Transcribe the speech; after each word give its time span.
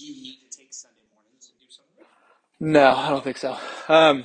do 0.00 0.06
you 0.06 0.22
need 0.22 0.38
to 0.50 0.56
take 0.56 0.72
Sunday 0.72 1.02
mornings 1.12 1.50
and 1.50 1.60
do 1.60 1.66
something? 1.68 2.06
No, 2.58 2.96
I 2.96 3.10
don't 3.10 3.22
think 3.22 3.36
so. 3.36 3.58
Um, 3.86 4.24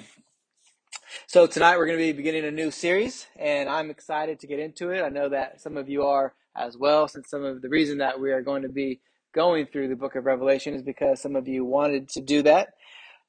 so 1.28 1.48
tonight 1.48 1.78
we're 1.78 1.86
going 1.86 2.00
to 2.00 2.04
be 2.04 2.14
beginning 2.14 2.46
a 2.46 2.52
new 2.52 2.72
series, 2.72 3.28
and 3.38 3.68
I'm 3.68 3.90
excited 3.90 4.40
to 4.40 4.48
get 4.48 4.60
into 4.60 4.92
it. 4.92 5.02
I 5.02 5.10
know 5.10 5.28
that 5.28 5.60
some 5.60 5.76
of 5.76 5.90
you 5.90 6.04
are 6.04 6.34
as 6.56 6.78
well, 6.78 7.10
since 7.10 7.30
some 7.30 7.44
of 7.44 7.62
the 7.62 7.68
reason 7.68 7.98
that 7.98 8.22
we 8.22 8.32
are 8.32 8.42
going 8.42 8.62
to 8.62 8.70
be 8.70 9.02
going 9.34 9.66
through 9.66 9.90
the 9.90 9.98
book 9.98 10.16
of 10.16 10.26
Revelation 10.26 10.74
is 10.74 10.82
because 10.82 11.22
some 11.22 11.36
of 11.36 11.46
you 11.46 11.66
wanted 11.66 12.08
to 12.10 12.22
do 12.22 12.42
that. 12.44 12.70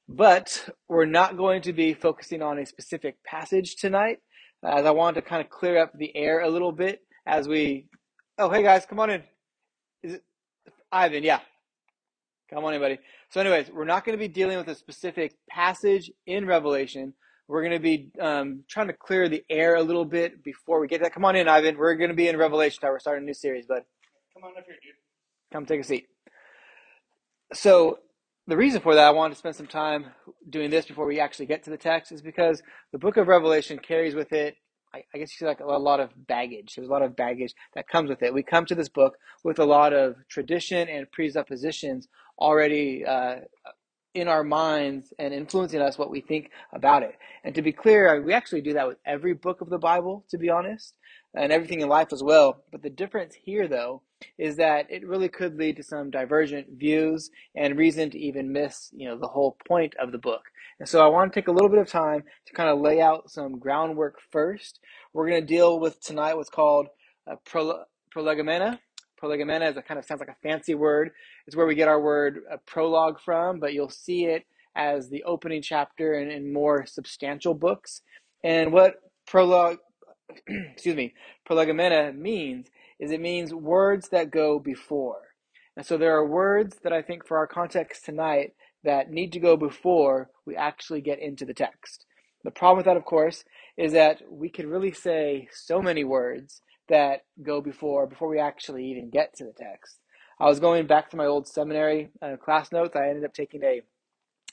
But 0.07 0.69
we're 0.87 1.05
not 1.05 1.35
going 1.35 1.63
to 1.63 1.73
be 1.73 1.93
focusing 1.93 2.41
on 2.41 2.59
a 2.59 2.65
specific 2.65 3.21
passage 3.25 3.75
tonight, 3.75 4.19
as 4.63 4.85
I 4.85 4.91
want 4.91 5.15
to 5.15 5.21
kind 5.21 5.41
of 5.41 5.49
clear 5.49 5.81
up 5.81 5.91
the 5.93 6.15
air 6.15 6.39
a 6.39 6.49
little 6.49 6.71
bit 6.71 7.01
as 7.25 7.45
we. 7.45 7.87
Oh, 8.37 8.49
hey 8.49 8.63
guys, 8.63 8.85
come 8.85 9.01
on 9.01 9.09
in. 9.09 9.23
Is 10.01 10.13
it 10.13 10.23
Ivan? 10.93 11.23
Yeah, 11.23 11.39
come 12.49 12.63
on 12.63 12.73
anybody. 12.73 12.99
So, 13.29 13.41
anyways, 13.41 13.69
we're 13.71 13.85
not 13.85 14.05
going 14.05 14.17
to 14.17 14.19
be 14.19 14.27
dealing 14.27 14.57
with 14.57 14.67
a 14.67 14.75
specific 14.75 15.35
passage 15.49 16.11
in 16.25 16.45
Revelation. 16.45 17.13
We're 17.47 17.61
going 17.61 17.73
to 17.73 17.79
be 17.79 18.11
um, 18.19 18.63
trying 18.67 18.87
to 18.87 18.93
clear 18.93 19.29
the 19.29 19.43
air 19.49 19.75
a 19.75 19.83
little 19.83 20.05
bit 20.05 20.43
before 20.43 20.79
we 20.79 20.87
get 20.87 21.01
that. 21.01 21.13
Come 21.13 21.25
on 21.25 21.35
in, 21.35 21.47
Ivan. 21.47 21.77
We're 21.77 21.95
going 21.95 22.09
to 22.09 22.15
be 22.15 22.27
in 22.27 22.37
Revelation 22.37 22.79
now. 22.83 22.89
We're 22.89 22.99
starting 22.99 23.23
a 23.23 23.25
new 23.25 23.33
series, 23.33 23.65
bud. 23.65 23.83
Come 24.33 24.43
on 24.43 24.57
up 24.57 24.65
here, 24.65 24.75
dude. 24.83 24.95
Come 25.51 25.65
take 25.65 25.81
a 25.81 25.83
seat. 25.83 26.07
So, 27.53 27.99
the 28.47 28.57
reason 28.57 28.81
for 28.81 28.95
that, 28.95 29.07
I 29.07 29.11
wanted 29.11 29.33
to 29.33 29.39
spend 29.39 29.55
some 29.55 29.67
time 29.67 30.05
doing 30.49 30.69
this 30.69 30.85
before 30.85 31.05
we 31.05 31.19
actually 31.19 31.47
get 31.47 31.63
to 31.63 31.69
the 31.69 31.77
text, 31.77 32.11
is 32.11 32.21
because 32.21 32.61
the 32.91 32.97
book 32.97 33.17
of 33.17 33.27
Revelation 33.27 33.77
carries 33.77 34.15
with 34.15 34.31
it, 34.31 34.55
I, 35.13 35.17
guess 35.17 35.39
you 35.39 35.47
like 35.47 35.59
a 35.59 35.65
lot 35.65 35.99
of 35.99 36.09
baggage. 36.27 36.75
There's 36.75 36.87
a 36.87 36.91
lot 36.91 37.01
of 37.01 37.15
baggage 37.15 37.53
that 37.75 37.87
comes 37.87 38.09
with 38.09 38.23
it. 38.23 38.33
We 38.33 38.43
come 38.43 38.65
to 38.65 38.75
this 38.75 38.89
book 38.89 39.17
with 39.43 39.59
a 39.59 39.65
lot 39.65 39.93
of 39.93 40.15
tradition 40.27 40.87
and 40.87 41.11
presuppositions 41.11 42.07
already 42.39 43.05
uh, 43.05 43.37
in 44.13 44.27
our 44.27 44.43
minds 44.43 45.13
and 45.19 45.33
influencing 45.33 45.81
us 45.81 45.97
what 45.97 46.09
we 46.09 46.21
think 46.21 46.49
about 46.73 47.03
it. 47.03 47.15
And 47.43 47.53
to 47.55 47.61
be 47.61 47.71
clear, 47.71 48.21
we 48.21 48.33
actually 48.33 48.61
do 48.61 48.73
that 48.73 48.87
with 48.87 48.97
every 49.05 49.33
book 49.33 49.61
of 49.61 49.69
the 49.69 49.77
Bible, 49.77 50.25
to 50.29 50.37
be 50.37 50.49
honest, 50.49 50.95
and 51.35 51.51
everything 51.51 51.81
in 51.81 51.89
life 51.89 52.11
as 52.11 52.23
well. 52.23 52.63
But 52.71 52.81
the 52.81 52.89
difference 52.89 53.35
here, 53.35 53.67
though, 53.67 54.01
is 54.37 54.55
that 54.55 54.89
it 54.89 55.05
really 55.05 55.29
could 55.29 55.55
lead 55.57 55.77
to 55.77 55.83
some 55.83 56.09
divergent 56.09 56.67
views 56.71 57.29
and 57.55 57.77
reason 57.77 58.09
to 58.09 58.19
even 58.19 58.51
miss, 58.51 58.89
you 58.91 59.07
know, 59.07 59.17
the 59.17 59.27
whole 59.27 59.57
point 59.67 59.93
of 59.99 60.11
the 60.11 60.17
book. 60.17 60.41
And 60.79 60.87
so 60.87 61.03
I 61.03 61.07
want 61.07 61.33
to 61.33 61.39
take 61.39 61.47
a 61.47 61.51
little 61.51 61.69
bit 61.69 61.79
of 61.79 61.89
time 61.89 62.23
to 62.45 62.53
kind 62.53 62.69
of 62.69 62.79
lay 62.79 63.01
out 63.01 63.31
some 63.31 63.57
groundwork 63.57 64.19
first. 64.31 64.79
We're 65.13 65.27
going 65.27 65.41
to 65.41 65.47
deal 65.47 65.79
with 65.79 65.99
tonight 66.01 66.35
what's 66.35 66.49
called 66.49 66.87
a 67.27 67.37
prolegomena. 68.11 68.79
Prolegomena 69.17 69.65
is 69.65 69.77
a 69.77 69.81
kind 69.81 69.97
of 69.99 70.05
sounds 70.05 70.19
like 70.19 70.29
a 70.29 70.35
fancy 70.43 70.75
word. 70.75 71.11
It's 71.47 71.55
where 71.55 71.65
we 71.65 71.73
get 71.73 71.87
our 71.87 71.99
word 71.99 72.41
uh, 72.51 72.57
prologue 72.67 73.19
from, 73.19 73.59
but 73.59 73.73
you'll 73.73 73.89
see 73.89 74.25
it 74.25 74.45
as 74.75 75.09
the 75.09 75.23
opening 75.23 75.63
chapter 75.63 76.13
in, 76.13 76.29
in 76.29 76.53
more 76.53 76.85
substantial 76.85 77.55
books. 77.55 78.03
And 78.43 78.71
what 78.71 78.95
prologue, 79.25 79.77
excuse 80.47 80.95
me, 80.95 81.15
prolegomena 81.45 82.13
means 82.13 82.67
is 82.99 83.11
it 83.11 83.21
means 83.21 83.53
words 83.53 84.09
that 84.09 84.29
go 84.29 84.59
before. 84.59 85.21
And 85.75 85.85
so 85.85 85.97
there 85.97 86.15
are 86.15 86.25
words 86.25 86.77
that 86.83 86.93
I 86.93 87.01
think 87.01 87.25
for 87.25 87.37
our 87.37 87.47
context 87.47 88.05
tonight 88.05 88.53
that 88.83 89.11
need 89.11 89.33
to 89.33 89.39
go 89.39 89.57
before 89.57 90.29
we 90.45 90.55
actually 90.55 91.01
get 91.01 91.19
into 91.19 91.45
the 91.45 91.53
text. 91.53 92.05
The 92.43 92.51
problem 92.51 92.77
with 92.77 92.85
that, 92.85 92.97
of 92.97 93.05
course, 93.05 93.43
is 93.77 93.91
that 93.93 94.21
we 94.29 94.49
could 94.49 94.65
really 94.65 94.91
say 94.91 95.47
so 95.51 95.81
many 95.81 96.03
words 96.03 96.61
that 96.87 97.23
go 97.43 97.61
before 97.61 98.07
before 98.07 98.29
we 98.29 98.39
actually 98.39 98.85
even 98.85 99.09
get 99.09 99.35
to 99.35 99.43
the 99.43 99.53
text. 99.53 99.99
I 100.39 100.45
was 100.45 100.59
going 100.59 100.87
back 100.87 101.09
to 101.09 101.17
my 101.17 101.25
old 101.25 101.47
seminary 101.47 102.09
uh, 102.21 102.37
class 102.37 102.71
notes. 102.71 102.95
I 102.95 103.09
ended 103.09 103.25
up 103.25 103.33
taking 103.33 103.63
a 103.63 103.81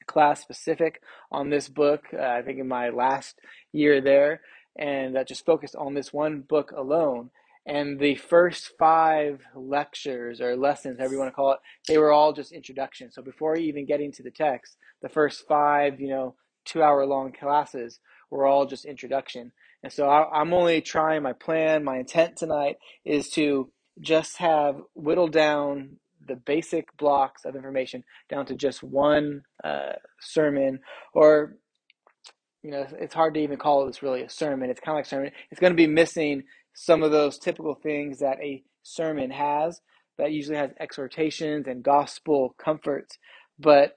class 0.07 0.41
specific 0.41 1.01
on 1.31 1.51
this 1.51 1.69
book. 1.69 2.05
Uh, 2.13 2.23
I 2.23 2.43
think 2.43 2.59
in 2.59 2.69
my 2.69 2.89
last 2.89 3.39
year 3.73 4.01
there, 4.01 4.41
and 4.77 5.15
that 5.15 5.29
just 5.29 5.45
focused 5.47 5.77
on 5.77 5.95
this 5.95 6.13
one 6.13 6.41
book 6.41 6.73
alone. 6.73 7.31
And 7.67 7.99
the 7.99 8.15
first 8.17 8.73
five 8.79 9.41
lectures 9.55 10.41
or 10.41 10.57
lessons, 10.57 10.99
however 10.99 11.15
you 11.15 11.19
want 11.19 11.31
to 11.31 11.35
call 11.35 11.53
it, 11.53 11.61
they 11.89 11.97
were 11.97 12.13
all 12.13 12.33
just 12.33 12.53
introduction. 12.53 13.11
So 13.11 13.23
before 13.23 13.57
even 13.57 13.87
getting 13.87 14.13
to 14.13 14.23
the 14.23 14.31
text, 14.31 14.77
the 15.01 15.09
first 15.09 15.47
five, 15.49 15.99
you 15.99 16.09
know, 16.09 16.35
two 16.65 16.83
hour 16.83 17.07
long 17.07 17.33
classes 17.33 18.01
were 18.31 18.47
all 18.47 18.67
just 18.67 18.85
introduction. 18.85 19.53
And 19.83 19.93
so 19.93 20.09
I, 20.09 20.41
am 20.41 20.53
only 20.53 20.81
trying 20.81 21.23
my 21.23 21.33
plan, 21.33 21.85
my 21.85 21.99
intent 21.99 22.37
tonight 22.37 22.77
is 23.05 23.31
to 23.31 23.71
just 24.01 24.39
have 24.39 24.77
whittled 24.95 25.33
down 25.33 25.97
the 26.27 26.37
basic 26.37 26.97
blocks 26.97 27.45
of 27.45 27.55
information 27.55 28.03
down 28.29 28.47
to 28.47 28.55
just 28.55 28.83
one 28.83 29.43
uh, 29.63 29.93
sermon 30.21 30.81
or 31.13 31.57
you 32.63 32.71
know 32.71 32.87
it's 32.99 33.15
hard 33.15 33.35
to 33.35 33.41
even 33.41 33.59
call 33.59 33.87
this 33.87 34.03
really 34.03 34.23
a 34.23 34.31
sermon 34.31 34.71
it's 34.71 34.81
kind 34.81 34.97
of 34.97 35.01
like 35.01 35.07
sermon 35.07 35.31
it's 35.51 35.61
going 35.61 35.73
to 35.73 35.77
be 35.77 35.87
missing 35.87 36.43
some 36.75 37.03
of 37.03 37.13
those 37.13 37.39
typical 37.39 37.77
things 37.77 38.21
that 38.21 38.39
a 38.43 38.65
sermon 38.83 39.31
has 39.31 39.81
that 40.19 40.33
usually 40.33 40.59
has 40.59 40.71
exhortations 40.81 41.67
and 41.67 41.83
gospel 41.85 42.55
comforts 42.59 43.19
but 43.59 43.97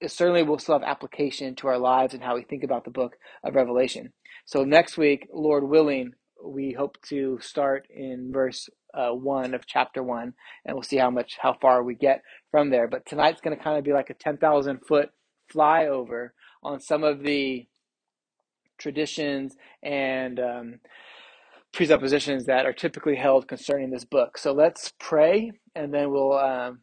it 0.00 0.10
certainly 0.10 0.42
will 0.42 0.58
still 0.58 0.78
have 0.78 0.88
application 0.88 1.54
to 1.56 1.68
our 1.68 1.78
lives 1.78 2.14
and 2.14 2.22
how 2.22 2.36
we 2.36 2.42
think 2.42 2.64
about 2.64 2.84
the 2.84 2.90
book 2.90 3.16
of 3.44 3.54
revelation 3.54 4.12
so 4.46 4.64
next 4.64 4.98
week, 4.98 5.28
Lord 5.32 5.64
willing, 5.64 6.12
we 6.44 6.72
hope 6.72 6.98
to 7.08 7.38
start 7.40 7.86
in 7.90 8.30
verse 8.32 8.68
uh, 8.94 9.10
one 9.10 9.54
of 9.54 9.66
chapter 9.66 10.02
one, 10.02 10.34
and 10.64 10.74
we'll 10.74 10.82
see 10.82 10.96
how 10.96 11.10
much 11.10 11.38
how 11.40 11.56
far 11.60 11.82
we 11.84 11.94
get 11.94 12.22
from 12.50 12.70
there. 12.70 12.88
But 12.88 13.06
tonight's 13.06 13.40
going 13.40 13.56
to 13.56 13.62
kind 13.62 13.78
of 13.78 13.84
be 13.84 13.92
like 13.92 14.10
a 14.10 14.14
ten 14.14 14.38
thousand 14.38 14.80
foot 14.88 15.10
flyover 15.54 16.30
on 16.62 16.80
some 16.80 17.04
of 17.04 17.22
the 17.22 17.68
traditions 18.78 19.54
and 19.82 20.40
um, 20.40 20.80
presuppositions 21.72 22.46
that 22.46 22.66
are 22.66 22.72
typically 22.72 23.16
held 23.16 23.48
concerning 23.48 23.90
this 23.90 24.04
book. 24.04 24.38
So 24.38 24.52
let's 24.52 24.92
pray, 24.98 25.52
and 25.74 25.92
then 25.92 26.10
we'll 26.10 26.38
um, 26.38 26.80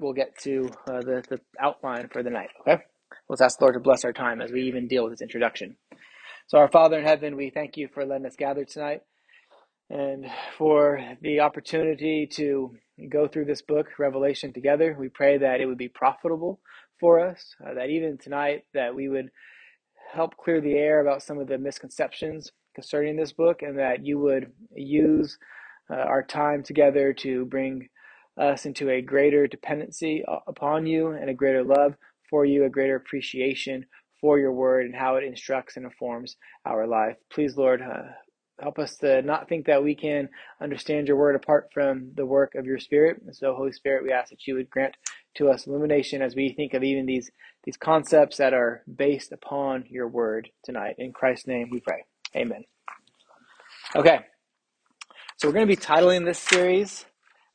we'll 0.00 0.12
get 0.12 0.38
to 0.42 0.70
uh, 0.88 1.00
the 1.00 1.24
the 1.28 1.40
outline 1.60 2.08
for 2.12 2.22
the 2.22 2.30
night. 2.30 2.50
Okay, 2.60 2.82
let's 3.28 3.42
ask 3.42 3.58
the 3.58 3.64
Lord 3.64 3.74
to 3.74 3.80
bless 3.80 4.04
our 4.04 4.12
time 4.12 4.40
as 4.40 4.52
we 4.52 4.62
even 4.62 4.88
deal 4.88 5.04
with 5.04 5.12
this 5.12 5.22
introduction. 5.22 5.76
So, 6.48 6.58
our 6.58 6.68
Father 6.68 6.98
in 6.98 7.04
heaven, 7.04 7.36
we 7.36 7.50
thank 7.50 7.76
you 7.76 7.88
for 7.92 8.04
letting 8.04 8.26
us 8.26 8.36
gather 8.36 8.64
tonight 8.64 9.02
and 9.90 10.26
for 10.58 11.00
the 11.22 11.40
opportunity 11.40 12.28
to 12.32 12.74
go 13.08 13.28
through 13.28 13.44
this 13.44 13.62
book, 13.62 13.86
Revelation, 13.98 14.52
together. 14.52 14.96
We 14.98 15.08
pray 15.08 15.38
that 15.38 15.60
it 15.60 15.66
would 15.66 15.78
be 15.78 15.88
profitable 15.88 16.60
for 16.98 17.20
us, 17.20 17.54
uh, 17.64 17.74
that 17.74 17.90
even 17.90 18.18
tonight 18.18 18.64
that 18.74 18.94
we 18.94 19.08
would 19.08 19.30
help 20.12 20.36
clear 20.36 20.60
the 20.60 20.74
air 20.74 21.00
about 21.00 21.22
some 21.22 21.38
of 21.38 21.46
the 21.46 21.58
misconceptions 21.58 22.52
concerning 22.76 23.16
this 23.16 23.32
book 23.32 23.62
and 23.62 23.78
that 23.78 24.06
you 24.06 24.20
would 24.20 24.52
use 24.76 25.38
uh, 25.90 25.94
our 25.94 26.22
time 26.22 26.62
together 26.62 27.12
to 27.12 27.44
bring 27.46 27.88
us 28.38 28.66
into 28.66 28.90
a 28.90 29.02
greater 29.02 29.48
dependency 29.48 30.22
upon 30.46 30.86
you 30.86 31.08
and 31.08 31.28
a 31.28 31.34
greater 31.34 31.64
love 31.64 31.94
for 32.30 32.44
you, 32.44 32.64
a 32.64 32.70
greater 32.70 32.96
appreciation 32.96 33.86
for 34.20 34.38
your 34.38 34.52
word 34.52 34.86
and 34.86 34.94
how 34.94 35.16
it 35.16 35.24
instructs 35.24 35.76
and 35.76 35.86
informs 35.86 36.36
our 36.64 36.86
life. 36.86 37.16
Please, 37.32 37.56
Lord, 37.56 37.82
uh, 37.82 38.12
help 38.60 38.78
us 38.78 38.96
to 38.98 39.22
not 39.22 39.48
think 39.48 39.66
that 39.66 39.82
we 39.82 39.94
can 39.94 40.28
understand 40.60 41.08
your 41.08 41.16
word 41.16 41.36
apart 41.36 41.68
from 41.72 42.10
the 42.14 42.26
work 42.26 42.54
of 42.54 42.66
your 42.66 42.78
spirit. 42.78 43.20
And 43.24 43.34
so, 43.34 43.54
Holy 43.54 43.72
Spirit, 43.72 44.04
we 44.04 44.12
ask 44.12 44.30
that 44.30 44.46
you 44.46 44.54
would 44.54 44.70
grant 44.70 44.96
to 45.36 45.48
us 45.50 45.66
illumination 45.66 46.22
as 46.22 46.34
we 46.34 46.52
think 46.52 46.74
of 46.74 46.82
even 46.82 47.06
these, 47.06 47.30
these 47.64 47.76
concepts 47.76 48.38
that 48.38 48.54
are 48.54 48.82
based 48.92 49.32
upon 49.32 49.84
your 49.88 50.08
word 50.08 50.50
tonight. 50.64 50.96
In 50.98 51.12
Christ's 51.12 51.46
name 51.46 51.68
we 51.70 51.80
pray. 51.80 52.04
Amen. 52.36 52.64
Okay. 53.94 54.18
So 55.38 55.48
we're 55.48 55.54
going 55.54 55.66
to 55.66 55.76
be 55.76 55.80
titling 55.80 56.26
this 56.26 56.38
series 56.38 57.06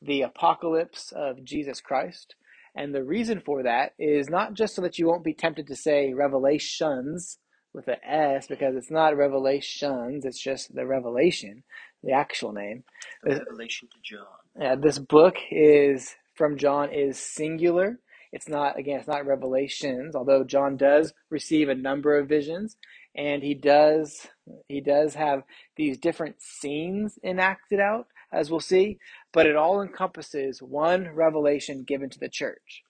The 0.01 0.23
Apocalypse 0.23 1.13
of 1.15 1.43
Jesus 1.43 1.81
Christ. 1.81 2.35
And 2.75 2.95
the 2.95 3.03
reason 3.03 3.41
for 3.45 3.63
that 3.63 3.93
is 3.99 4.29
not 4.29 4.53
just 4.53 4.75
so 4.75 4.81
that 4.81 4.97
you 4.97 5.07
won't 5.07 5.23
be 5.23 5.33
tempted 5.33 5.67
to 5.67 5.75
say 5.75 6.13
revelations 6.13 7.37
with 7.73 7.87
an 7.89 7.97
S 8.03 8.47
because 8.47 8.75
it's 8.75 8.91
not 8.91 9.15
revelations, 9.15 10.25
it's 10.25 10.41
just 10.41 10.73
the 10.73 10.85
revelation, 10.85 11.63
the 12.03 12.13
actual 12.13 12.51
name. 12.51 12.83
The 13.23 13.35
Revelation 13.37 13.87
to 13.89 13.97
John. 14.03 14.25
Yeah, 14.59 14.75
this 14.75 14.99
book 14.99 15.35
is 15.51 16.15
from 16.33 16.57
John 16.57 16.91
is 16.91 17.19
singular. 17.19 17.99
It's 18.33 18.49
not 18.49 18.79
again, 18.79 18.99
it's 18.99 19.07
not 19.07 19.25
revelations, 19.25 20.15
although 20.15 20.43
John 20.43 20.75
does 20.75 21.13
receive 21.29 21.69
a 21.69 21.75
number 21.75 22.17
of 22.17 22.27
visions 22.27 22.77
and 23.15 23.43
he 23.43 23.53
does 23.53 24.27
he 24.67 24.81
does 24.81 25.15
have 25.15 25.43
these 25.75 25.97
different 25.97 26.35
scenes 26.41 27.17
enacted 27.23 27.79
out 27.79 28.07
as 28.31 28.49
we'll 28.49 28.59
see, 28.59 28.97
but 29.33 29.45
it 29.45 29.55
all 29.55 29.81
encompasses 29.81 30.61
one 30.61 31.09
revelation 31.09 31.83
given 31.83 32.09
to 32.09 32.19
the 32.19 32.29
church. 32.29 32.83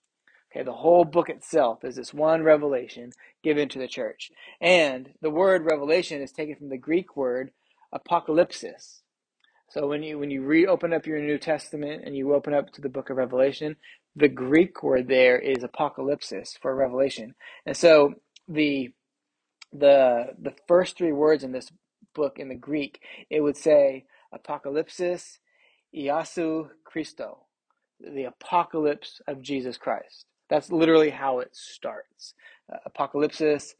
Okay, 0.52 0.64
the 0.64 0.72
whole 0.72 1.04
book 1.04 1.28
itself 1.30 1.84
is 1.84 1.96
this 1.96 2.12
one 2.12 2.42
revelation 2.42 3.10
given 3.42 3.68
to 3.70 3.78
the 3.78 3.88
church. 3.88 4.30
And 4.60 5.10
the 5.22 5.30
word 5.30 5.64
revelation 5.64 6.20
is 6.20 6.30
taken 6.30 6.56
from 6.56 6.68
the 6.68 6.76
Greek 6.76 7.16
word 7.16 7.50
apocalypsis. 7.94 9.00
So 9.70 9.86
when 9.86 10.02
you 10.02 10.18
when 10.18 10.30
you 10.30 10.42
reopen 10.42 10.92
up 10.92 11.06
your 11.06 11.20
New 11.20 11.38
Testament 11.38 12.02
and 12.04 12.14
you 12.14 12.34
open 12.34 12.52
up 12.52 12.70
to 12.72 12.82
the 12.82 12.90
book 12.90 13.08
of 13.08 13.16
Revelation, 13.16 13.76
the 14.14 14.28
Greek 14.28 14.82
word 14.82 15.08
there 15.08 15.38
is 15.38 15.64
apocalypsis 15.64 16.58
for 16.60 16.76
revelation. 16.76 17.34
And 17.64 17.74
so 17.74 18.14
the 18.46 18.92
the 19.72 20.34
the 20.40 20.54
first 20.68 20.96
three 20.96 21.12
words 21.12 21.44
in 21.44 21.52
this 21.52 21.70
book 22.14 22.38
in 22.38 22.48
the 22.48 22.54
Greek, 22.54 23.00
it 23.30 23.40
would 23.40 23.56
say 23.56 24.04
apocalypsis 24.34 25.38
Iasu 25.94 26.68
Christo, 26.84 27.38
the 28.00 28.24
apocalypse 28.24 29.20
of 29.26 29.42
Jesus 29.42 29.76
Christ. 29.76 30.26
That's 30.48 30.70
literally 30.70 31.10
how 31.10 31.38
it 31.40 31.50
starts. 31.52 32.34
Uh, 32.72 32.78
apocalypsis 32.88 33.74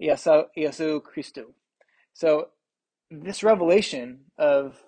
Iasu, 0.00 1.02
Christo. 1.02 1.54
So 2.12 2.48
this 3.10 3.42
revelation 3.42 4.20
of 4.38 4.82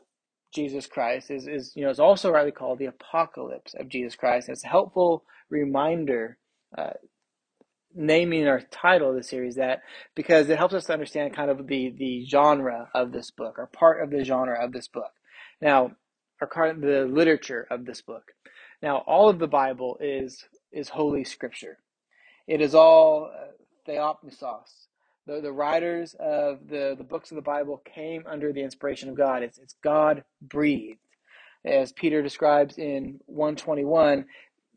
Jesus 0.55 0.87
Christ 0.87 1.31
is, 1.31 1.47
is 1.47 1.73
you 1.75 1.85
know 1.85 1.91
is 1.91 2.01
also 2.01 2.31
rightly 2.31 2.53
called 2.53 2.79
the 2.79 2.87
apocalypse 2.87 3.75
of 3.75 3.89
Jesus 3.89 4.15
Christ. 4.17 4.49
It's 4.49 4.65
a 4.65 4.69
helpful 4.69 5.25
reminder 5.51 6.39
uh, 6.77 6.95
naming 7.97 8.47
our 8.47 8.61
title 8.71 9.11
of 9.11 9.17
the 9.17 9.23
series 9.23 9.57
that 9.57 9.83
because 10.15 10.49
it 10.51 10.59
helps 10.59 10.75
us 10.75 10.85
to 10.85 10.93
understand 10.93 11.35
kind 11.35 11.51
of 11.51 11.67
the 11.67 11.91
the 11.97 12.27
genre 12.27 12.89
of 12.95 13.13
this 13.13 13.31
book 13.31 13.59
or 13.59 13.67
part 13.67 14.03
of 14.03 14.11
the 14.11 14.25
genre 14.25 14.63
of 14.63 14.73
this 14.73 14.89
book. 14.89 15.13
Now, 15.61 15.93
or 16.41 16.49
kind 16.49 16.77
of 16.77 16.81
the 16.83 17.07
literature 17.07 17.67
of 17.71 17.87
this 17.87 18.03
book. 18.03 18.33
Now, 18.83 18.99
all 19.07 19.29
of 19.29 19.39
the 19.39 19.47
Bible 19.47 19.97
is 20.01 20.45
is 20.73 20.91
holy 20.91 21.25
scripture. 21.25 21.79
It 22.47 22.61
is 22.61 22.75
all 22.75 23.31
uh, 23.35 23.91
theopneustos. 23.91 24.87
The, 25.27 25.41
the 25.41 25.53
writers 25.53 26.15
of 26.21 26.69
the, 26.69 26.95
the 26.97 27.05
books 27.05 27.33
of 27.33 27.37
the 27.37 27.43
Bible 27.43 27.83
came 27.85 28.25
under 28.29 28.53
the 28.53 28.63
inspiration 28.63 29.09
of 29.09 29.17
God. 29.17 29.43
It's, 29.43 29.59
it's 29.59 29.75
God 29.83 30.23
breathed. 30.41 31.01
As 31.65 31.91
Peter 31.93 32.23
describes 32.23 32.79
in 32.79 33.19
121, 33.27 34.27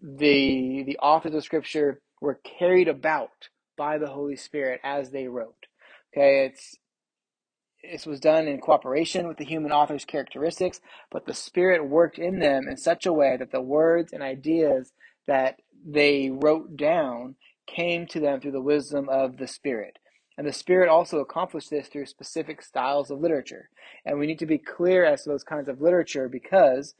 the, 0.01 0.83
the 0.88 0.98
authors 0.98 1.36
of 1.36 1.44
Scripture 1.44 2.01
were 2.21 2.39
carried 2.44 2.88
about 2.88 3.50
by 3.77 3.98
the 3.98 4.10
Holy 4.10 4.36
Spirit 4.36 4.81
as 4.83 5.12
they 5.12 5.27
wrote. 5.27 5.68
Okay, 6.13 6.45
it's 6.45 6.77
this 7.83 8.06
was 8.06 8.19
done 8.19 8.48
in 8.48 8.60
cooperation 8.60 9.27
with 9.27 9.38
the 9.38 9.45
human 9.45 9.71
author's 9.71 10.06
characteristics, 10.06 10.81
but 11.12 11.25
the 11.25 11.33
Spirit 11.33 11.88
worked 11.88 12.19
in 12.19 12.39
them 12.39 12.68
in 12.68 12.77
such 12.77 13.06
a 13.06 13.13
way 13.13 13.38
that 13.38 13.51
the 13.51 13.62
words 13.62 14.12
and 14.12 14.21
ideas 14.21 14.92
that 15.27 15.62
they 15.86 16.30
wrote 16.30 16.75
down 16.75 17.36
came 17.68 18.06
to 18.07 18.19
them 18.19 18.42
through 18.42 18.51
the 18.51 18.62
wisdom 18.62 19.07
of 19.07 19.38
the 19.38 19.48
Spirit. 19.48 19.98
And 20.38 20.48
the 20.48 20.54
Spirit 20.54 20.89
also 20.89 21.19
accomplished 21.19 21.69
this 21.69 21.88
through 21.88 22.06
specific 22.06 22.62
styles 22.62 23.12
of 23.12 23.19
literature. 23.19 23.69
And 24.06 24.19
we 24.19 24.27
need 24.27 24.39
to 24.39 24.45
be 24.45 24.57
clear 24.57 25.06
as 25.06 25.24
to 25.24 25.30
those 25.30 25.44
kinds 25.44 25.69
of 25.69 25.81
literature 25.81 26.30
because 26.30 26.95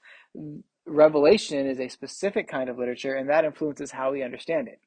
Revelation 0.86 1.68
is 1.68 1.80
a 1.80 1.88
specific 1.88 2.48
kind 2.48 2.70
of 2.70 2.78
literature, 2.78 3.16
and 3.16 3.30
that 3.30 3.46
influences 3.46 3.92
how 3.92 4.12
we 4.12 4.24
understand 4.24 4.68
it. 4.68 4.80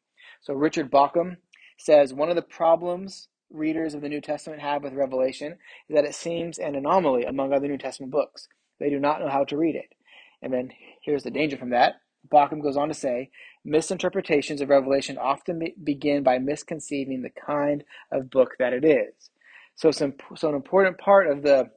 So 0.43 0.55
Richard 0.55 0.91
Bauckham 0.91 1.37
says 1.79 2.13
one 2.13 2.29
of 2.29 2.37
the 2.37 2.43
problems 2.43 3.29
readers 3.51 3.95
of 3.95 4.01
the 4.01 4.09
New 4.09 4.21
Testament 4.21 4.61
have 4.61 4.83
with 4.83 4.93
Revelation 4.93 5.53
is 5.89 5.95
that 5.95 6.05
it 6.05 6.15
seems 6.15 6.59
an 6.59 6.75
anomaly 6.75 7.25
among 7.25 7.53
other 7.53 7.69
New 7.69 7.79
Testament 7.79 8.11
books. 8.11 8.49
They 8.81 8.91
do 8.91 8.99
not 8.99 9.21
know 9.21 9.29
how 9.29 9.45
to 9.45 9.57
read 9.57 9.77
it. 9.77 9.95
And 10.43 10.53
then 10.53 10.73
here's 11.03 11.23
the 11.23 11.31
danger 11.31 11.57
from 11.57 11.71
that. 11.71 11.95
Bauckham 12.29 12.63
goes 12.63 12.77
on 12.77 12.89
to 12.89 12.95
say 12.95 13.31
misinterpretations 13.65 14.61
of 14.61 14.69
Revelation 14.69 15.17
often 15.17 15.63
begin 15.83 16.23
by 16.23 16.39
misconceiving 16.39 17.23
the 17.23 17.31
kind 17.31 17.85
of 18.11 18.31
book 18.31 18.57
that 18.59 18.73
it 18.73 18.85
is. 18.85 19.31
So, 19.77 19.91
some, 19.91 20.15
so 20.35 20.49
an 20.49 20.55
important 20.55 20.99
part 20.99 21.29
of 21.29 21.43
the 21.43 21.71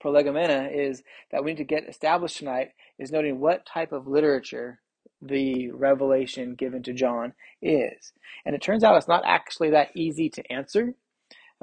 prolegomena 0.00 0.70
is 0.72 1.02
that 1.32 1.42
we 1.42 1.50
need 1.50 1.58
to 1.58 1.64
get 1.64 1.88
established 1.88 2.38
tonight 2.38 2.70
is 2.98 3.10
noting 3.10 3.40
what 3.40 3.66
type 3.66 3.92
of 3.92 4.06
literature 4.06 4.80
the 5.20 5.70
revelation 5.72 6.54
given 6.54 6.82
to 6.84 6.92
John 6.92 7.32
is. 7.60 8.12
And 8.44 8.54
it 8.54 8.62
turns 8.62 8.84
out 8.84 8.96
it's 8.96 9.08
not 9.08 9.24
actually 9.26 9.70
that 9.70 9.90
easy 9.96 10.28
to 10.30 10.52
answer. 10.52 10.94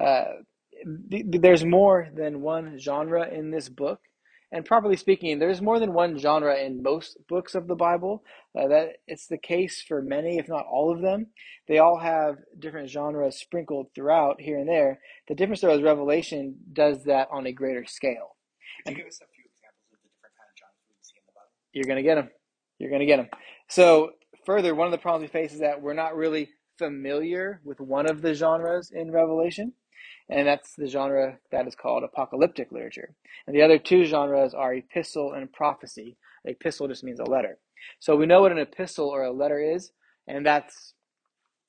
Uh, 0.01 0.25
th- 1.09 1.25
there's 1.27 1.65
more 1.65 2.09
than 2.13 2.41
one 2.41 2.77
genre 2.79 3.27
in 3.27 3.51
this 3.51 3.69
book. 3.69 4.01
And 4.51 4.63
properly 4.63 4.95
speaking, 4.95 5.39
there's 5.39 5.61
more 5.61 5.79
than 5.79 5.93
one 5.93 6.17
genre 6.17 6.55
in 6.55 6.83
most 6.83 7.17
books 7.27 7.55
of 7.55 7.67
the 7.67 7.75
Bible. 7.75 8.23
Uh, 8.57 8.67
that 8.67 8.89
it's 9.07 9.27
the 9.27 9.37
case 9.37 9.81
for 9.81 10.01
many, 10.01 10.37
if 10.37 10.47
not 10.47 10.65
all 10.71 10.91
of 10.93 11.01
them. 11.01 11.27
They 11.67 11.79
all 11.79 11.99
have 11.99 12.37
different 12.57 12.89
genres 12.89 13.37
sprinkled 13.37 13.87
throughout 13.93 14.39
here 14.39 14.57
and 14.57 14.69
there. 14.69 14.99
The 15.27 15.35
difference, 15.35 15.61
though, 15.61 15.75
is 15.75 15.81
Revelation 15.81 16.55
does 16.71 17.03
that 17.05 17.27
on 17.31 17.47
a 17.47 17.51
greater 17.51 17.85
scale. 17.85 18.35
Could 18.85 18.91
you 18.91 18.97
give 18.97 19.07
us 19.07 19.19
a 19.21 19.27
few 19.33 19.43
examples 19.43 19.91
of 19.91 19.99
the 20.03 20.09
different 20.09 20.35
kind 20.37 20.47
of 20.47 20.57
genres 20.57 20.87
we 20.89 21.03
see 21.03 21.17
in 21.17 21.25
the 21.25 21.33
Bible? 21.33 21.51
You're 21.73 21.85
going 21.85 21.97
to 21.97 22.03
get 22.03 22.15
them. 22.15 22.29
You're 22.79 22.89
going 22.89 23.01
to 23.01 23.05
get 23.05 23.17
them. 23.17 23.29
So, 23.69 24.11
further, 24.45 24.75
one 24.75 24.87
of 24.87 24.91
the 24.91 24.97
problems 24.97 25.29
we 25.29 25.39
face 25.39 25.53
is 25.53 25.59
that 25.59 25.81
we're 25.81 25.93
not 25.93 26.15
really 26.15 26.49
familiar 26.77 27.61
with 27.63 27.79
one 27.79 28.09
of 28.09 28.21
the 28.21 28.33
genres 28.33 28.91
in 28.91 29.11
Revelation, 29.11 29.73
and 30.29 30.47
that's 30.47 30.73
the 30.75 30.87
genre 30.87 31.39
that 31.51 31.67
is 31.67 31.75
called 31.75 32.03
apocalyptic 32.03 32.71
literature. 32.71 33.15
And 33.47 33.55
the 33.55 33.61
other 33.61 33.77
two 33.77 34.05
genres 34.05 34.53
are 34.53 34.73
epistle 34.73 35.33
and 35.33 35.51
prophecy. 35.51 36.17
Epistle 36.43 36.87
just 36.87 37.03
means 37.03 37.19
a 37.19 37.23
letter. 37.23 37.59
So, 37.99 38.15
we 38.15 38.25
know 38.25 38.41
what 38.41 38.51
an 38.51 38.57
epistle 38.57 39.09
or 39.09 39.23
a 39.23 39.31
letter 39.31 39.59
is, 39.59 39.91
and 40.27 40.45
that's 40.45 40.93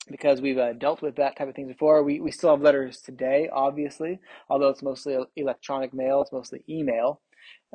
because 0.09 0.41
we've 0.41 0.57
uh, 0.57 0.73
dealt 0.73 1.01
with 1.01 1.15
that 1.17 1.37
type 1.37 1.49
of 1.49 1.55
things 1.55 1.67
before. 1.67 2.03
We, 2.03 2.19
we 2.19 2.31
still 2.31 2.51
have 2.51 2.61
letters 2.61 3.01
today, 3.01 3.49
obviously, 3.51 4.19
although 4.49 4.69
it's 4.69 4.83
mostly 4.83 5.17
electronic 5.35 5.93
mail, 5.93 6.21
it's 6.21 6.31
mostly 6.31 6.63
email. 6.69 7.21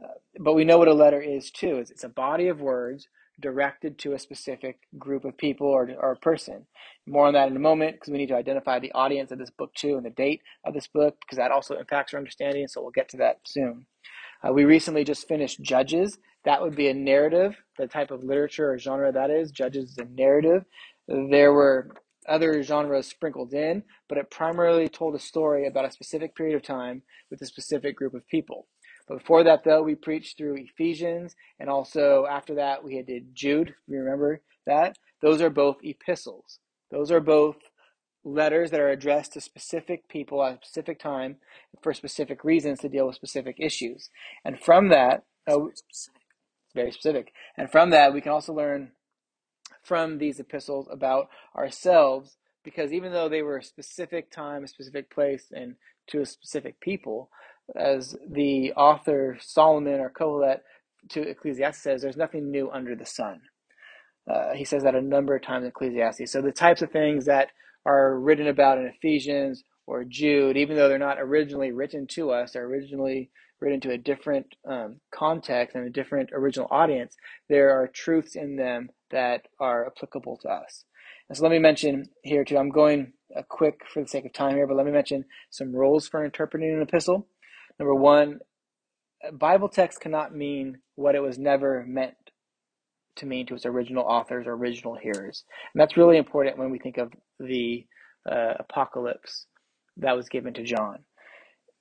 Uh, 0.02 0.08
but 0.38 0.55
we 0.55 0.64
know 0.64 0.78
what 0.78 0.88
a 0.88 0.94
letter 0.94 1.20
is 1.20 1.50
too. 1.50 1.76
It's, 1.76 1.90
it's 1.90 2.05
a 2.05 2.08
body 2.08 2.49
of 2.49 2.61
words 2.61 3.08
directed 3.40 3.99
to 3.99 4.12
a 4.12 4.19
specific 4.19 4.81
group 4.99 5.25
of 5.25 5.37
people 5.37 5.67
or, 5.67 5.90
or 5.99 6.12
a 6.12 6.17
person. 6.17 6.67
More 7.06 7.26
on 7.26 7.34
that 7.34 7.49
in 7.49 7.56
a 7.56 7.61
moment 7.61 7.94
because 7.94 8.12
we 8.12 8.19
need 8.19 8.29
to 8.29 8.37
identify 8.37 8.79
the 8.79 8.93
audience 8.93 9.31
of 9.31 9.38
this 9.38 9.50
book 9.50 9.75
too 9.75 9.96
and 9.96 10.05
the 10.05 10.11
date 10.11 10.43
of 10.64 10.75
this 10.75 10.87
book 10.87 11.17
because 11.20 11.38
that 11.38 11.50
also 11.50 11.76
impacts 11.76 12.14
our 12.14 12.19
understanding. 12.19 12.67
So 12.69 12.82
we'll 12.82 12.90
get 12.90 13.08
to 13.11 13.17
that 13.19 13.40
soon. 13.44 13.87
Uh, 14.46 14.52
we 14.52 14.64
recently 14.64 15.05
just 15.05 15.29
finished 15.29 15.61
Judges. 15.62 16.19
That 16.44 16.61
would 16.61 16.75
be 16.75 16.88
a 16.88 16.94
narrative, 16.94 17.56
the 17.79 17.87
type 17.87 18.11
of 18.11 18.25
literature 18.25 18.73
or 18.73 18.79
genre 18.79 19.12
that 19.12 19.31
is. 19.31 19.52
Judges 19.52 19.90
is 19.90 19.99
a 19.99 20.05
narrative. 20.05 20.64
There 21.06 21.52
were 21.52 21.90
other 22.28 22.62
genres 22.62 23.06
sprinkled 23.06 23.52
in, 23.52 23.82
but 24.08 24.19
it 24.19 24.31
primarily 24.31 24.88
told 24.88 25.14
a 25.14 25.20
story 25.20 25.67
about 25.67 25.85
a 25.85 25.90
specific 25.90 26.35
period 26.35 26.56
of 26.56 26.62
time 26.62 27.02
with 27.31 27.40
a 27.43 27.46
specific 27.46 27.96
group 27.96 28.14
of 28.14 28.26
people. 28.28 28.67
But 29.08 29.19
before 29.19 29.44
that, 29.44 29.64
though, 29.64 29.82
we 29.82 29.94
preached 29.94 30.38
through 30.38 30.56
Ephesians, 30.56 31.34
and 31.58 31.69
also 31.69 32.26
after 32.31 32.54
that, 32.56 32.84
we 32.84 33.02
did 33.02 33.34
Jude. 33.34 33.75
You 33.87 33.99
remember 33.99 34.40
that? 34.66 34.96
Those 35.20 35.40
are 35.43 35.50
both 35.50 35.78
epistles. 35.82 36.58
Those 36.90 37.10
are 37.10 37.21
both 37.21 37.56
letters 38.25 38.71
that 38.71 38.80
are 38.80 38.90
addressed 38.90 39.32
to 39.32 39.40
specific 39.40 40.09
people 40.09 40.42
at 40.44 40.54
a 40.54 40.59
specific 40.64 41.00
time 41.00 41.37
for 41.82 41.92
specific 41.92 42.44
reasons 42.44 42.80
to 42.80 42.88
deal 42.88 43.06
with 43.06 43.16
specific 43.16 43.56
issues. 43.59 44.11
And 44.44 44.61
from 44.61 44.88
that, 44.90 45.25
uh, 45.49 45.59
specific. 45.75 46.21
very 46.75 46.92
specific. 46.92 47.32
And 47.56 47.71
from 47.71 47.90
that, 47.90 48.14
we 48.14 48.21
can 48.21 48.32
also 48.32 48.52
learn 48.52 48.92
from 49.82 50.18
these 50.18 50.38
epistles 50.38 50.87
about 50.90 51.28
ourselves 51.56 52.37
because 52.64 52.92
even 52.92 53.12
though 53.12 53.28
they 53.28 53.42
were 53.42 53.59
a 53.59 53.62
specific 53.64 54.30
time, 54.30 54.64
a 54.64 54.68
specific 54.68 55.11
place, 55.11 55.47
and 55.52 55.76
to 56.09 56.21
a 56.21 56.26
specific 56.26 56.80
people, 56.80 57.28
as 57.76 58.16
the 58.28 58.73
author 58.73 59.38
Solomon 59.40 60.00
or 60.00 60.11
Kohelet 60.11 60.61
to 61.11 61.23
Ecclesiastes 61.23 61.83
says, 61.83 62.02
there's 62.02 62.16
nothing 62.16 62.50
new 62.50 62.71
under 62.71 62.95
the 62.95 63.07
sun. 63.07 63.40
Uh, 64.31 64.54
he 64.54 64.64
says 64.64 64.85
that 64.85 64.95
a 64.95 65.02
number 65.02 65.35
of 65.35 65.42
times 65.42 65.64
in 65.64 65.69
Ecclesiastes. 65.69 66.31
So 66.31 66.40
the 66.40 66.52
types 66.52 66.83
of 66.83 66.90
things 66.90 67.25
that 67.26 67.49
are 67.85 68.19
written 68.19 68.47
about 68.47 68.78
in 68.78 68.87
Ephesians 68.87 69.64
or 69.87 70.04
Jude, 70.04 70.57
even 70.57 70.76
though 70.76 70.88
they're 70.88 70.99
not 70.99 71.21
originally 71.21 71.73
written 71.73 72.07
to 72.09 72.31
us, 72.31 72.52
they're 72.52 72.66
originally 72.66 73.31
written 73.62 73.81
to 73.81 73.92
a 73.92 73.99
different 73.99 74.47
um, 74.69 75.00
context 75.14 75.75
and 75.75 75.87
a 75.87 75.90
different 75.90 76.31
original 76.33 76.69
audience, 76.71 77.16
there 77.49 77.71
are 77.71 77.87
truths 77.87 78.35
in 78.35 78.57
them 78.57 78.90
that 79.11 79.47
are 79.61 79.87
applicable 79.87 80.37
to 80.42 80.49
us. 80.49 80.85
And 81.28 81.38
so 81.38 81.45
let 81.45 81.52
me 81.52 81.59
mention 81.59 82.07
here 82.23 82.45
too, 82.45 82.59
I'm 82.59 82.71
going 82.71 83.12
uh, 83.35 83.42
quick 83.49 83.81
for 83.92 84.02
the 84.02 84.09
sake 84.09 84.26
of 84.26 84.33
time 84.33 84.57
here, 84.57 84.66
but 84.66 84.76
let 84.76 84.85
me 84.85 84.92
mention 84.92 85.25
some 85.50 85.75
rules 85.75 86.09
for 86.09 86.25
interpreting 86.25 86.75
an 86.75 86.83
epistle. 86.83 87.26
Number 87.83 87.97
one, 87.97 88.39
Bible 89.33 89.69
text 89.69 90.01
cannot 90.01 90.33
mean 90.33 90.79
what 90.95 91.17
it 91.17 91.21
was 91.21 91.37
never 91.37 91.85
meant 91.85 92.15
to 93.17 93.27
mean 93.27 93.45
to 93.47 93.57
its 93.57 93.67
original 93.67 94.05
authors 94.05 94.47
or 94.47 94.53
original 94.53 94.95
hearers. 94.95 95.43
And 95.75 95.81
that's 95.81 95.97
really 95.97 96.17
important 96.17 96.59
when 96.59 96.71
we 96.71 96.79
think 96.79 96.97
of 96.97 97.12
the 97.41 97.85
uh, 98.31 98.55
apocalypse 98.61 99.47
that 99.97 100.15
was 100.15 100.29
given 100.29 100.55
to 100.55 100.62
John. 100.62 101.01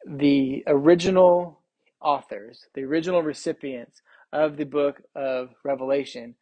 The 0.08 0.63
original 0.65 1.62
authors, 2.01 2.65
the 2.74 2.81
original 2.81 3.22
recipients 3.22 4.01
of 4.34 4.58
the 4.58 4.65
book 4.65 5.03
of 5.15 5.50
Revelation, 5.63 6.34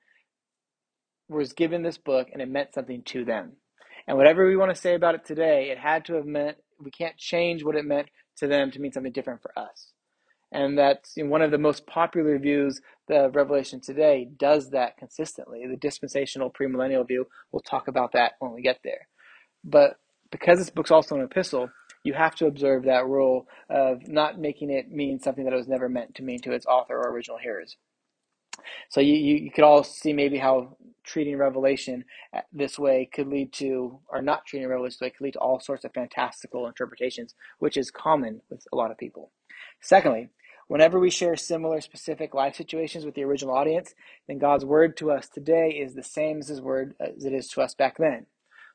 was 1.27 1.51
given 1.51 1.83
this 1.83 1.97
book 1.97 2.29
and 2.31 2.41
it 2.41 2.49
meant 2.49 2.75
something 2.75 3.03
to 3.07 3.25
them. 3.25 3.57
And 4.07 4.15
whatever 4.15 4.47
we 4.47 4.55
want 4.55 4.73
to 4.73 4.81
say 4.81 4.95
about 4.95 5.15
it 5.15 5.25
today, 5.25 5.69
it 5.69 5.79
had 5.79 6.05
to 6.05 6.13
have 6.13 6.25
meant, 6.25 6.55
we 6.81 6.91
can't 6.91 7.17
change 7.17 7.61
what 7.61 7.75
it 7.75 7.83
meant 7.83 8.07
to 8.39 8.47
them 8.47 8.71
to 8.71 8.79
mean 8.79 8.91
something 8.91 9.11
different 9.11 9.41
for 9.41 9.57
us. 9.57 9.91
And 10.51 10.77
that's 10.77 11.15
you 11.15 11.23
know, 11.25 11.29
one 11.29 11.41
of 11.41 11.51
the 11.51 11.57
most 11.57 11.85
popular 11.85 12.39
views 12.39 12.81
the 13.07 13.29
Revelation 13.31 13.79
today 13.81 14.27
does 14.37 14.71
that 14.71 14.97
consistently. 14.97 15.65
The 15.67 15.77
dispensational 15.77 16.51
premillennial 16.51 17.07
view, 17.07 17.27
we'll 17.51 17.61
talk 17.61 17.87
about 17.87 18.13
that 18.13 18.33
when 18.39 18.53
we 18.53 18.61
get 18.61 18.79
there. 18.83 19.07
But 19.63 19.99
because 20.31 20.57
this 20.59 20.69
book's 20.69 20.91
also 20.91 21.15
an 21.15 21.21
epistle, 21.23 21.69
you 22.03 22.13
have 22.13 22.35
to 22.35 22.47
observe 22.47 22.85
that 22.85 23.05
rule 23.05 23.47
of 23.69 24.07
not 24.07 24.39
making 24.39 24.71
it 24.71 24.89
mean 24.89 25.19
something 25.19 25.43
that 25.43 25.53
it 25.53 25.57
was 25.57 25.67
never 25.67 25.89
meant 25.89 26.15
to 26.15 26.23
mean 26.23 26.39
to 26.41 26.53
its 26.53 26.65
author 26.65 26.95
or 26.95 27.11
original 27.11 27.37
hearers. 27.37 27.77
So 28.89 29.01
you, 29.01 29.13
you, 29.13 29.35
you 29.35 29.51
could 29.51 29.63
all 29.63 29.83
see 29.83 30.13
maybe 30.13 30.37
how 30.37 30.77
treating 31.03 31.37
Revelation 31.37 32.05
uh, 32.33 32.41
this 32.51 32.77
way 32.77 33.09
could 33.11 33.27
lead 33.27 33.53
to, 33.53 33.99
or 34.09 34.21
not 34.21 34.45
treating 34.45 34.67
Revelation 34.67 34.97
this 34.99 35.05
way 35.05 35.09
could 35.11 35.23
lead 35.23 35.33
to 35.33 35.39
all 35.39 35.59
sorts 35.59 35.85
of 35.85 35.93
fantastical 35.93 36.67
interpretations, 36.67 37.35
which 37.59 37.77
is 37.77 37.91
common 37.91 38.41
with 38.49 38.65
a 38.71 38.75
lot 38.75 38.91
of 38.91 38.97
people. 38.97 39.31
Secondly, 39.81 40.29
whenever 40.67 40.99
we 40.99 41.09
share 41.09 41.35
similar 41.35 41.81
specific 41.81 42.33
life 42.33 42.55
situations 42.55 43.05
with 43.05 43.15
the 43.15 43.23
original 43.23 43.55
audience, 43.55 43.93
then 44.27 44.37
God's 44.37 44.65
word 44.65 44.95
to 44.97 45.11
us 45.11 45.27
today 45.27 45.69
is 45.69 45.95
the 45.95 46.03
same 46.03 46.39
as 46.39 46.47
his 46.47 46.61
word 46.61 46.95
uh, 47.01 47.07
as 47.15 47.25
it 47.25 47.33
is 47.33 47.47
to 47.49 47.61
us 47.61 47.73
back 47.73 47.97
then. 47.97 48.25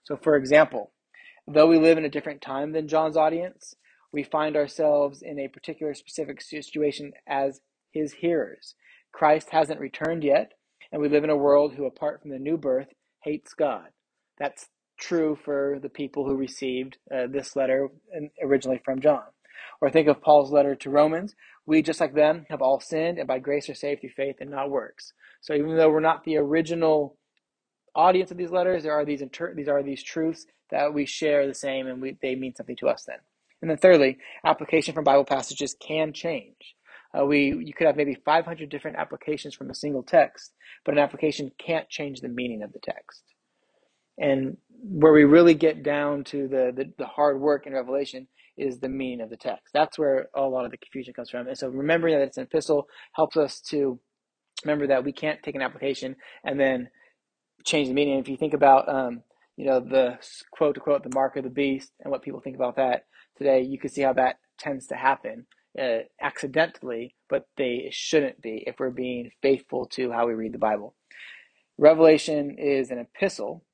So 0.02 0.16
for 0.16 0.36
example, 0.36 0.90
though 1.46 1.66
we 1.66 1.78
live 1.78 1.98
in 1.98 2.04
a 2.04 2.10
different 2.10 2.42
time 2.42 2.72
than 2.72 2.88
John's 2.88 3.16
audience, 3.16 3.74
we 4.12 4.22
find 4.22 4.56
ourselves 4.56 5.22
in 5.22 5.38
a 5.38 5.48
particular 5.48 5.94
specific 5.94 6.40
situation 6.40 7.12
as 7.26 7.60
his 7.90 8.14
hearers. 8.14 8.74
Christ 9.12 9.50
hasn't 9.50 9.80
returned 9.80 10.24
yet, 10.24 10.52
and 10.94 11.02
we 11.02 11.08
live 11.08 11.24
in 11.24 11.30
a 11.30 11.36
world 11.36 11.74
who, 11.74 11.86
apart 11.86 12.22
from 12.22 12.30
the 12.30 12.38
new 12.38 12.56
birth, 12.56 12.86
hates 13.24 13.52
God. 13.52 13.88
That's 14.38 14.68
true 14.96 15.36
for 15.44 15.80
the 15.82 15.88
people 15.88 16.24
who 16.24 16.36
received 16.36 16.98
uh, 17.12 17.26
this 17.26 17.56
letter 17.56 17.88
originally 18.40 18.80
from 18.84 19.00
John. 19.00 19.24
Or 19.80 19.90
think 19.90 20.06
of 20.06 20.22
Paul's 20.22 20.52
letter 20.52 20.76
to 20.76 20.90
Romans. 20.90 21.34
We, 21.66 21.82
just 21.82 21.98
like 21.98 22.14
them, 22.14 22.46
have 22.48 22.62
all 22.62 22.78
sinned 22.78 23.18
and 23.18 23.26
by 23.26 23.40
grace 23.40 23.68
are 23.68 23.74
saved 23.74 24.02
through 24.02 24.10
faith 24.10 24.36
and 24.38 24.52
not 24.52 24.70
works. 24.70 25.12
So 25.40 25.54
even 25.54 25.76
though 25.76 25.90
we're 25.90 25.98
not 25.98 26.22
the 26.22 26.36
original 26.36 27.16
audience 27.96 28.30
of 28.30 28.36
these 28.36 28.52
letters, 28.52 28.84
there 28.84 28.92
are 28.92 29.04
these 29.04 29.20
inter- 29.20 29.52
these 29.52 29.68
are 29.68 29.82
these 29.82 30.04
truths 30.04 30.46
that 30.70 30.94
we 30.94 31.06
share 31.06 31.48
the 31.48 31.54
same 31.54 31.88
and 31.88 32.00
we, 32.00 32.16
they 32.22 32.36
mean 32.36 32.54
something 32.54 32.76
to 32.76 32.86
us 32.86 33.02
then. 33.04 33.18
And 33.60 33.68
then 33.68 33.78
thirdly, 33.78 34.18
application 34.44 34.94
from 34.94 35.02
Bible 35.02 35.24
passages 35.24 35.74
can 35.74 36.12
change. 36.12 36.76
Uh, 37.16 37.24
we 37.24 37.54
you 37.64 37.72
could 37.72 37.86
have 37.86 37.96
maybe 37.96 38.16
500 38.24 38.68
different 38.68 38.96
applications 38.96 39.54
from 39.54 39.70
a 39.70 39.74
single 39.74 40.02
text, 40.02 40.52
but 40.84 40.92
an 40.92 40.98
application 40.98 41.50
can't 41.58 41.88
change 41.88 42.20
the 42.20 42.28
meaning 42.28 42.62
of 42.62 42.72
the 42.72 42.80
text. 42.80 43.22
And 44.18 44.56
where 44.82 45.12
we 45.12 45.24
really 45.24 45.54
get 45.54 45.82
down 45.82 46.24
to 46.24 46.46
the, 46.46 46.72
the, 46.74 46.92
the 46.98 47.06
hard 47.06 47.40
work 47.40 47.66
in 47.66 47.72
Revelation 47.72 48.28
is 48.56 48.78
the 48.78 48.88
meaning 48.88 49.20
of 49.20 49.30
the 49.30 49.36
text. 49.36 49.72
That's 49.72 49.98
where 49.98 50.28
a 50.34 50.42
lot 50.42 50.64
of 50.64 50.70
the 50.70 50.76
confusion 50.76 51.14
comes 51.14 51.30
from. 51.30 51.48
And 51.48 51.58
so 51.58 51.68
remembering 51.68 52.14
that 52.14 52.22
it's 52.22 52.36
an 52.36 52.44
epistle 52.44 52.86
helps 53.12 53.36
us 53.36 53.60
to 53.70 53.98
remember 54.64 54.86
that 54.88 55.04
we 55.04 55.12
can't 55.12 55.42
take 55.42 55.54
an 55.54 55.62
application 55.62 56.16
and 56.44 56.60
then 56.60 56.88
change 57.64 57.88
the 57.88 57.94
meaning. 57.94 58.18
If 58.18 58.28
you 58.28 58.36
think 58.36 58.54
about, 58.54 58.88
um, 58.88 59.22
you 59.56 59.66
know, 59.66 59.80
the 59.80 60.18
quote 60.52 60.74
to 60.74 60.80
quote, 60.80 61.02
the 61.02 61.14
mark 61.14 61.36
of 61.36 61.44
the 61.44 61.50
beast 61.50 61.92
and 62.00 62.10
what 62.10 62.22
people 62.22 62.40
think 62.40 62.56
about 62.56 62.76
that 62.76 63.06
today, 63.36 63.62
you 63.62 63.78
can 63.78 63.90
see 63.90 64.02
how 64.02 64.12
that 64.12 64.36
tends 64.58 64.86
to 64.88 64.94
happen 64.94 65.46
uh, 65.80 65.98
accidentally, 66.20 67.14
but 67.28 67.46
they 67.56 67.88
shouldn't 67.90 68.40
be 68.40 68.64
if 68.66 68.78
we're 68.78 68.90
being 68.90 69.30
faithful 69.42 69.86
to 69.86 70.12
how 70.12 70.26
we 70.26 70.34
read 70.34 70.52
the 70.52 70.58
Bible. 70.58 70.94
Revelation 71.78 72.56
is 72.58 72.90
an 72.90 72.98
epistle. 72.98 73.64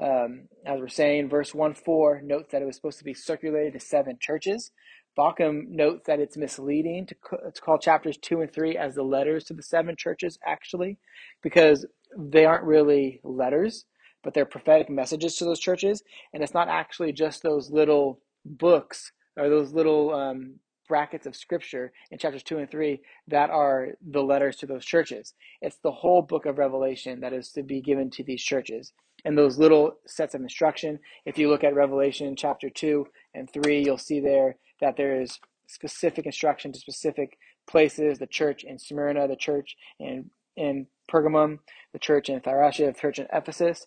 Um, 0.00 0.42
as 0.64 0.78
we're 0.78 0.88
saying, 0.88 1.28
verse 1.28 1.52
1 1.52 1.74
4 1.74 2.22
notes 2.22 2.52
that 2.52 2.62
it 2.62 2.64
was 2.64 2.76
supposed 2.76 2.98
to 2.98 3.04
be 3.04 3.14
circulated 3.14 3.72
to 3.72 3.80
seven 3.80 4.16
churches. 4.20 4.70
Bauckham 5.18 5.68
notes 5.68 6.04
that 6.06 6.20
it's 6.20 6.36
misleading 6.36 7.06
to, 7.06 7.16
to 7.52 7.60
call 7.60 7.78
chapters 7.78 8.16
2 8.18 8.42
and 8.42 8.52
3 8.52 8.76
as 8.76 8.94
the 8.94 9.02
letters 9.02 9.42
to 9.44 9.54
the 9.54 9.62
seven 9.62 9.96
churches, 9.96 10.38
actually, 10.46 10.98
because 11.42 11.84
they 12.16 12.44
aren't 12.44 12.62
really 12.62 13.20
letters, 13.24 13.84
but 14.22 14.32
they're 14.32 14.46
prophetic 14.46 14.88
messages 14.88 15.34
to 15.36 15.44
those 15.44 15.58
churches. 15.58 16.04
And 16.32 16.44
it's 16.44 16.54
not 16.54 16.68
actually 16.68 17.12
just 17.12 17.42
those 17.42 17.68
little 17.68 18.20
books 18.44 19.10
or 19.36 19.48
those 19.48 19.72
little 19.72 20.14
um, 20.14 20.60
brackets 20.88 21.26
of 21.26 21.36
scripture 21.36 21.92
in 22.10 22.18
chapters 22.18 22.42
2 22.42 22.58
and 22.58 22.70
3 22.70 23.00
that 23.28 23.50
are 23.50 23.88
the 24.10 24.22
letters 24.22 24.56
to 24.56 24.66
those 24.66 24.84
churches. 24.84 25.34
It's 25.60 25.78
the 25.82 25.92
whole 25.92 26.22
book 26.22 26.46
of 26.46 26.58
Revelation 26.58 27.20
that 27.20 27.32
is 27.32 27.50
to 27.52 27.62
be 27.62 27.80
given 27.80 28.10
to 28.10 28.24
these 28.24 28.42
churches. 28.42 28.92
And 29.24 29.36
those 29.36 29.58
little 29.58 29.98
sets 30.06 30.34
of 30.34 30.42
instruction, 30.42 30.98
if 31.24 31.38
you 31.38 31.48
look 31.48 31.64
at 31.64 31.74
Revelation 31.74 32.36
chapter 32.36 32.70
2 32.70 33.06
and 33.34 33.50
3, 33.52 33.84
you'll 33.84 33.98
see 33.98 34.20
there 34.20 34.56
that 34.80 34.96
there 34.96 35.20
is 35.20 35.38
specific 35.66 36.24
instruction 36.24 36.72
to 36.72 36.78
specific 36.78 37.36
places 37.68 38.18
the 38.18 38.26
church 38.26 38.64
in 38.64 38.78
Smyrna, 38.78 39.28
the 39.28 39.36
church 39.36 39.76
in, 39.98 40.30
in 40.56 40.86
Pergamum, 41.10 41.58
the 41.92 41.98
church 41.98 42.28
in 42.28 42.40
Thyatira, 42.40 42.92
the 42.92 42.98
church 42.98 43.18
in 43.18 43.26
Ephesus. 43.32 43.86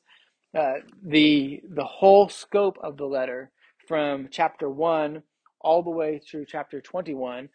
Uh, 0.58 0.80
the 1.02 1.62
the 1.70 1.86
whole 1.86 2.28
scope 2.28 2.78
of 2.84 2.98
the 2.98 3.06
letter 3.06 3.52
from 3.88 4.28
chapter 4.30 4.70
1 4.70 5.24
all 5.62 5.84
the 5.84 5.90
way 5.90 6.20
through 6.20 6.46
chapter 6.48 6.82
21 6.82 7.50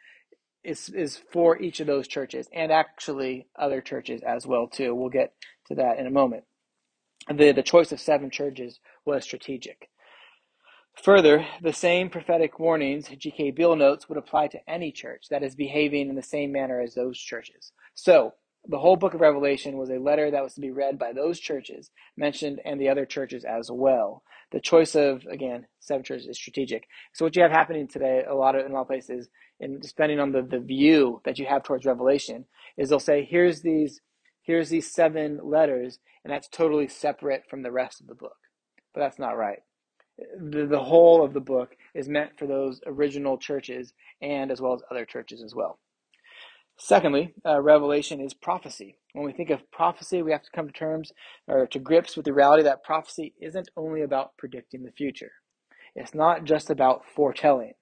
is 0.64 0.88
is 0.88 1.20
for 1.32 1.60
each 1.60 1.80
of 1.80 1.86
those 1.86 2.08
churches 2.08 2.48
and 2.52 2.72
actually 2.72 3.46
other 3.58 3.80
churches 3.80 4.22
as 4.22 4.46
well 4.46 4.66
too. 4.66 4.94
We'll 4.94 5.10
get 5.10 5.32
to 5.68 5.76
that 5.76 5.98
in 5.98 6.06
a 6.06 6.10
moment. 6.10 6.44
The 7.32 7.52
the 7.52 7.62
choice 7.62 7.92
of 7.92 8.00
seven 8.00 8.30
churches 8.30 8.80
was 9.04 9.24
strategic. 9.24 9.88
Further, 11.02 11.46
the 11.62 11.72
same 11.72 12.08
prophetic 12.08 12.58
warnings 12.58 13.08
G.K. 13.08 13.52
Beale 13.52 13.76
notes 13.76 14.08
would 14.08 14.18
apply 14.18 14.48
to 14.48 14.60
any 14.68 14.90
church 14.90 15.26
that 15.30 15.42
is 15.42 15.54
behaving 15.54 16.08
in 16.08 16.16
the 16.16 16.22
same 16.22 16.52
manner 16.52 16.80
as 16.80 16.94
those 16.94 17.18
churches. 17.18 17.72
So, 17.94 18.32
the 18.68 18.78
whole 18.78 18.96
book 18.96 19.14
of 19.14 19.20
Revelation 19.20 19.76
was 19.76 19.90
a 19.90 19.98
letter 19.98 20.30
that 20.30 20.42
was 20.42 20.54
to 20.54 20.60
be 20.60 20.72
read 20.72 20.98
by 20.98 21.12
those 21.12 21.38
churches 21.38 21.90
mentioned 22.16 22.60
and 22.64 22.80
the 22.80 22.88
other 22.88 23.06
churches 23.06 23.44
as 23.44 23.70
well. 23.70 24.22
The 24.52 24.60
choice 24.60 24.94
of, 24.94 25.24
again, 25.26 25.66
seven 25.80 26.04
churches 26.04 26.26
is 26.26 26.36
strategic. 26.36 26.84
So 27.12 27.24
what 27.24 27.34
you 27.34 27.42
have 27.42 27.50
happening 27.50 27.88
today, 27.88 28.22
a 28.28 28.34
lot 28.34 28.54
of, 28.54 28.64
in 28.64 28.70
a 28.70 28.74
lot 28.74 28.82
of 28.82 28.86
places, 28.86 29.28
and 29.60 29.80
depending 29.80 30.20
on 30.20 30.32
the, 30.32 30.42
the 30.42 30.60
view 30.60 31.20
that 31.24 31.38
you 31.38 31.46
have 31.46 31.64
towards 31.64 31.84
Revelation, 31.84 32.44
is 32.76 32.88
they'll 32.88 33.00
say, 33.00 33.24
here's 33.24 33.62
these, 33.62 34.00
here's 34.42 34.68
these 34.68 34.92
seven 34.92 35.40
letters, 35.42 35.98
and 36.24 36.32
that's 36.32 36.48
totally 36.48 36.86
separate 36.88 37.44
from 37.50 37.62
the 37.62 37.72
rest 37.72 38.00
of 38.00 38.06
the 38.06 38.14
book. 38.14 38.36
But 38.94 39.00
that's 39.00 39.18
not 39.18 39.36
right. 39.36 39.60
The, 40.38 40.66
the 40.66 40.82
whole 40.82 41.24
of 41.24 41.34
the 41.34 41.40
book 41.40 41.76
is 41.94 42.08
meant 42.08 42.38
for 42.38 42.46
those 42.46 42.80
original 42.86 43.36
churches 43.38 43.92
and 44.22 44.50
as 44.50 44.60
well 44.60 44.74
as 44.74 44.82
other 44.90 45.04
churches 45.04 45.42
as 45.42 45.54
well. 45.54 45.78
Secondly, 46.78 47.34
uh, 47.46 47.60
revelation 47.62 48.20
is 48.20 48.34
prophecy. 48.34 48.98
When 49.14 49.24
we 49.26 49.32
think 49.32 49.50
of 49.50 49.70
prophecy, 49.72 50.22
we 50.22 50.32
have 50.32 50.42
to 50.42 50.50
come 50.50 50.66
to 50.66 50.72
terms 50.72 51.12
or 51.48 51.66
to 51.68 51.78
grips 51.78 52.16
with 52.16 52.26
the 52.26 52.34
reality 52.34 52.64
that 52.64 52.84
prophecy 52.84 53.34
isn't 53.40 53.70
only 53.76 54.02
about 54.02 54.36
predicting 54.38 54.84
the 54.84 54.92
future. 54.92 55.32
It's 55.94 56.14
not 56.14 56.44
just 56.44 56.70
about 56.70 57.04
foretelling. 57.14 57.74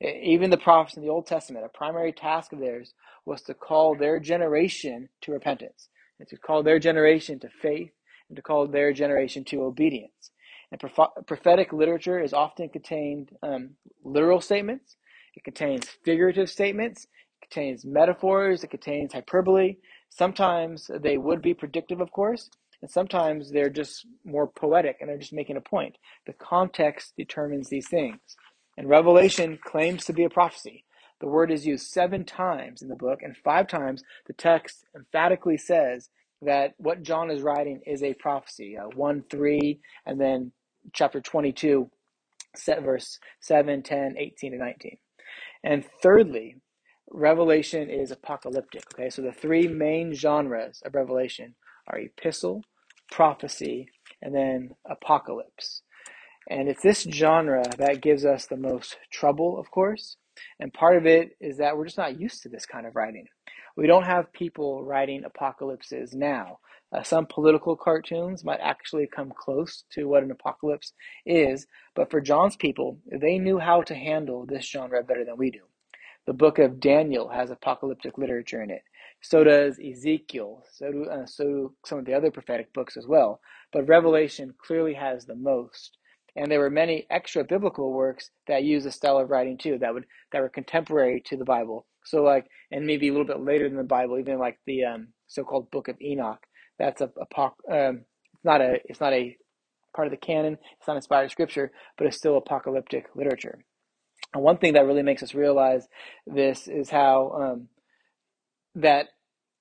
Even 0.00 0.50
the 0.50 0.58
prophets 0.58 0.96
in 0.96 1.02
the 1.02 1.10
Old 1.10 1.26
Testament, 1.26 1.66
a 1.66 1.70
primary 1.78 2.12
task 2.12 2.52
of 2.52 2.60
theirs 2.60 2.94
was 3.26 3.42
to 3.42 3.54
call 3.54 3.94
their 3.96 4.20
generation 4.20 5.08
to 5.22 5.32
repentance, 5.32 5.88
and 6.20 6.28
to 6.28 6.36
call 6.36 6.62
their 6.62 6.78
generation 6.78 7.40
to 7.40 7.48
faith, 7.50 7.92
and 8.28 8.36
to 8.36 8.42
call 8.42 8.66
their 8.68 8.92
generation 8.92 9.44
to 9.46 9.62
obedience. 9.64 10.30
And 10.70 10.80
prophetic 11.26 11.72
literature 11.72 12.20
is 12.20 12.32
often 12.32 12.68
contained 12.68 13.30
um, 13.42 13.70
literal 14.04 14.40
statements. 14.40 14.96
It 15.34 15.44
contains 15.44 15.86
figurative 16.04 16.50
statements, 16.50 17.06
contains 17.42 17.84
metaphors, 17.84 18.64
it 18.64 18.70
contains 18.70 19.12
hyperbole. 19.12 19.76
Sometimes 20.10 20.90
they 21.00 21.16
would 21.16 21.42
be 21.42 21.54
predictive, 21.54 22.00
of 22.00 22.10
course, 22.10 22.50
and 22.80 22.90
sometimes 22.90 23.50
they're 23.50 23.70
just 23.70 24.06
more 24.24 24.46
poetic 24.46 24.96
and 25.00 25.08
they're 25.08 25.18
just 25.18 25.32
making 25.32 25.56
a 25.56 25.60
point. 25.60 25.96
The 26.26 26.34
context 26.34 27.14
determines 27.16 27.68
these 27.68 27.88
things. 27.88 28.20
And 28.76 28.88
Revelation 28.88 29.58
claims 29.62 30.04
to 30.06 30.12
be 30.12 30.24
a 30.24 30.30
prophecy. 30.30 30.84
The 31.20 31.28
word 31.28 31.52
is 31.52 31.66
used 31.66 31.86
seven 31.86 32.24
times 32.24 32.82
in 32.82 32.88
the 32.88 32.96
book, 32.96 33.20
and 33.22 33.36
five 33.36 33.68
times 33.68 34.02
the 34.26 34.32
text 34.32 34.84
emphatically 34.96 35.56
says 35.56 36.08
that 36.42 36.74
what 36.78 37.02
John 37.02 37.30
is 37.30 37.42
writing 37.42 37.80
is 37.86 38.02
a 38.02 38.14
prophecy. 38.14 38.76
Uh, 38.76 38.88
1 38.96 39.24
3, 39.30 39.78
and 40.04 40.20
then 40.20 40.50
chapter 40.92 41.20
22, 41.20 41.88
verse 42.80 43.20
7, 43.40 43.82
10, 43.82 44.14
18, 44.18 44.52
and 44.52 44.60
19. 44.60 44.96
And 45.62 45.84
thirdly, 46.02 46.56
Revelation 47.14 47.90
is 47.90 48.10
apocalyptic. 48.10 48.84
Okay, 48.94 49.10
so 49.10 49.20
the 49.20 49.32
three 49.32 49.68
main 49.68 50.14
genres 50.14 50.82
of 50.82 50.94
Revelation 50.94 51.54
are 51.86 51.98
epistle, 51.98 52.64
prophecy, 53.10 53.88
and 54.22 54.34
then 54.34 54.70
apocalypse. 54.88 55.82
And 56.48 56.70
it's 56.70 56.82
this 56.82 57.02
genre 57.02 57.64
that 57.76 58.00
gives 58.00 58.24
us 58.24 58.46
the 58.46 58.56
most 58.56 58.96
trouble, 59.10 59.58
of 59.58 59.70
course. 59.70 60.16
And 60.58 60.72
part 60.72 60.96
of 60.96 61.06
it 61.06 61.36
is 61.38 61.58
that 61.58 61.76
we're 61.76 61.84
just 61.84 61.98
not 61.98 62.18
used 62.18 62.42
to 62.42 62.48
this 62.48 62.64
kind 62.64 62.86
of 62.86 62.96
writing. 62.96 63.26
We 63.76 63.86
don't 63.86 64.04
have 64.04 64.32
people 64.32 64.82
writing 64.82 65.24
apocalypses 65.24 66.14
now. 66.14 66.60
Uh, 66.92 67.02
some 67.02 67.26
political 67.26 67.76
cartoons 67.76 68.42
might 68.42 68.60
actually 68.60 69.06
come 69.06 69.32
close 69.36 69.84
to 69.92 70.04
what 70.04 70.22
an 70.22 70.30
apocalypse 70.30 70.94
is, 71.26 71.66
but 71.94 72.10
for 72.10 72.20
John's 72.22 72.56
people, 72.56 72.98
they 73.10 73.38
knew 73.38 73.58
how 73.58 73.82
to 73.82 73.94
handle 73.94 74.46
this 74.46 74.64
genre 74.64 75.02
better 75.02 75.24
than 75.26 75.36
we 75.36 75.50
do. 75.50 75.60
The 76.26 76.32
book 76.32 76.58
of 76.58 76.80
Daniel 76.80 77.28
has 77.30 77.50
apocalyptic 77.50 78.18
literature 78.18 78.62
in 78.62 78.70
it. 78.70 78.82
So 79.22 79.44
does 79.44 79.78
Ezekiel. 79.78 80.64
So 80.72 80.92
do, 80.92 81.04
uh, 81.06 81.26
so 81.26 81.44
do 81.44 81.74
some 81.84 81.98
of 81.98 82.04
the 82.04 82.14
other 82.14 82.30
prophetic 82.30 82.72
books 82.72 82.96
as 82.96 83.06
well. 83.06 83.40
But 83.72 83.88
Revelation 83.88 84.54
clearly 84.64 84.94
has 84.94 85.26
the 85.26 85.34
most. 85.36 85.98
And 86.36 86.50
there 86.50 86.60
were 86.60 86.70
many 86.70 87.06
extra 87.10 87.44
biblical 87.44 87.92
works 87.92 88.30
that 88.48 88.64
use 88.64 88.86
a 88.86 88.92
style 88.92 89.18
of 89.18 89.30
writing 89.30 89.58
too 89.58 89.78
that 89.80 89.92
would 89.94 90.06
that 90.32 90.40
were 90.40 90.48
contemporary 90.48 91.22
to 91.26 91.36
the 91.36 91.44
Bible. 91.44 91.86
So 92.04 92.22
like, 92.22 92.46
and 92.70 92.86
maybe 92.86 93.08
a 93.08 93.12
little 93.12 93.26
bit 93.26 93.40
later 93.40 93.68
than 93.68 93.78
the 93.78 93.84
Bible, 93.84 94.18
even 94.18 94.38
like 94.38 94.58
the 94.66 94.84
um, 94.84 95.08
so-called 95.26 95.70
Book 95.70 95.88
of 95.88 96.00
Enoch. 96.00 96.40
That's 96.78 97.00
a, 97.00 97.10
a 97.18 97.42
um, 97.70 98.04
it's 98.34 98.44
not 98.44 98.60
a 98.60 98.80
it's 98.86 99.00
not 99.00 99.12
a 99.12 99.36
part 99.94 100.08
of 100.08 100.12
the 100.12 100.16
canon. 100.16 100.58
It's 100.78 100.88
not 100.88 100.96
inspired 100.96 101.30
scripture, 101.30 101.72
but 101.98 102.06
it's 102.06 102.16
still 102.16 102.36
apocalyptic 102.38 103.06
literature. 103.14 103.64
And 104.34 104.42
one 104.42 104.58
thing 104.58 104.74
that 104.74 104.86
really 104.86 105.02
makes 105.02 105.22
us 105.22 105.34
realize 105.34 105.86
this 106.26 106.68
is 106.68 106.88
how 106.90 107.30
um, 107.54 107.68
that 108.76 109.08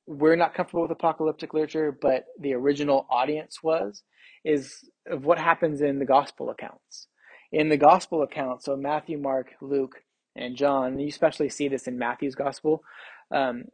we're 0.07 0.35
not 0.35 0.53
comfortable 0.53 0.83
with 0.83 0.91
apocalyptic 0.91 1.53
literature, 1.53 1.91
but 1.99 2.25
the 2.39 2.53
original 2.53 3.05
audience 3.09 3.61
was, 3.61 4.03
is 4.43 4.89
of 5.07 5.25
what 5.25 5.37
happens 5.37 5.81
in 5.81 5.99
the 5.99 6.05
gospel 6.05 6.49
accounts. 6.49 7.07
In 7.51 7.69
the 7.69 7.77
gospel 7.77 8.23
accounts, 8.23 8.65
so 8.65 8.75
Matthew, 8.75 9.17
Mark, 9.17 9.51
Luke, 9.61 9.97
and 10.35 10.55
John, 10.55 10.93
and 10.93 11.01
you 11.01 11.07
especially 11.07 11.49
see 11.49 11.67
this 11.67 11.87
in 11.87 11.99
Matthew's 11.99 12.35
gospel, 12.35 12.83
um, 13.29 13.65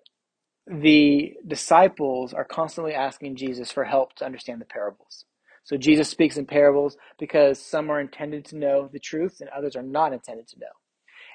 the 0.66 1.34
disciples 1.48 2.34
are 2.34 2.44
constantly 2.44 2.94
asking 2.94 3.36
Jesus 3.36 3.72
for 3.72 3.86
help 3.86 4.16
to 4.16 4.26
understand 4.26 4.60
the 4.60 4.66
parables. 4.66 5.26
So 5.64 5.78
Jesus 5.78 6.10
speaks 6.10 6.38
in 6.38 6.46
parables 6.46 6.98
because 7.20 7.64
some 7.64 7.90
are 7.90 8.00
intended 8.02 8.46
to 8.46 8.58
know 8.58 8.90
the 8.92 9.00
truth 9.00 9.38
and 9.42 9.50
others 9.50 9.76
are 9.76 9.84
not 9.84 10.14
intended 10.14 10.48
to 10.50 10.60
know. 10.60 10.68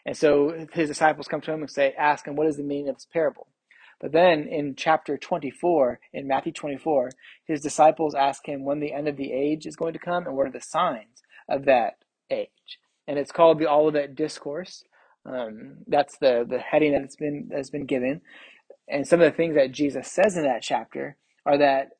And 0.04 0.16
so 0.16 0.66
his 0.73 0.88
disciples 0.88 1.28
come 1.28 1.40
to 1.42 1.52
him 1.52 1.61
and 1.61 1.71
say, 1.71 1.94
ask 1.97 2.26
him, 2.26 2.37
what 2.37 2.49
is 2.49 2.56
the 2.56 2.62
meaning 2.62 2.88
of 2.88 2.97
this 2.97 3.06
parable? 3.06 3.49
But 4.00 4.12
then 4.12 4.49
in 4.49 4.75
chapter 4.76 5.16
24, 5.16 6.00
in 6.12 6.26
Matthew 6.26 6.52
24, 6.52 7.11
his 7.47 7.61
disciples 7.61 8.14
ask 8.14 8.47
him 8.47 8.64
when 8.64 8.80
the 8.80 8.92
end 8.92 9.06
of 9.06 9.16
the 9.16 9.32
age 9.32 9.64
is 9.64 9.76
going 9.76 9.92
to 9.92 10.00
come 10.00 10.26
and 10.26 10.37
what 10.37 10.49
are 10.49 10.52
the 10.52 10.61
signs 10.61 11.23
of 11.49 11.66
that 11.66 11.99
age. 12.28 12.80
And 13.06 13.18
it's 13.18 13.30
called 13.30 13.61
the 13.61 13.71
Olivet 13.71 14.16
Discourse. 14.16 14.82
Um, 15.25 15.78
that's 15.87 16.18
the, 16.18 16.44
the 16.49 16.59
heading 16.59 16.92
that 16.92 17.02
it's 17.02 17.14
been 17.14 17.50
has 17.54 17.71
been 17.71 17.87
given. 17.87 18.23
And 18.88 19.06
some 19.06 19.21
of 19.21 19.30
the 19.30 19.37
things 19.37 19.54
that 19.54 19.71
Jesus 19.71 20.11
says 20.11 20.37
in 20.37 20.42
that 20.42 20.62
chapter 20.62 21.16
are 21.47 21.59
that 21.59 21.90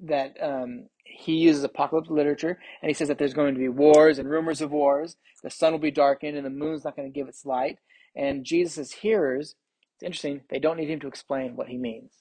that 0.00 0.36
um, 0.40 0.86
he 1.18 1.32
uses 1.34 1.64
apocalyptic 1.64 2.12
literature 2.12 2.58
and 2.80 2.88
he 2.88 2.94
says 2.94 3.08
that 3.08 3.18
there's 3.18 3.34
going 3.34 3.54
to 3.54 3.60
be 3.60 3.68
wars 3.68 4.18
and 4.20 4.30
rumors 4.30 4.60
of 4.60 4.70
wars. 4.70 5.16
The 5.42 5.50
sun 5.50 5.72
will 5.72 5.80
be 5.80 5.90
darkened 5.90 6.36
and 6.36 6.46
the 6.46 6.50
moon's 6.50 6.84
not 6.84 6.94
going 6.94 7.12
to 7.12 7.18
give 7.18 7.28
its 7.28 7.44
light. 7.44 7.78
And 8.14 8.44
Jesus' 8.44 8.92
hearers, 8.92 9.56
it's 9.96 10.04
interesting, 10.04 10.42
they 10.48 10.60
don't 10.60 10.76
need 10.76 10.90
him 10.90 11.00
to 11.00 11.08
explain 11.08 11.56
what 11.56 11.66
he 11.68 11.76
means. 11.76 12.12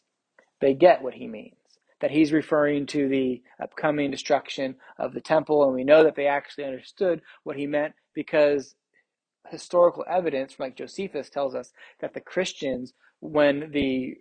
They 0.61 0.73
get 0.73 1.03
what 1.03 1.13
he 1.13 1.27
means. 1.27 1.53
That 2.01 2.11
he's 2.11 2.33
referring 2.33 2.87
to 2.87 3.07
the 3.07 3.43
upcoming 3.61 4.11
destruction 4.11 4.75
of 4.99 5.13
the 5.13 5.21
temple, 5.21 5.63
and 5.63 5.73
we 5.73 5.83
know 5.83 6.03
that 6.03 6.15
they 6.15 6.27
actually 6.27 6.65
understood 6.65 7.21
what 7.43 7.55
he 7.55 7.65
meant 7.67 7.93
because 8.13 8.75
historical 9.49 10.05
evidence, 10.09 10.55
like 10.59 10.77
Josephus, 10.77 11.29
tells 11.29 11.55
us 11.55 11.71
that 12.01 12.13
the 12.13 12.21
Christians, 12.21 12.93
when 13.19 13.71
the 13.71 14.15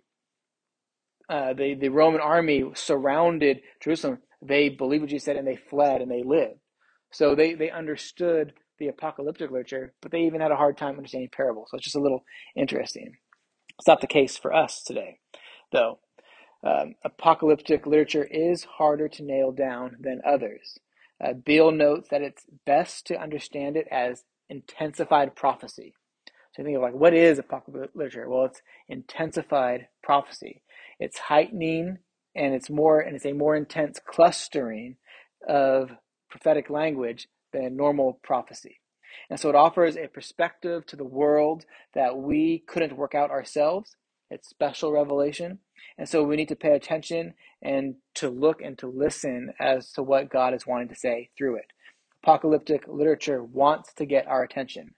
uh, 1.29 1.53
the 1.53 1.75
the 1.75 1.89
Roman 1.89 2.21
army 2.21 2.63
surrounded 2.73 3.61
Jerusalem, 3.83 4.19
they 4.41 4.69
believed 4.69 5.03
what 5.03 5.09
Jesus 5.09 5.25
said 5.25 5.37
and 5.37 5.47
they 5.47 5.57
fled 5.57 6.01
and 6.01 6.11
they 6.11 6.23
lived. 6.23 6.59
So 7.11 7.35
they 7.35 7.55
they 7.55 7.71
understood 7.71 8.53
the 8.79 8.89
apocalyptic 8.89 9.51
literature, 9.51 9.93
but 10.01 10.11
they 10.11 10.21
even 10.21 10.41
had 10.41 10.51
a 10.51 10.55
hard 10.57 10.77
time 10.77 10.97
understanding 10.97 11.29
parables. 11.35 11.69
So 11.71 11.77
it's 11.77 11.85
just 11.85 11.95
a 11.95 12.01
little 12.01 12.23
interesting. 12.55 13.13
It's 13.79 13.87
not 13.87 14.01
the 14.01 14.07
case 14.07 14.37
for 14.37 14.53
us 14.53 14.83
today, 14.83 15.19
though. 15.71 15.99
Um, 16.63 16.95
apocalyptic 17.05 17.87
literature 17.87 18.25
is 18.25 18.65
harder 18.65 19.09
to 19.09 19.23
nail 19.23 19.51
down 19.51 19.97
than 20.01 20.21
others. 20.27 20.77
Uh, 21.23 21.33
Beale 21.33 21.71
notes 21.71 22.09
that 22.11 22.21
it's 22.23 22.45
best 22.65 23.07
to 23.07 23.21
understand 23.21 23.77
it 23.77 23.87
as 23.91 24.25
intensified 24.49 25.35
prophecy. 25.35 25.95
So 26.53 26.61
you 26.61 26.65
think 26.65 26.77
of 26.77 26.83
like, 26.83 26.95
what 26.95 27.13
is 27.13 27.39
apocalyptic 27.39 27.95
literature? 27.95 28.29
Well, 28.29 28.45
it's 28.45 28.61
intensified 28.89 29.87
prophecy. 30.03 30.63
It's 30.99 31.19
heightening 31.19 31.99
and 32.37 32.55
it's 32.55 32.69
more 32.71 33.01
and 33.01 33.15
it's 33.17 33.25
a 33.25 33.33
more 33.33 33.57
intense 33.57 33.99
clustering 34.05 34.97
of 35.47 35.91
prophetic 36.29 36.69
language 36.69 37.29
than 37.53 37.77
normal 37.77 38.19
prophecy. 38.23 38.79
And 39.29 39.39
so 39.39 39.49
it 39.49 39.55
offers 39.55 39.97
a 39.97 40.07
perspective 40.07 40.85
to 40.87 40.97
the 40.97 41.05
world 41.05 41.65
that 41.95 42.17
we 42.17 42.63
couldn't 42.67 42.97
work 42.97 43.15
out 43.15 43.31
ourselves. 43.31 43.97
It's 44.31 44.49
special 44.49 44.93
revelation. 44.93 45.59
And 45.97 46.09
so 46.09 46.23
we 46.23 46.37
need 46.37 46.49
to 46.49 46.57
pay 46.57 46.73
attention 46.75 47.35
and 47.61 47.95
to 48.15 48.29
look 48.29 48.61
and 48.61 48.77
to 48.79 48.87
listen 48.87 49.53
as 49.59 49.91
to 49.93 50.03
what 50.03 50.29
God 50.31 50.53
is 50.55 50.67
wanting 50.67 50.89
to 50.89 50.95
say 50.95 51.31
through 51.37 51.57
it. 51.57 51.67
Apocalyptic 52.23 52.85
literature 52.87 53.43
wants 53.43 53.93
to 53.95 54.05
get 54.05 54.27
our 54.27 54.43
attention. 54.43 54.95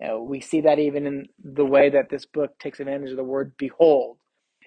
You 0.00 0.08
know, 0.08 0.22
we 0.22 0.40
see 0.40 0.62
that 0.62 0.78
even 0.78 1.06
in 1.06 1.28
the 1.42 1.66
way 1.66 1.90
that 1.90 2.10
this 2.10 2.26
book 2.26 2.58
takes 2.58 2.80
advantage 2.80 3.10
of 3.10 3.16
the 3.16 3.24
word 3.24 3.54
behold. 3.58 4.18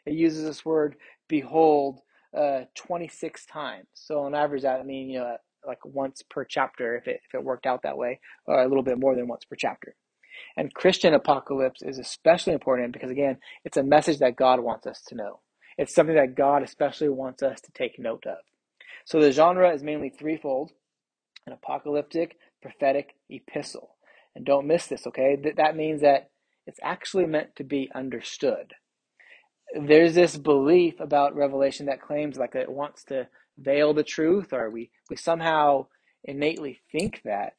It 0.06 0.14
uses 0.14 0.46
this 0.46 0.66
word 0.66 0.96
behold 1.34 2.00
uh, 2.38 2.62
26 2.76 3.48
times. 3.48 3.88
So 3.96 4.20
on 4.20 4.36
average, 4.36 4.62
that 4.62 4.80
I 4.80 4.84
mean, 4.84 5.10
you 5.10 5.18
know, 5.18 5.38
like 5.66 5.84
once 5.84 6.22
per 6.30 6.46
chapter 6.46 6.96
if 6.96 7.08
it, 7.08 7.22
if 7.26 7.34
it 7.34 7.44
worked 7.44 7.66
out 7.66 7.82
that 7.84 7.98
way, 7.98 8.20
or 8.46 8.62
a 8.62 8.68
little 8.68 8.84
bit 8.84 9.00
more 9.00 9.16
than 9.16 9.28
once 9.28 9.44
per 9.44 9.56
chapter. 9.56 9.96
And 10.56 10.74
Christian 10.76 11.16
apocalypse 11.16 11.82
is 11.82 11.98
especially 11.98 12.54
important 12.54 12.94
because, 12.94 13.10
again, 13.10 13.38
it's 13.66 13.78
a 13.78 13.84
message 13.84 14.20
that 14.20 14.36
God 14.36 14.60
wants 14.60 14.86
us 14.86 15.02
to 15.08 15.16
know. 15.16 15.40
It's 15.76 15.96
something 15.96 16.16
that 16.16 16.36
God 16.36 16.62
especially 16.62 17.10
wants 17.10 17.42
us 17.42 17.60
to 17.62 17.72
take 17.72 17.98
note 17.98 18.26
of. 18.28 18.38
So 19.06 19.20
the 19.20 19.32
genre 19.32 19.74
is 19.74 19.82
mainly 19.82 20.10
threefold 20.10 20.72
an 21.48 21.54
apocalyptic, 21.54 22.38
prophetic, 22.62 23.16
epistle. 23.28 23.96
And 24.36 24.46
don't 24.46 24.68
miss 24.68 24.86
this, 24.86 25.08
okay? 25.08 25.36
That 25.58 25.76
means 25.76 26.02
that 26.02 26.30
it's 26.68 26.80
actually 26.84 27.26
meant 27.26 27.56
to 27.56 27.64
be 27.64 27.90
understood 27.94 28.76
there's 29.74 30.16
this 30.16 30.38
belief 30.38 31.00
about 31.00 31.36
Revelation 31.36 31.88
that 31.88 32.02
claims 32.02 32.38
like 32.38 32.56
it 32.56 32.72
wants 32.72 33.04
to 33.06 33.28
veil 33.58 33.94
the 33.94 34.04
truth, 34.04 34.54
or 34.54 34.70
we, 34.70 34.90
we 35.10 35.16
somehow 35.16 35.88
innately 36.24 36.82
think 36.92 37.22
that, 37.26 37.54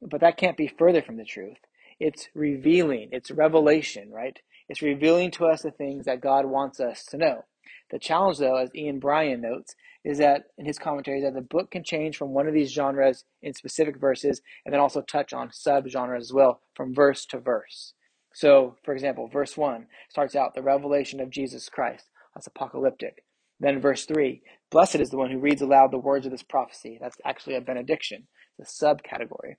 but 0.00 0.20
that 0.20 0.36
can't 0.36 0.56
be 0.56 0.66
further 0.66 1.02
from 1.02 1.16
the 1.16 1.24
truth. 1.24 1.58
It's 2.00 2.28
revealing, 2.34 3.10
it's 3.12 3.30
revelation, 3.30 4.10
right? 4.10 4.38
It's 4.68 4.82
revealing 4.82 5.30
to 5.32 5.46
us 5.46 5.62
the 5.62 5.70
things 5.70 6.06
that 6.06 6.20
God 6.20 6.46
wants 6.46 6.80
us 6.80 7.04
to 7.06 7.16
know. 7.16 7.44
The 7.90 7.98
challenge, 7.98 8.38
though, 8.38 8.56
as 8.56 8.74
Ian 8.74 8.98
Bryan 8.98 9.40
notes, 9.40 9.74
is 10.04 10.18
that 10.18 10.44
in 10.58 10.66
his 10.66 10.78
commentary, 10.78 11.20
that 11.22 11.34
the 11.34 11.42
book 11.42 11.70
can 11.70 11.84
change 11.84 12.16
from 12.16 12.30
one 12.30 12.48
of 12.48 12.54
these 12.54 12.72
genres 12.72 13.24
in 13.42 13.54
specific 13.54 13.98
verses 13.98 14.40
and 14.64 14.72
then 14.72 14.80
also 14.80 15.00
touch 15.00 15.32
on 15.32 15.52
sub 15.52 15.86
genres 15.88 16.24
as 16.24 16.32
well 16.32 16.60
from 16.74 16.94
verse 16.94 17.24
to 17.26 17.38
verse. 17.38 17.94
So, 18.34 18.76
for 18.84 18.94
example, 18.94 19.28
verse 19.28 19.56
1 19.56 19.86
starts 20.10 20.34
out 20.36 20.54
the 20.54 20.62
revelation 20.62 21.20
of 21.20 21.30
Jesus 21.30 21.68
Christ. 21.68 22.06
That's 22.34 22.46
apocalyptic. 22.46 23.24
Then, 23.60 23.80
verse 23.80 24.04
3 24.06 24.42
Blessed 24.70 24.96
is 24.96 25.10
the 25.10 25.18
one 25.18 25.30
who 25.30 25.38
reads 25.38 25.62
aloud 25.62 25.92
the 25.92 25.98
words 25.98 26.26
of 26.26 26.32
this 26.32 26.42
prophecy. 26.42 26.98
That's 27.00 27.16
actually 27.24 27.56
a 27.56 27.60
benediction, 27.60 28.28
it's 28.58 28.80
a 28.80 28.84
subcategory. 28.84 29.56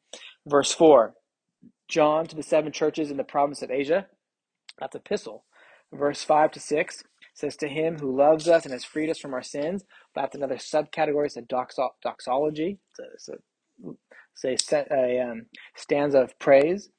Verse 0.47 0.73
4 0.73 1.13
John 1.87 2.25
to 2.27 2.35
the 2.35 2.43
seven 2.43 2.71
churches 2.71 3.11
in 3.11 3.17
the 3.17 3.23
province 3.23 3.61
of 3.61 3.71
Asia. 3.71 4.07
That's 4.79 4.95
epistle. 4.95 5.45
Verse 5.93 6.23
5 6.23 6.51
to 6.51 6.59
6 6.59 7.03
says, 7.35 7.55
To 7.57 7.67
him 7.67 7.99
who 7.99 8.17
loves 8.17 8.47
us 8.47 8.65
and 8.65 8.73
has 8.73 8.83
freed 8.83 9.09
us 9.09 9.19
from 9.19 9.33
our 9.33 9.43
sins. 9.43 9.83
That's 10.15 10.35
another 10.35 10.55
subcategory. 10.55 11.25
It's 11.25 11.37
a 11.37 11.41
doxo- 11.41 11.91
doxology. 12.01 12.79
It's 12.89 13.29
a, 13.29 13.33
it's 14.43 14.69
a, 14.69 14.93
a, 14.93 15.19
a 15.19 15.31
um, 15.31 15.45
stanza 15.75 16.19
of 16.19 16.37
praise. 16.39 16.89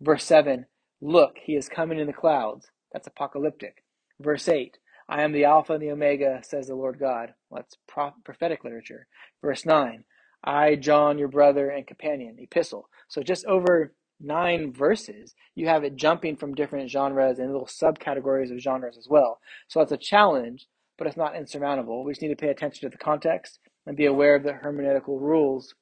Verse 0.00 0.24
7 0.24 0.66
Look, 1.00 1.36
he 1.42 1.54
is 1.54 1.68
coming 1.68 1.98
in 1.98 2.06
the 2.06 2.12
clouds. 2.12 2.68
That's 2.92 3.06
apocalyptic. 3.06 3.84
Verse 4.20 4.48
8 4.48 4.78
I 5.08 5.22
am 5.22 5.32
the 5.32 5.44
Alpha 5.44 5.74
and 5.74 5.82
the 5.82 5.90
Omega, 5.90 6.40
says 6.42 6.66
the 6.66 6.74
Lord 6.74 6.98
God. 6.98 7.34
Well, 7.48 7.62
that's 7.62 7.76
prophetic 8.24 8.64
literature. 8.64 9.06
Verse 9.42 9.64
9 9.64 10.04
I, 10.44 10.76
John, 10.76 11.18
your 11.18 11.28
brother 11.28 11.70
and 11.70 11.86
companion, 11.86 12.36
epistle. 12.38 12.88
So 13.08 13.22
just 13.22 13.44
over 13.46 13.94
nine 14.20 14.72
verses, 14.72 15.34
you 15.54 15.68
have 15.68 15.84
it 15.84 15.96
jumping 15.96 16.36
from 16.36 16.54
different 16.54 16.90
genres 16.90 17.38
and 17.38 17.50
little 17.50 17.66
subcategories 17.66 18.52
of 18.52 18.60
genres 18.60 18.98
as 18.98 19.08
well. 19.08 19.40
So 19.68 19.80
that's 19.80 19.92
a 19.92 19.96
challenge, 19.96 20.66
but 20.96 21.06
it's 21.06 21.16
not 21.16 21.36
insurmountable. 21.36 22.04
We 22.04 22.12
just 22.12 22.22
need 22.22 22.28
to 22.28 22.36
pay 22.36 22.48
attention 22.48 22.88
to 22.88 22.96
the 22.96 23.02
context 23.02 23.58
and 23.86 23.96
be 23.96 24.06
aware 24.06 24.34
of 24.34 24.42
the 24.42 24.52
hermeneutical 24.52 25.20
rules 25.20 25.74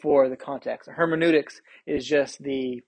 for 0.00 0.28
the 0.28 0.36
context. 0.36 0.88
Hermeneutics 0.90 1.60
is 1.86 2.06
just 2.06 2.42
the 2.42 2.82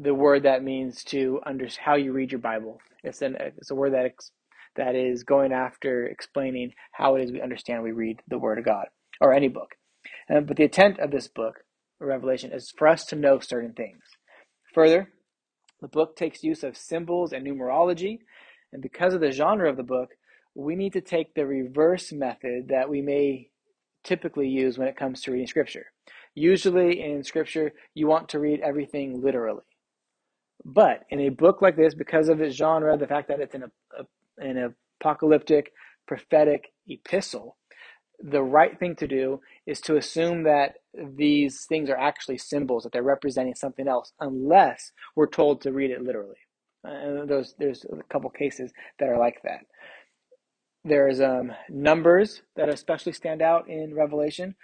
the 0.00 0.14
word 0.14 0.44
that 0.44 0.64
means 0.64 1.04
to 1.04 1.40
under 1.46 1.68
how 1.84 1.96
you 1.96 2.12
read 2.12 2.32
your 2.32 2.40
Bible. 2.40 2.80
It's 3.04 3.22
an 3.22 3.36
it's 3.40 3.70
a 3.70 3.74
word 3.74 3.94
that 3.94 4.06
ex, 4.06 4.32
that 4.76 4.94
is 4.94 5.24
going 5.24 5.52
after 5.52 6.06
explaining 6.06 6.72
how 6.92 7.16
it 7.16 7.22
is 7.24 7.32
we 7.32 7.42
understand 7.42 7.82
we 7.82 7.92
read 7.92 8.20
the 8.28 8.38
Word 8.38 8.58
of 8.58 8.64
God 8.64 8.86
or 9.20 9.32
any 9.34 9.48
book. 9.48 9.72
Um, 10.34 10.46
but 10.46 10.56
the 10.56 10.64
intent 10.64 11.00
of 11.00 11.10
this 11.10 11.28
book, 11.28 11.60
Revelation, 12.00 12.52
is 12.52 12.72
for 12.76 12.88
us 12.88 13.04
to 13.06 13.16
know 13.16 13.40
certain 13.40 13.74
things. 13.74 14.02
Further, 14.74 15.08
The 15.80 15.88
book 15.88 16.16
takes 16.16 16.42
use 16.42 16.64
of 16.64 16.76
symbols 16.76 17.32
and 17.32 17.46
numerology, 17.46 18.20
and 18.72 18.82
because 18.82 19.14
of 19.14 19.20
the 19.20 19.30
genre 19.32 19.70
of 19.70 19.76
the 19.76 19.82
book, 19.82 20.10
we 20.54 20.74
need 20.74 20.94
to 20.94 21.02
take 21.02 21.34
the 21.34 21.46
reverse 21.46 22.12
method 22.12 22.68
that 22.70 22.88
we 22.88 23.02
may 23.02 23.50
typically 24.04 24.48
use 24.48 24.78
when 24.78 24.88
it 24.88 24.96
comes 24.96 25.22
to 25.22 25.32
reading 25.32 25.46
scripture. 25.46 25.86
Usually 26.34 27.02
in 27.02 27.24
scripture, 27.24 27.72
you 27.94 28.08
want 28.08 28.30
to 28.30 28.40
read 28.40 28.60
everything 28.60 29.22
literally. 29.22 29.62
But 30.64 31.04
in 31.10 31.20
a 31.20 31.30
book 31.30 31.62
like 31.62 31.76
this, 31.76 31.94
because 31.94 32.28
of 32.28 32.40
its 32.40 32.56
genre, 32.56 32.96
the 32.96 33.06
fact 33.06 33.28
that 33.28 33.40
it's 33.40 33.54
an, 33.54 33.64
a, 33.98 34.04
an 34.42 34.74
apocalyptic, 35.00 35.72
prophetic 36.06 36.72
epistle, 36.88 37.56
the 38.20 38.42
right 38.42 38.78
thing 38.78 38.96
to 38.96 39.06
do 39.06 39.40
is 39.66 39.80
to 39.82 39.96
assume 39.96 40.44
that 40.44 40.74
these 40.94 41.66
things 41.66 41.88
are 41.90 41.98
actually 41.98 42.38
symbols, 42.38 42.82
that 42.82 42.92
they're 42.92 43.02
representing 43.02 43.54
something 43.54 43.88
else, 43.88 44.12
unless 44.20 44.92
we're 45.16 45.28
told 45.28 45.60
to 45.62 45.72
read 45.72 45.90
it 45.90 46.02
literally. 46.02 46.36
And 46.84 47.28
those, 47.28 47.54
there's 47.58 47.84
a 47.84 48.02
couple 48.12 48.30
cases 48.30 48.72
that 48.98 49.08
are 49.08 49.18
like 49.18 49.40
that. 49.44 49.60
There's 50.84 51.20
um, 51.20 51.52
numbers 51.68 52.42
that 52.56 52.68
especially 52.68 53.12
stand 53.12 53.42
out 53.42 53.68
in 53.68 53.94
Revelation. 53.94 54.56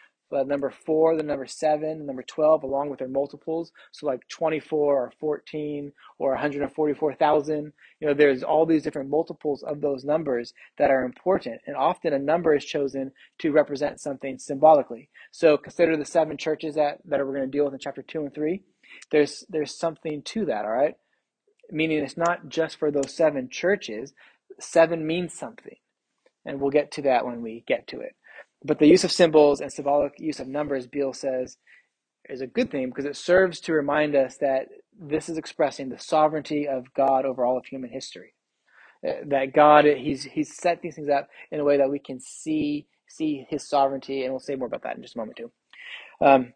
The 0.42 0.44
number 0.44 0.70
four, 0.70 1.16
the 1.16 1.22
number 1.22 1.46
seven, 1.46 1.98
the 1.98 2.04
number 2.04 2.22
12, 2.22 2.64
along 2.64 2.90
with 2.90 2.98
their 2.98 3.08
multiples. 3.08 3.72
So, 3.92 4.06
like 4.06 4.26
24 4.28 4.78
or 4.78 5.12
14 5.20 5.92
or 6.18 6.30
144,000. 6.30 7.72
You 8.00 8.08
know, 8.08 8.14
there's 8.14 8.42
all 8.42 8.66
these 8.66 8.82
different 8.82 9.10
multiples 9.10 9.62
of 9.62 9.80
those 9.80 10.04
numbers 10.04 10.52
that 10.78 10.90
are 10.90 11.04
important. 11.04 11.60
And 11.66 11.76
often 11.76 12.12
a 12.12 12.18
number 12.18 12.54
is 12.54 12.64
chosen 12.64 13.12
to 13.38 13.52
represent 13.52 14.00
something 14.00 14.38
symbolically. 14.38 15.08
So, 15.30 15.56
consider 15.56 15.96
the 15.96 16.04
seven 16.04 16.36
churches 16.36 16.74
that, 16.74 16.98
that 17.06 17.20
we're 17.20 17.36
going 17.36 17.50
to 17.50 17.56
deal 17.56 17.64
with 17.64 17.74
in 17.74 17.80
chapter 17.80 18.02
2 18.02 18.20
and 18.20 18.34
3. 18.34 18.62
There's, 19.10 19.44
there's 19.48 19.78
something 19.78 20.22
to 20.22 20.46
that, 20.46 20.64
all 20.64 20.72
right? 20.72 20.94
Meaning 21.70 21.98
it's 21.98 22.16
not 22.16 22.48
just 22.48 22.78
for 22.78 22.90
those 22.90 23.14
seven 23.14 23.48
churches, 23.48 24.12
seven 24.58 25.06
means 25.06 25.32
something 25.32 25.76
and 26.44 26.60
we'll 26.60 26.70
get 26.70 26.92
to 26.92 27.02
that 27.02 27.24
when 27.24 27.42
we 27.42 27.64
get 27.66 27.86
to 27.88 28.00
it. 28.00 28.14
But 28.64 28.78
the 28.78 28.88
use 28.88 29.04
of 29.04 29.12
symbols 29.12 29.60
and 29.60 29.72
symbolic 29.72 30.14
use 30.18 30.40
of 30.40 30.48
numbers, 30.48 30.86
Beale 30.86 31.12
says, 31.14 31.58
is 32.28 32.40
a 32.40 32.46
good 32.46 32.70
thing 32.70 32.88
because 32.88 33.04
it 33.06 33.16
serves 33.16 33.60
to 33.62 33.72
remind 33.72 34.16
us 34.16 34.38
that 34.38 34.68
this 34.98 35.28
is 35.28 35.38
expressing 35.38 35.88
the 35.90 35.98
sovereignty 35.98 36.68
of 36.68 36.92
God 36.94 37.26
over 37.26 37.44
all 37.44 37.58
of 37.58 37.66
human 37.66 37.90
history. 37.90 38.34
Uh, 39.06 39.12
that 39.28 39.52
God, 39.54 39.84
he's 39.86 40.24
he's 40.24 40.56
set 40.56 40.82
these 40.82 40.96
things 40.96 41.10
up 41.10 41.28
in 41.52 41.60
a 41.60 41.64
way 41.64 41.78
that 41.78 41.90
we 41.90 41.98
can 41.98 42.20
see 42.20 42.86
see 43.08 43.46
His 43.50 43.68
sovereignty, 43.68 44.24
and 44.24 44.32
we'll 44.32 44.40
say 44.40 44.56
more 44.56 44.68
about 44.68 44.82
that 44.84 44.96
in 44.96 45.02
just 45.02 45.16
a 45.16 45.18
moment 45.18 45.38
too. 45.38 45.52
Um, 46.20 46.54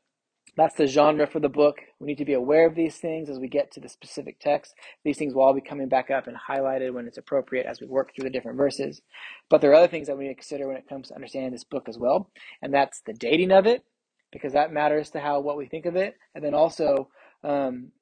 that's 0.59 0.75
the 0.75 0.89
genre 0.89 1.27
for 1.27 1.39
the 1.39 1.49
book. 1.49 1.77
We 2.01 2.09
need 2.09 2.19
to 2.19 2.25
be 2.25 2.33
aware 2.33 2.67
of 2.67 2.75
these 2.75 2.97
things 2.97 3.31
as 3.31 3.39
we 3.39 3.47
get 3.47 3.71
to 3.73 3.81
the 3.81 3.89
specific 3.89 4.41
text. 4.41 4.75
These 5.05 5.17
things 5.17 5.33
will 5.33 5.43
all 5.43 5.55
be 5.55 5.61
coming 5.61 5.89
back 5.89 6.11
up 6.11 6.27
and 6.27 6.37
highlighted 6.37 6.93
when 6.93 7.07
it's 7.07 7.17
appropriate 7.17 7.65
as 7.65 7.81
we 7.81 7.87
work 7.87 8.13
through 8.13 8.25
the 8.25 8.31
different 8.31 8.59
verses. 8.59 9.01
But 9.49 9.61
there 9.61 9.71
are 9.71 9.75
other 9.75 9.87
things 9.87 10.09
that 10.09 10.19
we 10.19 10.25
need 10.25 10.31
to 10.31 10.35
consider 10.35 10.67
when 10.67 10.77
it 10.77 10.89
comes 10.89 11.09
to 11.09 11.15
understanding 11.15 11.53
this 11.53 11.63
book 11.63 11.89
as 11.89 11.97
well, 11.97 12.31
and 12.61 12.75
that's 12.75 13.01
the 13.07 13.13
dating 13.13 13.53
of 13.53 13.67
it, 13.67 13.85
because 14.33 14.53
that 14.55 14.73
matters 14.73 15.11
to 15.11 15.21
how 15.21 15.39
what 15.39 15.57
we 15.57 15.67
think 15.67 15.87
of 15.87 15.95
it, 15.95 16.17
and 16.35 16.43
then 16.43 16.55
also 16.55 17.09
um, 17.45 17.93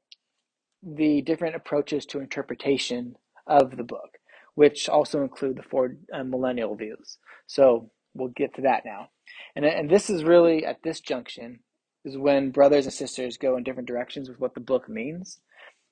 the 0.83 1.21
different 1.23 1.57
approaches 1.57 2.07
to 2.07 2.21
interpretation 2.21 3.17
of 3.47 3.77
the 3.77 3.85
book, 3.85 4.19
which 4.55 4.89
also 4.89 5.21
include 5.21 5.57
the 5.57 5.63
four 5.63 5.97
uh, 6.11 6.25
millennial 6.25 6.75
views. 6.75 7.19
So 7.47 7.91
we'll 8.15 8.29
get 8.29 8.55
to 8.55 8.63
that 8.63 8.85
now. 8.87 9.11
And, 9.55 9.67
and 9.67 9.91
this 9.91 10.09
is 10.09 10.25
really 10.25 10.65
at 10.65 10.83
this 10.83 11.01
junction 11.01 11.61
is 12.07 12.17
when 12.17 12.51
brothers 12.51 12.87
and 12.87 12.95
sisters 12.95 13.37
go 13.37 13.57
in 13.57 13.65
different 13.65 13.89
directions 13.89 14.29
with 14.29 14.41
what 14.41 14.55
the 14.55 14.61
book 14.61 14.89
means. 14.89 15.41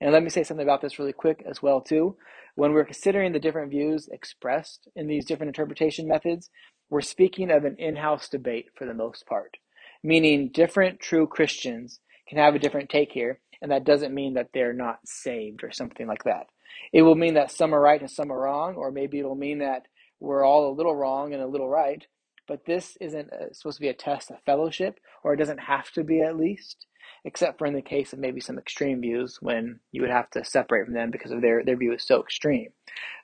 And 0.01 0.13
let 0.13 0.23
me 0.23 0.31
say 0.31 0.43
something 0.43 0.67
about 0.67 0.81
this 0.81 0.99
really 0.99 1.13
quick 1.13 1.45
as 1.49 1.63
well 1.63 1.81
too. 1.81 2.17
When 2.55 2.73
we're 2.73 2.85
considering 2.85 3.33
the 3.33 3.39
different 3.39 3.71
views 3.71 4.09
expressed 4.11 4.89
in 4.95 5.07
these 5.07 5.25
different 5.25 5.49
interpretation 5.49 6.09
methods, 6.09 6.51
we're 6.91 7.01
speaking 7.01 7.51
of 7.51 7.65
an 7.65 7.77
in-house 7.79 8.29
debate 8.29 8.67
for 8.77 8.87
the 8.87 8.95
most 8.95 9.27
part, 9.27 9.57
meaning 10.03 10.51
different 10.53 11.01
true 11.01 11.27
Christians 11.27 12.01
can 12.29 12.39
have 12.39 12.55
a 12.55 12.59
different 12.59 12.91
take 12.91 13.13
here, 13.13 13.41
and 13.61 13.71
that 13.71 13.85
doesn't 13.85 14.15
mean 14.15 14.35
that 14.35 14.51
they're 14.53 14.73
not 14.73 14.99
saved 15.05 15.65
or 15.65 15.73
something 15.73 16.07
like 16.07 16.25
that. 16.25 16.47
It 16.93 17.03
will 17.03 17.15
mean 17.15 17.35
that 17.35 17.51
some 17.51 17.75
are 17.75 17.81
right 17.81 18.01
and 18.01 18.11
some 18.11 18.31
are 18.31 18.39
wrong, 18.39 18.75
or 18.75 18.91
maybe 18.91 19.19
it'll 19.19 19.35
mean 19.35 19.59
that 19.59 19.87
we're 20.21 20.45
all 20.45 20.71
a 20.71 20.77
little 20.77 20.95
wrong 20.95 21.33
and 21.33 21.43
a 21.43 21.47
little 21.47 21.69
right, 21.69 22.07
but 22.49 22.67
this 22.67 22.97
isn't 23.01 23.31
supposed 23.53 23.77
to 23.79 23.83
be 23.83 23.89
a 23.89 23.95
test 23.95 24.31
of 24.31 24.43
fellowship, 24.45 25.01
or 25.23 25.35
it 25.35 25.39
doesn't 25.39 25.59
have 25.61 25.91
to 25.93 26.05
be 26.05 26.21
at 26.21 26.37
least, 26.37 26.87
except 27.25 27.59
for 27.59 27.67
in 27.67 27.75
the 27.75 27.83
case 27.83 28.13
of 28.13 28.19
maybe 28.19 28.41
some 28.41 28.59
extreme 28.59 29.01
views 29.01 29.39
when 29.41 29.81
you 29.93 30.03
would 30.03 30.11
have 30.11 30.31
to 30.31 30.45
separate 30.45 30.87
from 30.87 30.95
them 30.95 31.11
because 31.11 31.33
of 31.33 31.43
their, 31.43 31.65
their 31.65 31.77
view 31.77 31.93
is 31.95 32.07
so 32.07 32.21
extreme. 32.23 32.71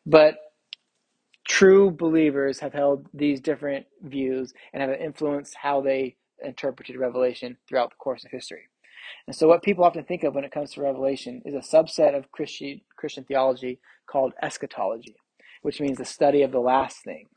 But 0.07 0.37
true 1.47 1.91
believers 1.91 2.61
have 2.61 2.73
held 2.73 3.07
these 3.15 3.41
different 3.41 3.87
views 4.03 4.53
and 4.73 4.83
have 4.83 5.01
influenced 5.01 5.55
how 5.63 5.81
they 5.81 6.17
interpreted 6.45 6.97
Revelation 6.97 7.57
throughout 7.69 7.91
the 7.91 7.97
course 7.97 8.25
of 8.25 8.31
history. 8.31 8.69
And 9.27 9.35
so, 9.35 9.49
what 9.49 9.63
people 9.63 9.85
often 9.85 10.05
think 10.05 10.25
of 10.25 10.35
when 10.35 10.45
it 10.45 10.53
comes 10.53 10.73
to 10.73 10.83
Revelation 10.83 11.43
is 11.45 11.55
a 11.55 11.77
subset 11.77 12.17
of 12.17 12.31
Christian, 12.33 12.83
Christian 12.97 13.25
theology 13.25 13.81
called 14.09 14.35
eschatology, 14.43 15.17
which 15.63 15.81
means 15.81 15.99
the 15.99 16.05
study 16.05 16.43
of 16.43 16.53
the 16.53 16.61
last 16.61 17.03
things. 17.05 17.31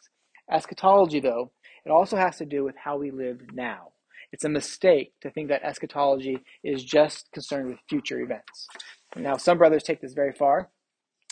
Eschatology, 0.52 1.20
though, 1.20 1.52
it 1.86 1.92
also 1.92 2.18
has 2.18 2.38
to 2.38 2.46
do 2.46 2.64
with 2.64 2.76
how 2.78 2.98
we 2.98 3.12
live 3.12 3.42
now. 3.54 3.90
It's 4.32 4.46
a 4.46 4.50
mistake 4.50 5.14
to 5.22 5.30
think 5.30 5.50
that 5.50 5.64
eschatology 5.64 6.40
is 6.64 6.84
just 6.84 7.32
concerned 7.32 7.70
with 7.70 7.80
future 7.88 8.20
events. 8.20 8.68
Now, 9.16 9.38
some 9.38 9.60
brothers 9.60 9.84
take 9.84 10.02
this 10.02 10.14
very 10.14 10.34
far, 10.34 10.70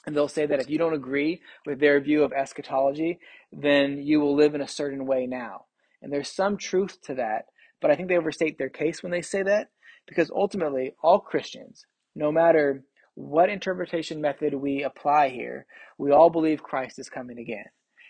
and 0.06 0.16
they'll 0.16 0.28
say 0.28 0.46
that 0.46 0.60
if 0.60 0.70
you 0.70 0.78
don't 0.78 0.94
agree 0.94 1.42
with 1.66 1.80
their 1.80 2.00
view 2.00 2.24
of 2.24 2.32
eschatology, 2.32 3.20
then 3.52 4.00
you 4.04 4.20
will 4.20 4.36
live 4.36 4.54
in 4.54 4.62
a 4.62 4.68
certain 4.68 5.06
way 5.08 5.26
now. 5.26 5.66
And 6.02 6.14
there's 6.14 6.32
some 6.32 6.58
truth 6.58 7.02
to 7.04 7.16
that, 7.16 7.46
but 7.82 7.90
I 7.90 7.96
think 7.96 8.08
they 8.08 8.18
overstate 8.18 8.58
their 8.58 8.70
case 8.70 9.02
when 9.02 9.12
they 9.12 9.22
say 9.22 9.42
that, 9.44 9.70
because 10.08 10.30
ultimately, 10.30 10.94
all 11.02 11.20
Christians, 11.20 11.86
no 12.16 12.32
matter 12.32 12.84
what 13.16 13.50
interpretation 13.50 14.22
method 14.22 14.54
we 14.54 14.84
apply 14.84 15.30
here, 15.30 15.66
we 15.98 16.12
all 16.12 16.30
believe 16.30 16.62
Christ 16.62 17.00
is 17.00 17.10
coming 17.10 17.40
again 17.40 17.66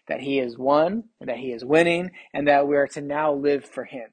that 0.07 0.21
he 0.21 0.39
is 0.39 0.57
won, 0.57 1.05
and 1.19 1.29
that 1.29 1.37
he 1.37 1.51
is 1.51 1.63
winning, 1.63 2.11
and 2.33 2.47
that 2.47 2.67
we 2.67 2.75
are 2.75 2.87
to 2.87 3.01
now 3.01 3.33
live 3.33 3.65
for 3.65 3.85
him. 3.85 4.09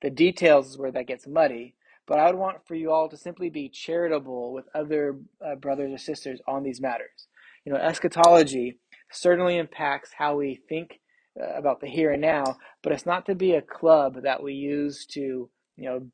The 0.00 0.10
details 0.10 0.70
is 0.70 0.78
where 0.78 0.92
that 0.92 1.06
gets 1.06 1.26
muddy, 1.26 1.74
but 2.06 2.18
I 2.18 2.26
would 2.26 2.38
want 2.38 2.66
for 2.66 2.74
you 2.74 2.90
all 2.90 3.08
to 3.08 3.16
simply 3.16 3.50
be 3.50 3.68
charitable 3.68 4.52
with 4.52 4.64
other 4.74 5.18
uh, 5.44 5.54
brothers 5.56 5.92
or 5.92 5.98
sisters 5.98 6.40
on 6.46 6.62
these 6.62 6.80
matters. 6.80 7.28
You 7.64 7.72
know, 7.72 7.78
eschatology 7.78 8.78
certainly 9.10 9.58
impacts 9.58 10.10
how 10.16 10.36
we 10.36 10.60
think 10.68 11.00
uh, 11.40 11.54
about 11.54 11.80
the 11.80 11.86
here 11.86 12.10
and 12.10 12.20
now, 12.20 12.58
but 12.82 12.92
it's 12.92 13.06
not 13.06 13.26
to 13.26 13.34
be 13.34 13.52
a 13.52 13.62
club 13.62 14.22
that 14.22 14.42
we 14.42 14.54
use 14.54 15.06
to, 15.06 15.48
you 15.76 15.84
know, 15.88 16.06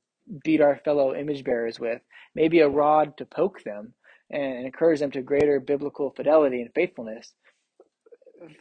beat 0.44 0.60
our 0.60 0.76
fellow 0.84 1.14
image 1.14 1.42
bearers 1.42 1.80
with, 1.80 2.02
maybe 2.34 2.60
a 2.60 2.68
rod 2.68 3.16
to 3.16 3.24
poke 3.24 3.62
them 3.64 3.94
and 4.30 4.66
encourage 4.66 5.00
them 5.00 5.10
to 5.10 5.22
greater 5.22 5.58
biblical 5.58 6.10
fidelity 6.10 6.60
and 6.60 6.70
faithfulness, 6.74 7.32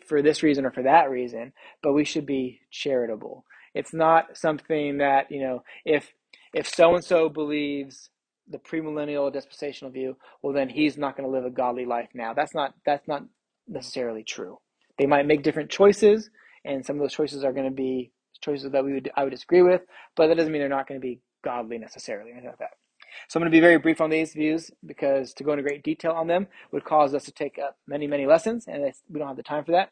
for 0.07 0.21
this 0.21 0.43
reason 0.43 0.65
or 0.65 0.71
for 0.71 0.83
that 0.83 1.09
reason, 1.09 1.53
but 1.81 1.93
we 1.93 2.05
should 2.05 2.25
be 2.25 2.61
charitable. 2.71 3.45
It's 3.73 3.93
not 3.93 4.37
something 4.37 4.97
that, 4.97 5.31
you 5.31 5.41
know, 5.41 5.63
if 5.85 6.11
if 6.53 6.67
so 6.67 6.95
and 6.95 7.03
so 7.03 7.29
believes 7.29 8.09
the 8.49 8.57
premillennial 8.57 9.31
dispensational 9.31 9.91
view, 9.91 10.17
well 10.41 10.53
then 10.53 10.69
he's 10.69 10.97
not 10.97 11.17
going 11.17 11.29
to 11.29 11.35
live 11.35 11.45
a 11.45 11.49
godly 11.49 11.85
life 11.85 12.09
now. 12.13 12.33
That's 12.33 12.55
not 12.55 12.73
that's 12.85 13.07
not 13.07 13.23
necessarily 13.67 14.23
true. 14.23 14.57
They 14.97 15.05
might 15.05 15.27
make 15.27 15.43
different 15.43 15.69
choices 15.69 16.29
and 16.65 16.85
some 16.85 16.95
of 16.97 17.01
those 17.01 17.13
choices 17.13 17.43
are 17.43 17.53
going 17.53 17.69
to 17.69 17.75
be 17.75 18.11
choices 18.41 18.71
that 18.71 18.85
we 18.85 18.93
would 18.93 19.11
I 19.15 19.23
would 19.23 19.31
disagree 19.31 19.61
with, 19.61 19.81
but 20.15 20.27
that 20.27 20.37
doesn't 20.37 20.51
mean 20.51 20.61
they're 20.61 20.69
not 20.69 20.87
going 20.87 20.99
to 20.99 21.05
be 21.05 21.21
godly 21.43 21.77
necessarily, 21.77 22.31
or 22.31 22.33
anything 22.33 22.49
like 22.49 22.59
that. 22.59 22.86
So 23.27 23.37
I'm 23.37 23.41
going 23.41 23.51
to 23.51 23.55
be 23.55 23.61
very 23.61 23.77
brief 23.77 24.01
on 24.01 24.09
these 24.09 24.33
views 24.33 24.71
because 24.85 25.33
to 25.35 25.43
go 25.43 25.51
into 25.51 25.63
great 25.63 25.83
detail 25.83 26.11
on 26.11 26.27
them 26.27 26.47
would 26.71 26.85
cause 26.85 27.13
us 27.13 27.25
to 27.25 27.31
take 27.31 27.57
up 27.59 27.77
many, 27.87 28.07
many 28.07 28.25
lessons, 28.25 28.65
and 28.67 28.83
we 29.09 29.19
don't 29.19 29.27
have 29.27 29.37
the 29.37 29.43
time 29.43 29.65
for 29.65 29.71
that. 29.73 29.89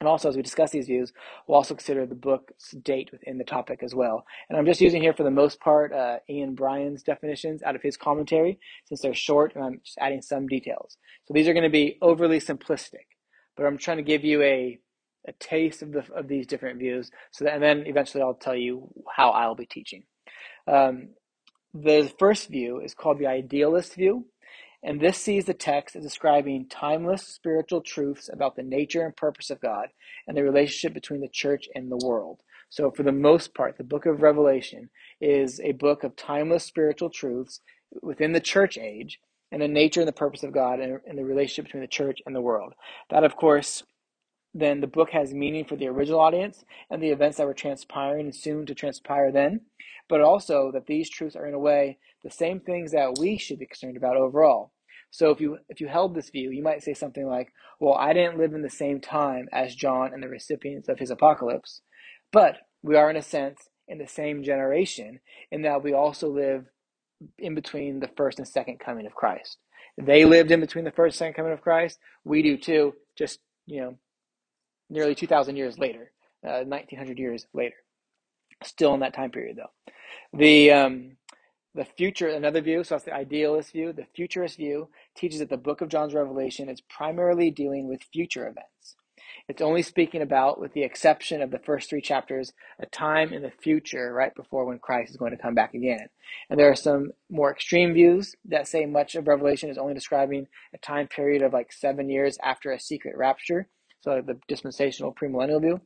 And 0.00 0.08
also, 0.08 0.30
as 0.30 0.36
we 0.36 0.40
discuss 0.42 0.70
these 0.70 0.86
views, 0.86 1.12
we'll 1.46 1.56
also 1.56 1.74
consider 1.74 2.06
the 2.06 2.14
book's 2.14 2.70
date 2.82 3.10
within 3.12 3.36
the 3.36 3.44
topic 3.44 3.82
as 3.82 3.94
well. 3.94 4.24
And 4.48 4.58
I'm 4.58 4.64
just 4.64 4.80
using 4.80 5.02
here 5.02 5.12
for 5.12 5.24
the 5.24 5.30
most 5.30 5.60
part 5.60 5.92
uh, 5.92 6.18
Ian 6.28 6.54
Bryan's 6.54 7.02
definitions 7.02 7.62
out 7.62 7.76
of 7.76 7.82
his 7.82 7.98
commentary, 7.98 8.58
since 8.86 9.02
they're 9.02 9.12
short, 9.12 9.54
and 9.54 9.62
I'm 9.62 9.80
just 9.84 9.98
adding 10.00 10.22
some 10.22 10.46
details. 10.46 10.96
So 11.26 11.34
these 11.34 11.48
are 11.48 11.52
going 11.52 11.64
to 11.64 11.68
be 11.70 11.98
overly 12.00 12.40
simplistic, 12.40 13.08
but 13.58 13.66
I'm 13.66 13.76
trying 13.76 13.98
to 13.98 14.02
give 14.02 14.24
you 14.24 14.42
a 14.42 14.78
a 15.28 15.32
taste 15.32 15.82
of 15.82 15.92
the 15.92 16.02
of 16.14 16.28
these 16.28 16.46
different 16.46 16.78
views, 16.78 17.10
so 17.30 17.44
that 17.44 17.52
and 17.52 17.62
then 17.62 17.84
eventually 17.86 18.22
I'll 18.22 18.32
tell 18.32 18.56
you 18.56 18.88
how 19.14 19.30
I'll 19.30 19.54
be 19.54 19.66
teaching. 19.66 20.04
Um, 20.66 21.10
the 21.74 22.12
first 22.18 22.48
view 22.48 22.80
is 22.80 22.94
called 22.94 23.18
the 23.18 23.26
idealist 23.26 23.94
view, 23.94 24.26
and 24.82 25.00
this 25.00 25.18
sees 25.18 25.44
the 25.44 25.54
text 25.54 25.94
as 25.94 26.02
describing 26.02 26.66
timeless 26.68 27.26
spiritual 27.26 27.82
truths 27.82 28.30
about 28.32 28.56
the 28.56 28.62
nature 28.62 29.04
and 29.04 29.14
purpose 29.14 29.50
of 29.50 29.60
God 29.60 29.88
and 30.26 30.36
the 30.36 30.42
relationship 30.42 30.94
between 30.94 31.20
the 31.20 31.28
church 31.28 31.68
and 31.74 31.90
the 31.90 32.04
world. 32.04 32.40
So, 32.70 32.90
for 32.90 33.02
the 33.02 33.12
most 33.12 33.54
part, 33.54 33.76
the 33.76 33.84
book 33.84 34.06
of 34.06 34.22
Revelation 34.22 34.90
is 35.20 35.60
a 35.60 35.72
book 35.72 36.04
of 36.04 36.16
timeless 36.16 36.64
spiritual 36.64 37.10
truths 37.10 37.60
within 38.00 38.32
the 38.32 38.40
church 38.40 38.78
age 38.78 39.18
and 39.52 39.60
the 39.60 39.68
nature 39.68 40.00
and 40.00 40.08
the 40.08 40.12
purpose 40.12 40.44
of 40.44 40.52
God 40.52 40.80
and, 40.80 41.00
and 41.06 41.18
the 41.18 41.24
relationship 41.24 41.66
between 41.66 41.82
the 41.82 41.88
church 41.88 42.20
and 42.24 42.34
the 42.34 42.40
world. 42.40 42.74
That, 43.10 43.24
of 43.24 43.36
course, 43.36 43.82
then 44.52 44.80
the 44.80 44.86
book 44.86 45.10
has 45.10 45.32
meaning 45.32 45.64
for 45.64 45.76
the 45.76 45.86
original 45.88 46.20
audience 46.20 46.64
and 46.90 47.02
the 47.02 47.10
events 47.10 47.36
that 47.38 47.46
were 47.46 47.54
transpiring 47.54 48.26
and 48.26 48.34
soon 48.34 48.66
to 48.66 48.74
transpire 48.74 49.30
then, 49.30 49.60
but 50.08 50.20
also 50.20 50.70
that 50.72 50.86
these 50.86 51.08
truths 51.08 51.36
are 51.36 51.46
in 51.46 51.54
a 51.54 51.58
way 51.58 51.98
the 52.24 52.30
same 52.30 52.60
things 52.60 52.92
that 52.92 53.18
we 53.18 53.38
should 53.38 53.58
be 53.58 53.66
concerned 53.66 53.96
about 53.96 54.16
overall. 54.16 54.72
So 55.10 55.30
if 55.30 55.40
you 55.40 55.58
if 55.68 55.80
you 55.80 55.88
held 55.88 56.14
this 56.14 56.30
view, 56.30 56.50
you 56.50 56.62
might 56.62 56.82
say 56.82 56.94
something 56.94 57.26
like, 57.26 57.52
"Well, 57.80 57.94
I 57.94 58.12
didn't 58.12 58.38
live 58.38 58.54
in 58.54 58.62
the 58.62 58.70
same 58.70 59.00
time 59.00 59.48
as 59.52 59.74
John 59.74 60.12
and 60.12 60.22
the 60.22 60.28
recipients 60.28 60.88
of 60.88 60.98
his 60.98 61.10
apocalypse, 61.10 61.82
but 62.32 62.58
we 62.82 62.96
are 62.96 63.10
in 63.10 63.16
a 63.16 63.22
sense 63.22 63.68
in 63.88 63.98
the 63.98 64.06
same 64.06 64.42
generation 64.44 65.20
in 65.50 65.62
that 65.62 65.82
we 65.82 65.92
also 65.92 66.28
live 66.28 66.66
in 67.38 67.54
between 67.54 68.00
the 68.00 68.10
first 68.16 68.38
and 68.38 68.46
second 68.46 68.78
coming 68.78 69.06
of 69.06 69.14
Christ. 69.14 69.58
They 69.98 70.24
lived 70.24 70.50
in 70.50 70.60
between 70.60 70.84
the 70.84 70.92
first 70.92 71.14
and 71.14 71.18
second 71.18 71.34
coming 71.34 71.52
of 71.52 71.60
Christ. 71.60 71.98
We 72.24 72.42
do 72.42 72.56
too, 72.56 72.94
just, 73.18 73.40
you 73.66 73.80
know, 73.80 73.98
nearly 74.90 75.14
2,000 75.14 75.56
years 75.56 75.78
later, 75.78 76.10
uh, 76.46 76.64
1900 76.64 77.18
years 77.18 77.46
later. 77.54 77.76
Still 78.62 78.92
in 78.94 79.00
that 79.00 79.14
time 79.14 79.30
period, 79.30 79.56
though. 79.56 80.38
The, 80.38 80.72
um, 80.72 81.16
the 81.74 81.84
future, 81.84 82.28
another 82.28 82.60
view, 82.60 82.84
so 82.84 82.94
that's 82.94 83.04
the 83.04 83.14
idealist 83.14 83.72
view. 83.72 83.92
The 83.92 84.06
futurist 84.14 84.56
view 84.56 84.88
teaches 85.16 85.38
that 85.38 85.48
the 85.48 85.56
book 85.56 85.80
of 85.80 85.88
John's 85.88 86.14
Revelation 86.14 86.68
is 86.68 86.80
primarily 86.82 87.50
dealing 87.50 87.88
with 87.88 88.02
future 88.12 88.46
events. 88.46 88.96
It's 89.48 89.62
only 89.62 89.82
speaking 89.82 90.22
about, 90.22 90.60
with 90.60 90.74
the 90.74 90.82
exception 90.82 91.42
of 91.42 91.50
the 91.50 91.58
first 91.58 91.90
three 91.90 92.00
chapters, 92.00 92.52
a 92.78 92.86
time 92.86 93.32
in 93.32 93.42
the 93.42 93.50
future, 93.50 94.12
right 94.12 94.34
before 94.34 94.64
when 94.64 94.78
Christ 94.78 95.10
is 95.10 95.16
going 95.16 95.32
to 95.32 95.42
come 95.42 95.54
back 95.54 95.74
again. 95.74 96.08
And 96.48 96.58
there 96.58 96.70
are 96.70 96.76
some 96.76 97.12
more 97.28 97.50
extreme 97.50 97.94
views 97.94 98.36
that 98.46 98.68
say 98.68 98.86
much 98.86 99.14
of 99.14 99.26
Revelation 99.26 99.70
is 99.70 99.78
only 99.78 99.94
describing 99.94 100.46
a 100.74 100.78
time 100.78 101.08
period 101.08 101.42
of 101.42 101.52
like 101.52 101.72
seven 101.72 102.08
years 102.08 102.38
after 102.42 102.70
a 102.70 102.80
secret 102.80 103.16
rapture. 103.16 103.68
So 104.02 104.12
like 104.12 104.26
the 104.26 104.38
dispensational 104.48 105.14
premillennial 105.14 105.60
view. 105.60 105.80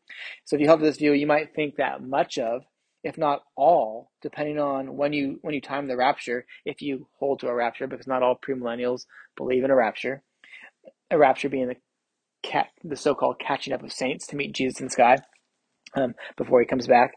So 0.44 0.56
if 0.56 0.62
you 0.62 0.68
hold 0.68 0.80
this 0.80 0.98
view, 0.98 1.12
you 1.12 1.26
might 1.26 1.54
think 1.54 1.76
that 1.76 2.02
much 2.02 2.38
of, 2.38 2.62
if 3.02 3.18
not 3.18 3.42
all, 3.56 4.10
depending 4.22 4.58
on 4.58 4.96
when 4.96 5.12
you 5.12 5.38
when 5.42 5.54
you 5.54 5.60
time 5.60 5.88
the 5.88 5.96
rapture, 5.96 6.46
if 6.64 6.80
you 6.80 7.08
hold 7.18 7.40
to 7.40 7.48
a 7.48 7.54
rapture, 7.54 7.86
because 7.86 8.06
not 8.06 8.22
all 8.22 8.38
premillennials 8.38 9.06
believe 9.36 9.64
in 9.64 9.70
a 9.70 9.76
rapture. 9.76 10.22
A 11.10 11.18
rapture 11.18 11.48
being 11.48 11.68
the 11.68 11.76
the 12.84 12.96
so-called 12.96 13.40
catching 13.40 13.72
up 13.72 13.82
of 13.82 13.92
saints 13.92 14.26
to 14.26 14.36
meet 14.36 14.54
Jesus 14.54 14.80
in 14.80 14.86
the 14.86 14.90
sky 14.90 15.16
um, 15.96 16.14
before 16.36 16.60
he 16.60 16.66
comes 16.66 16.86
back. 16.86 17.14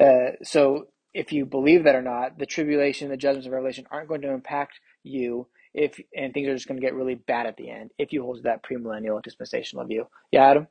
Uh, 0.00 0.32
so 0.42 0.86
if 1.14 1.32
you 1.32 1.46
believe 1.46 1.84
that 1.84 1.96
or 1.96 2.02
not, 2.02 2.38
the 2.38 2.46
tribulation, 2.46 3.08
the 3.08 3.16
judgments 3.16 3.46
of 3.46 3.52
Revelation 3.52 3.86
aren't 3.90 4.08
going 4.08 4.20
to 4.22 4.32
impact 4.32 4.80
you 5.02 5.48
if 5.74 6.00
and 6.16 6.32
things 6.32 6.48
are 6.48 6.54
just 6.54 6.68
going 6.68 6.80
to 6.80 6.86
get 6.86 6.94
really 6.94 7.14
bad 7.14 7.46
at 7.46 7.56
the 7.56 7.70
end 7.70 7.90
if 7.98 8.12
you 8.12 8.22
hold 8.22 8.36
to 8.36 8.42
that 8.42 8.62
premillennial 8.62 9.22
dispensational 9.22 9.84
view. 9.84 10.06
Yeah, 10.32 10.50
Adam. 10.50 10.68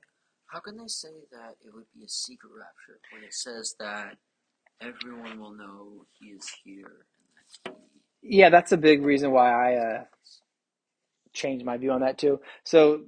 How 0.48 0.60
can 0.60 0.78
they 0.78 0.88
say 0.88 1.10
that 1.32 1.56
it 1.66 1.74
would 1.74 1.86
be 1.94 2.06
a 2.06 2.10
secret 2.10 2.52
rapture 2.58 3.00
when 3.12 3.24
it 3.24 3.34
says 3.34 3.76
that 3.80 4.16
everyone 4.82 5.40
will 5.40 5.54
know 5.54 6.06
he 6.20 6.28
is 6.28 6.50
here? 6.64 7.06
That 7.66 7.76
he... 8.22 8.38
Yeah, 8.38 8.50
that's 8.50 8.72
a 8.72 8.78
big 8.78 9.04
reason 9.04 9.32
why 9.32 9.52
I 9.52 9.76
uh, 9.76 10.04
changed 11.34 11.66
my 11.66 11.78
view 11.78 11.92
on 11.92 12.02
that 12.02 12.18
too. 12.18 12.40
So 12.64 13.02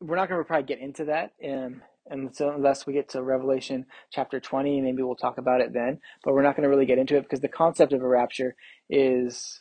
we're 0.00 0.16
not 0.16 0.28
going 0.28 0.40
to 0.40 0.44
probably 0.44 0.66
get 0.66 0.78
into 0.78 1.06
that, 1.06 1.32
um, 1.44 1.82
and 2.06 2.34
so 2.34 2.50
unless 2.50 2.86
we 2.86 2.92
get 2.92 3.10
to 3.10 3.22
Revelation 3.22 3.84
chapter 4.10 4.40
twenty, 4.40 4.80
maybe 4.80 5.02
we'll 5.02 5.14
talk 5.16 5.38
about 5.38 5.60
it 5.60 5.72
then. 5.72 6.00
But 6.24 6.34
we're 6.34 6.42
not 6.42 6.56
going 6.56 6.62
to 6.62 6.70
really 6.70 6.86
get 6.86 6.98
into 6.98 7.16
it 7.16 7.22
because 7.22 7.40
the 7.40 7.48
concept 7.48 7.92
of 7.92 8.02
a 8.02 8.08
rapture 8.08 8.54
is 8.88 9.60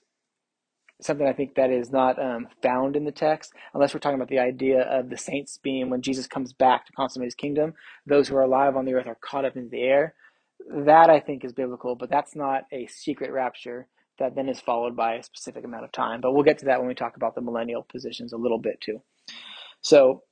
something 1.01 1.27
I 1.27 1.33
think 1.33 1.55
that 1.55 1.71
is 1.71 1.91
not 1.91 2.21
um, 2.21 2.47
found 2.63 2.95
in 2.95 3.05
the 3.05 3.11
text, 3.11 3.53
unless 3.73 3.93
we're 3.93 3.99
talking 3.99 4.15
about 4.17 4.29
the 4.29 4.39
idea 4.39 4.81
of 4.81 5.09
the 5.09 5.17
saints 5.17 5.59
being 5.61 5.89
when 5.89 6.01
Jesus 6.01 6.27
comes 6.27 6.53
back 6.53 6.85
to 6.85 6.93
consummate 6.93 7.27
his 7.27 7.35
kingdom, 7.35 7.73
those 8.05 8.27
who 8.27 8.35
are 8.35 8.43
alive 8.43 8.75
on 8.75 8.85
the 8.85 8.93
earth 8.93 9.07
are 9.07 9.17
caught 9.21 9.45
up 9.45 9.55
into 9.55 9.69
the 9.69 9.83
air. 9.83 10.15
That 10.69 11.09
I 11.09 11.19
think 11.19 11.45
is 11.45 11.53
biblical, 11.53 11.95
but 11.95 12.09
that's 12.09 12.35
not 12.35 12.63
a 12.73 12.87
secret 12.87 13.31
rapture 13.31 13.87
that 14.19 14.35
then 14.35 14.49
is 14.49 14.59
followed 14.59 14.95
by 14.95 15.15
a 15.15 15.23
specific 15.23 15.63
amount 15.63 15.85
of 15.85 15.91
time. 15.91 16.21
But 16.21 16.33
we'll 16.33 16.43
get 16.43 16.57
to 16.59 16.65
that 16.65 16.79
when 16.79 16.87
we 16.87 16.95
talk 16.95 17.15
about 17.15 17.35
the 17.35 17.41
millennial 17.41 17.83
positions 17.83 18.33
a 18.33 18.37
little 18.37 18.59
bit 18.59 18.81
too. 18.81 19.01
So 19.81 20.23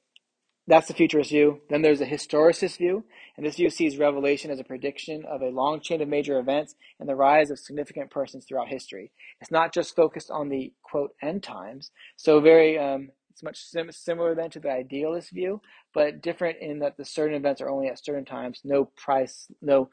that's 0.67 0.87
the 0.87 0.93
futurist 0.93 1.29
view. 1.29 1.61
Then 1.69 1.81
there's 1.81 2.01
a 2.01 2.05
historicist 2.07 2.77
view, 2.77 3.05
and 3.37 3.45
this 3.45 3.57
view 3.57 3.69
sees 3.69 3.97
Revelation 3.97 4.51
as 4.51 4.59
a 4.59 4.63
prediction 4.63 5.23
of 5.25 5.41
a 5.41 5.49
long 5.49 5.79
chain 5.81 6.01
of 6.01 6.07
major 6.07 6.39
events 6.39 6.75
and 6.99 7.07
the 7.07 7.15
rise 7.15 7.51
of 7.51 7.59
significant 7.59 8.09
persons 8.11 8.45
throughout 8.45 8.67
history. 8.67 9.11
It's 9.41 9.51
not 9.51 9.73
just 9.73 9.95
focused 9.95 10.31
on 10.31 10.49
the 10.49 10.73
quote 10.83 11.11
end 11.21 11.43
times, 11.43 11.91
so 12.15 12.39
very 12.39 12.79
um, 12.79 13.09
it's 13.29 13.43
much 13.43 13.59
sim- 13.59 13.91
similar 13.91 14.33
then 14.33 14.49
to 14.51 14.59
the 14.59 14.71
idealist 14.71 15.31
view, 15.31 15.61
but 15.93 16.21
different 16.21 16.57
in 16.61 16.79
that 16.79 16.97
the 16.97 17.05
certain 17.05 17.35
events 17.35 17.61
are 17.61 17.69
only 17.69 17.87
at 17.87 18.03
certain 18.03 18.25
times. 18.25 18.61
No 18.63 18.85
price, 18.85 19.47
no 19.61 19.89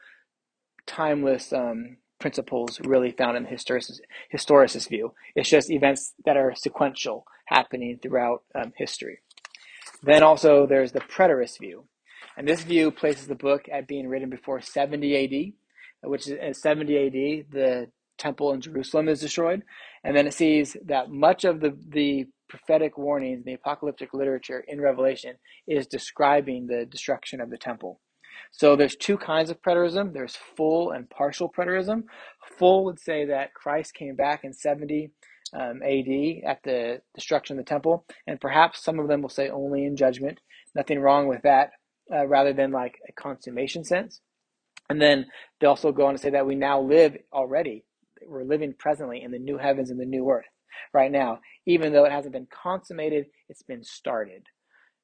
timeless 0.87 1.53
um, 1.53 1.99
principles 2.19 2.81
really 2.85 3.11
found 3.13 3.37
in 3.37 3.45
the 3.45 3.51
historicist, 3.51 4.01
historicist 4.33 4.89
view. 4.89 5.13
It's 5.35 5.51
just 5.51 5.71
events 5.71 6.15
that 6.25 6.37
are 6.37 6.55
sequential 6.55 7.27
happening 7.47 7.99
throughout 8.03 8.43
um, 8.55 8.73
history. 8.77 9.19
Then 10.03 10.23
also 10.23 10.67
there's 10.67 10.93
the 10.93 11.01
preterist 11.01 11.61
view. 11.61 11.85
And 12.37 12.49
this 12.49 12.63
view 12.63 12.91
places 12.91 13.27
the 13.27 13.35
book 13.35 13.69
at 13.71 13.87
being 13.87 14.09
written 14.09 14.31
before 14.31 14.61
70 14.61 15.53
AD, 16.03 16.09
which 16.09 16.27
is 16.27 16.39
in 16.41 16.55
70 16.55 16.97
AD, 16.97 17.53
the 17.53 17.91
temple 18.19 18.53
in 18.53 18.61
Jerusalem 18.61 19.09
is 19.09 19.21
destroyed. 19.21 19.63
And 20.03 20.17
then 20.17 20.27
it 20.27 20.35
sees 20.35 20.77
that 20.87 21.11
much 21.11 21.45
of 21.45 21.61
the, 21.61 21.77
the 21.89 22.27
prophetic 22.49 22.99
warnings, 22.99 23.45
the 23.45 23.55
apocalyptic 23.55 24.13
literature 24.13 24.65
in 24.67 24.81
Revelation 24.81 25.37
is 25.67 25.87
describing 25.87 26.67
the 26.67 26.85
destruction 26.85 27.41
of 27.41 27.51
the 27.51 27.59
temple. 27.59 28.01
So 28.51 28.77
there's 28.77 28.97
two 28.97 29.17
kinds 29.17 29.51
of 29.51 29.63
preterism. 29.63 30.13
There's 30.13 30.37
full 30.37 30.91
and 30.91 31.09
partial 31.09 31.51
preterism. 31.51 32.05
Full 32.59 32.85
would 32.85 33.01
say 33.01 33.25
that 33.27 33.55
Christ 33.55 33.95
came 33.95 34.17
back 34.17 34.45
in 34.45 34.53
70 34.53 35.11
um, 35.53 35.83
AD 35.83 36.45
at 36.47 36.63
the 36.65 37.01
destruction 37.15 37.59
of 37.59 37.65
the 37.65 37.69
temple, 37.69 38.07
and 38.27 38.41
perhaps 38.41 38.83
some 38.83 38.99
of 38.99 39.09
them 39.09 39.23
will 39.23 39.29
say 39.29 39.49
only 39.49 39.85
in 39.85 39.97
judgment. 39.97 40.41
Nothing 40.75 41.01
wrong 41.01 41.29
with 41.29 41.43
that, 41.43 41.71
uh, 42.13 42.27
rather 42.27 42.53
than 42.53 42.73
like 42.73 42.99
a 43.09 43.13
consummation 43.13 43.85
sense. 43.85 44.21
And 44.89 45.01
then 45.01 45.27
they 45.61 45.67
also 45.67 45.93
go 45.93 46.07
on 46.07 46.15
to 46.15 46.19
say 46.19 46.31
that 46.31 46.47
we 46.47 46.55
now 46.55 46.81
live 46.81 47.17
already. 47.33 47.85
We're 48.27 48.45
living 48.45 48.75
presently 48.79 49.23
in 49.23 49.31
the 49.31 49.39
new 49.39 49.59
heavens 49.59 49.91
and 49.91 50.01
the 50.01 50.07
new 50.07 50.29
earth 50.31 50.47
right 50.93 51.11
now, 51.11 51.41
even 51.67 51.93
though 51.93 52.05
it 52.05 52.13
hasn't 52.13 52.33
been 52.33 52.49
consummated, 52.51 53.27
it's 53.49 53.63
been 53.63 53.85
started. 53.85 54.47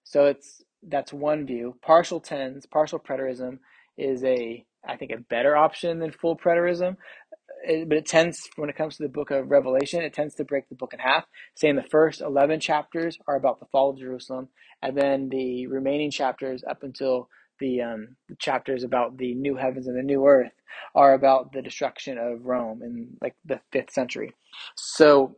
So 0.04 0.26
it's 0.26 0.62
that's 0.87 1.12
one 1.12 1.46
view. 1.46 1.76
Partial 1.82 2.20
tense, 2.20 2.66
partial 2.66 2.98
preterism 2.98 3.58
is 3.96 4.22
a 4.24 4.64
I 4.87 4.96
think 4.96 5.11
a 5.11 5.18
better 5.18 5.56
option 5.56 5.98
than 5.98 6.12
full 6.12 6.37
preterism 6.37 6.96
it, 7.64 7.88
but 7.88 7.99
it 7.99 8.07
tends, 8.07 8.49
when 8.57 8.71
it 8.71 8.77
comes 8.77 8.97
to 8.97 9.03
the 9.03 9.09
book 9.09 9.31
of 9.31 9.51
Revelation, 9.51 10.03
it 10.03 10.14
tends 10.14 10.35
to 10.37 10.44
break 10.44 10.68
the 10.68 10.75
book 10.75 10.92
in 10.92 11.01
half, 11.01 11.25
saying 11.55 11.77
the 11.77 11.83
first 11.83 12.21
11 12.21 12.61
chapters 12.61 13.18
are 13.27 13.37
about 13.37 13.61
the 13.61 13.66
fall 13.66 13.90
of 13.90 13.99
Jerusalem, 13.99 14.49
and 14.83 14.97
then 14.97 15.29
the 15.29 15.66
remaining 15.66 16.11
chapters 16.11 16.62
up 16.68 16.83
until 16.83 17.29
the, 17.61 17.83
um, 17.83 18.16
chapters 18.38 18.85
about 18.85 19.16
the 19.16 19.35
new 19.35 19.57
heavens 19.57 19.87
and 19.87 19.99
the 19.99 20.03
new 20.03 20.27
earth 20.27 20.53
are 20.94 21.14
about 21.14 21.53
the 21.53 21.62
destruction 21.62 22.18
of 22.18 22.44
Rome 22.44 22.83
in 22.83 23.16
like 23.21 23.35
the 23.44 23.61
fifth 23.73 23.92
century. 23.92 24.35
So 24.77 25.37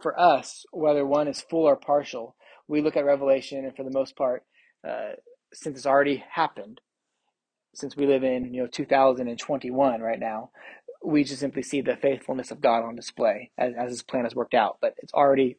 for 0.00 0.18
us, 0.18 0.64
whether 0.72 1.06
one 1.06 1.28
is 1.28 1.40
full 1.40 1.64
or 1.64 1.76
partial, 1.76 2.36
we 2.68 2.82
look 2.82 2.96
at 2.96 3.04
Revelation, 3.04 3.64
and 3.64 3.76
for 3.76 3.84
the 3.84 3.92
most 3.92 4.16
part, 4.16 4.44
uh, 4.86 5.12
since 5.52 5.76
it's 5.76 5.86
already 5.86 6.24
happened, 6.30 6.80
since 7.74 7.96
we 7.96 8.06
live 8.06 8.24
in 8.24 8.52
you 8.52 8.62
know 8.62 8.68
2021 8.68 10.00
right 10.00 10.18
now, 10.18 10.50
we 11.04 11.24
just 11.24 11.40
simply 11.40 11.62
see 11.62 11.80
the 11.80 11.96
faithfulness 11.96 12.50
of 12.50 12.60
God 12.60 12.84
on 12.84 12.96
display 12.96 13.50
as, 13.58 13.74
as 13.78 13.90
his 13.90 14.02
plan 14.02 14.24
has 14.24 14.34
worked 14.34 14.54
out. 14.54 14.78
But 14.80 14.94
it's 14.98 15.12
already 15.12 15.58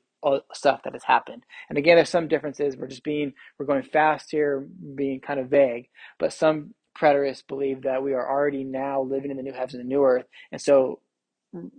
stuff 0.54 0.82
that 0.84 0.93
has 0.93 1.04
happened. 1.04 1.43
And 1.69 1.78
again, 1.78 1.95
there's 1.95 2.10
some 2.10 2.28
differences. 2.28 2.76
We're 2.76 2.88
just 2.88 3.04
being, 3.04 3.34
we're 3.58 3.65
going 3.65 3.84
fast 3.84 4.32
here, 4.32 4.67
being 4.95 5.19
kind 5.19 5.39
of 5.39 5.50
vague. 5.50 5.89
But 6.19 6.34
some 6.34 6.73
preterists 7.00 7.45
believe 7.47 7.84
that 7.84 8.04
we 8.04 8.13
are 8.13 8.30
already 8.30 8.63
now 8.63 9.02
living 9.02 9.32
in 9.32 9.38
the 9.38 9.43
new 9.43 9.54
heavens 9.54 9.76
and 9.76 9.84
the 9.84 9.88
new 9.88 10.04
earth. 10.04 10.26
And 10.52 10.62
so, 10.62 11.00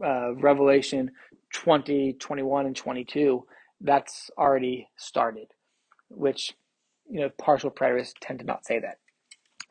uh, 0.05 0.35
Revelation 0.37 1.11
20, 1.53 2.15
21, 2.15 2.67
and 2.67 2.77
22, 2.77 3.45
that's 3.81 4.31
already 4.39 4.89
started, 4.97 5.49
which, 6.09 6.55
you 7.09 7.21
know, 7.21 7.31
partial 7.39 7.71
preterists 7.71 8.15
tend 8.21 8.39
to 8.41 8.45
not 8.45 8.67
say 8.67 8.79
that. 8.81 8.99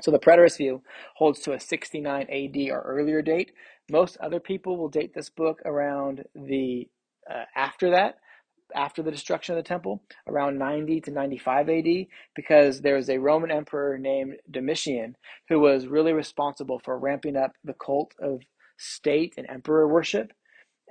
So 0.02 0.12
the 0.12 0.20
preterist 0.20 0.58
view 0.58 0.84
holds 1.16 1.40
to 1.42 1.54
a 1.54 1.60
69 1.60 2.28
AD 2.30 2.70
or 2.72 2.82
earlier 2.82 3.22
date. 3.22 3.52
Most 3.92 4.18
other 4.18 4.40
people 4.40 4.78
will 4.78 4.90
date 4.90 5.14
this 5.14 5.30
book 5.30 5.62
around 5.66 6.26
the 6.36 6.88
uh, 7.30 7.46
after 7.56 7.92
that, 7.92 8.18
after 8.76 9.02
the 9.04 9.12
destruction 9.12 9.58
of 9.58 9.64
the 9.64 9.68
temple, 9.68 10.04
around 10.28 10.58
90 10.58 11.02
to 11.02 11.12
95 11.12 11.70
AD, 11.70 11.86
because 12.36 12.82
there 12.82 12.96
was 12.96 13.10
a 13.10 13.18
Roman 13.18 13.52
emperor 13.52 13.98
named 13.98 14.36
Domitian 14.50 15.16
who 15.50 15.60
was 15.60 15.88
really 15.88 16.14
responsible 16.14 16.80
for 16.84 16.98
ramping 17.00 17.38
up 17.38 17.54
the 17.64 17.74
cult 17.74 18.14
of 18.22 18.42
state 18.78 19.34
and 19.38 19.48
emperor 19.50 19.88
worship. 19.88 20.32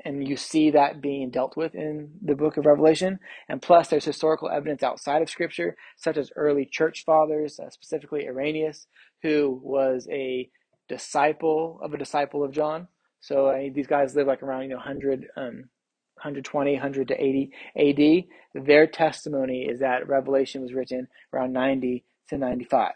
and 0.04 0.26
you 0.28 0.36
see 0.36 0.70
that 0.70 1.00
being 1.00 1.30
dealt 1.30 1.56
with 1.56 1.74
in 1.74 2.10
the 2.22 2.34
book 2.34 2.56
of 2.56 2.66
Revelation. 2.66 3.18
And 3.48 3.62
plus, 3.62 3.88
there's 3.88 4.04
historical 4.04 4.50
evidence 4.50 4.82
outside 4.82 5.22
of 5.22 5.30
Scripture, 5.30 5.76
such 5.96 6.16
as 6.18 6.30
early 6.36 6.68
church 6.70 7.04
fathers, 7.04 7.58
uh, 7.58 7.70
specifically 7.70 8.26
Irenaeus, 8.28 8.86
who 9.22 9.60
was 9.62 10.06
a 10.10 10.50
disciple 10.88 11.78
of 11.82 11.94
a 11.94 11.98
disciple 11.98 12.44
of 12.44 12.52
John. 12.52 12.88
So 13.20 13.52
these 13.74 13.86
guys 13.86 14.14
live 14.14 14.26
like 14.26 14.42
around 14.42 14.62
you 14.62 14.68
know 14.68 14.76
100, 14.76 15.26
um, 15.36 15.68
120, 16.16 16.72
100 16.72 17.08
to 17.08 17.22
80 17.22 17.52
AD. 17.76 18.64
Their 18.66 18.86
testimony 18.86 19.62
is 19.64 19.80
that 19.80 20.08
Revelation 20.08 20.62
was 20.62 20.72
written 20.72 21.08
around 21.32 21.52
90 21.52 22.04
to 22.28 22.38
95. 22.38 22.92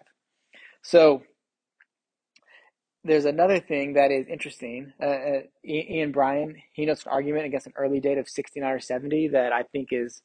So 0.83 1.23
there's 3.05 3.25
another 3.25 3.61
thing 3.61 3.95
that 3.95 4.11
is 4.11 4.27
interesting. 4.29 4.93
Uh, 5.03 5.07
uh 5.07 5.41
Ian 5.65 6.13
Bryan 6.13 6.57
he 6.73 6.87
notes 6.87 7.05
an 7.05 7.13
argument 7.13 7.47
against 7.47 7.67
an 7.67 7.73
early 7.77 8.01
date 8.01 8.19
of 8.19 8.29
69 8.29 8.71
or 8.71 8.81
70 8.81 9.29
that 9.29 9.53
I 9.53 9.63
think 9.65 9.89
is 9.91 10.23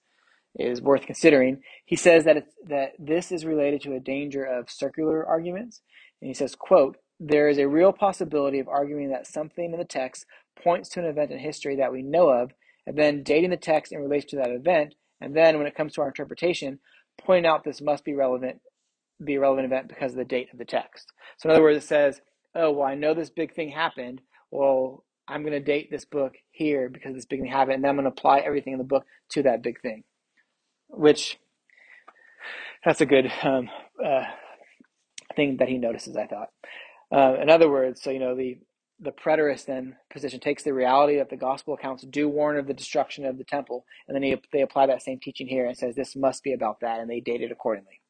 is 0.57 0.81
worth 0.81 1.05
considering. 1.05 1.61
He 1.85 1.95
says 1.95 2.23
that 2.25 2.47
that 2.67 2.91
this 2.99 3.31
is 3.31 3.45
related 3.45 3.81
to 3.81 3.93
a 3.93 3.99
danger 3.99 4.43
of 4.43 4.69
circular 4.69 5.25
arguments, 5.25 5.81
and 6.21 6.27
he 6.27 6.33
says, 6.33 6.55
"quote 6.55 6.97
There 7.19 7.47
is 7.47 7.57
a 7.57 7.67
real 7.67 7.93
possibility 7.93 8.59
of 8.59 8.67
arguing 8.67 9.09
that 9.09 9.27
something 9.27 9.71
in 9.73 9.79
the 9.79 9.85
text 9.85 10.25
points 10.61 10.89
to 10.89 10.99
an 10.99 11.05
event 11.05 11.31
in 11.31 11.39
history 11.39 11.75
that 11.77 11.91
we 11.91 12.01
know 12.01 12.29
of, 12.29 12.51
and 12.85 12.97
then 12.97 13.23
dating 13.23 13.49
the 13.49 13.57
text 13.57 13.91
in 13.91 13.99
relation 13.99 14.29
to 14.31 14.35
that 14.37 14.51
event, 14.51 14.95
and 15.21 15.35
then 15.35 15.57
when 15.57 15.67
it 15.67 15.75
comes 15.75 15.93
to 15.93 16.01
our 16.01 16.07
interpretation, 16.07 16.79
pointing 17.19 17.45
out 17.49 17.63
this 17.63 17.81
must 17.81 18.03
be 18.03 18.13
relevant, 18.13 18.59
be 19.23 19.35
a 19.35 19.39
relevant 19.39 19.65
event 19.65 19.87
because 19.87 20.11
of 20.11 20.17
the 20.17 20.25
date 20.25 20.49
of 20.51 20.59
the 20.59 20.65
text. 20.65 21.11
So 21.37 21.49
in 21.49 21.55
other 21.55 21.63
words, 21.63 21.83
it 21.83 21.87
says." 21.87 22.21
oh, 22.55 22.71
well, 22.71 22.87
I 22.87 22.95
know 22.95 23.13
this 23.13 23.29
big 23.29 23.53
thing 23.53 23.69
happened. 23.69 24.21
Well, 24.49 25.03
I'm 25.27 25.41
going 25.41 25.53
to 25.53 25.59
date 25.59 25.91
this 25.91 26.05
book 26.05 26.33
here 26.51 26.89
because 26.89 27.13
this 27.13 27.25
big 27.25 27.41
thing 27.41 27.51
happened, 27.51 27.75
and 27.75 27.83
then 27.83 27.89
I'm 27.89 27.95
going 27.97 28.05
to 28.05 28.11
apply 28.11 28.39
everything 28.39 28.73
in 28.73 28.79
the 28.79 28.85
book 28.85 29.05
to 29.31 29.43
that 29.43 29.61
big 29.61 29.81
thing. 29.81 30.03
Which, 30.87 31.37
that's 32.83 33.01
a 33.01 33.05
good 33.05 33.31
um, 33.43 33.69
uh, 34.03 34.23
thing 35.35 35.57
that 35.57 35.67
he 35.67 35.77
notices, 35.77 36.15
I 36.15 36.27
thought. 36.27 36.49
Uh, 37.13 37.35
in 37.41 37.49
other 37.49 37.69
words, 37.69 38.01
so, 38.01 38.09
you 38.09 38.19
know, 38.19 38.35
the, 38.35 38.57
the 38.99 39.11
preterist 39.11 39.65
then 39.65 39.95
position 40.11 40.39
takes 40.39 40.63
the 40.63 40.73
reality 40.73 41.17
that 41.17 41.29
the 41.29 41.37
gospel 41.37 41.73
accounts 41.73 42.03
do 42.03 42.29
warn 42.29 42.57
of 42.57 42.67
the 42.67 42.73
destruction 42.73 43.25
of 43.25 43.37
the 43.37 43.43
temple, 43.43 43.85
and 44.07 44.15
then 44.15 44.23
he, 44.23 44.35
they 44.53 44.61
apply 44.61 44.87
that 44.87 45.01
same 45.01 45.19
teaching 45.19 45.47
here 45.47 45.65
and 45.65 45.77
says 45.77 45.95
this 45.95 46.15
must 46.15 46.43
be 46.43 46.53
about 46.53 46.79
that, 46.81 46.99
and 46.99 47.09
they 47.09 47.19
date 47.19 47.41
it 47.41 47.51
accordingly. 47.51 48.01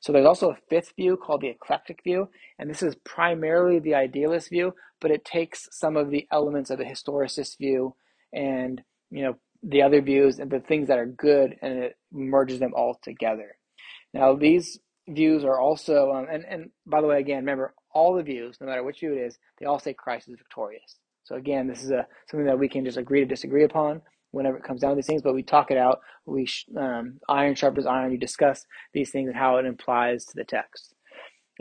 So 0.00 0.12
there's 0.12 0.26
also 0.26 0.50
a 0.50 0.58
fifth 0.68 0.92
view 0.96 1.16
called 1.16 1.42
the 1.42 1.48
eclectic 1.48 2.02
view, 2.02 2.28
and 2.58 2.68
this 2.68 2.82
is 2.82 2.96
primarily 3.04 3.78
the 3.78 3.94
idealist 3.94 4.50
view, 4.50 4.74
but 5.00 5.12
it 5.12 5.24
takes 5.24 5.68
some 5.70 5.96
of 5.96 6.10
the 6.10 6.26
elements 6.32 6.70
of 6.70 6.78
the 6.78 6.84
historicist 6.84 7.58
view 7.58 7.94
and 8.32 8.82
you 9.10 9.22
know 9.22 9.36
the 9.62 9.82
other 9.82 10.00
views 10.00 10.40
and 10.40 10.50
the 10.50 10.58
things 10.58 10.88
that 10.88 10.98
are 10.98 11.06
good, 11.06 11.56
and 11.62 11.84
it 11.84 11.96
merges 12.10 12.58
them 12.58 12.72
all 12.74 12.98
together. 13.02 13.56
Now 14.12 14.34
these 14.34 14.80
views 15.08 15.44
are 15.44 15.60
also, 15.60 16.10
um, 16.12 16.26
and 16.30 16.44
and 16.44 16.70
by 16.84 17.00
the 17.00 17.06
way, 17.06 17.20
again, 17.20 17.38
remember 17.38 17.74
all 17.94 18.14
the 18.14 18.22
views, 18.22 18.58
no 18.60 18.66
matter 18.66 18.82
which 18.82 19.00
view 19.00 19.12
it 19.12 19.18
is, 19.18 19.38
they 19.58 19.66
all 19.66 19.78
say 19.78 19.92
Christ 19.94 20.28
is 20.28 20.36
victorious. 20.36 20.96
So 21.24 21.36
again, 21.36 21.66
this 21.68 21.82
is 21.82 21.90
a 21.90 22.06
something 22.28 22.46
that 22.46 22.58
we 22.58 22.68
can 22.68 22.84
just 22.84 22.98
agree 22.98 23.20
to 23.20 23.26
disagree 23.26 23.64
upon, 23.64 24.02
whenever 24.32 24.56
it 24.56 24.64
comes 24.64 24.80
down 24.80 24.90
to 24.90 24.96
these 24.96 25.06
things, 25.06 25.22
but 25.22 25.34
we 25.34 25.42
talk 25.42 25.70
it 25.70 25.78
out. 25.78 26.00
We 26.26 26.48
um, 26.76 27.20
iron 27.28 27.54
sharpens 27.54 27.86
iron. 27.86 28.12
You 28.12 28.18
discuss 28.18 28.66
these 28.92 29.10
things 29.10 29.28
and 29.28 29.36
how 29.36 29.58
it 29.58 29.66
implies 29.66 30.24
to 30.26 30.32
the 30.34 30.44
text. 30.44 30.94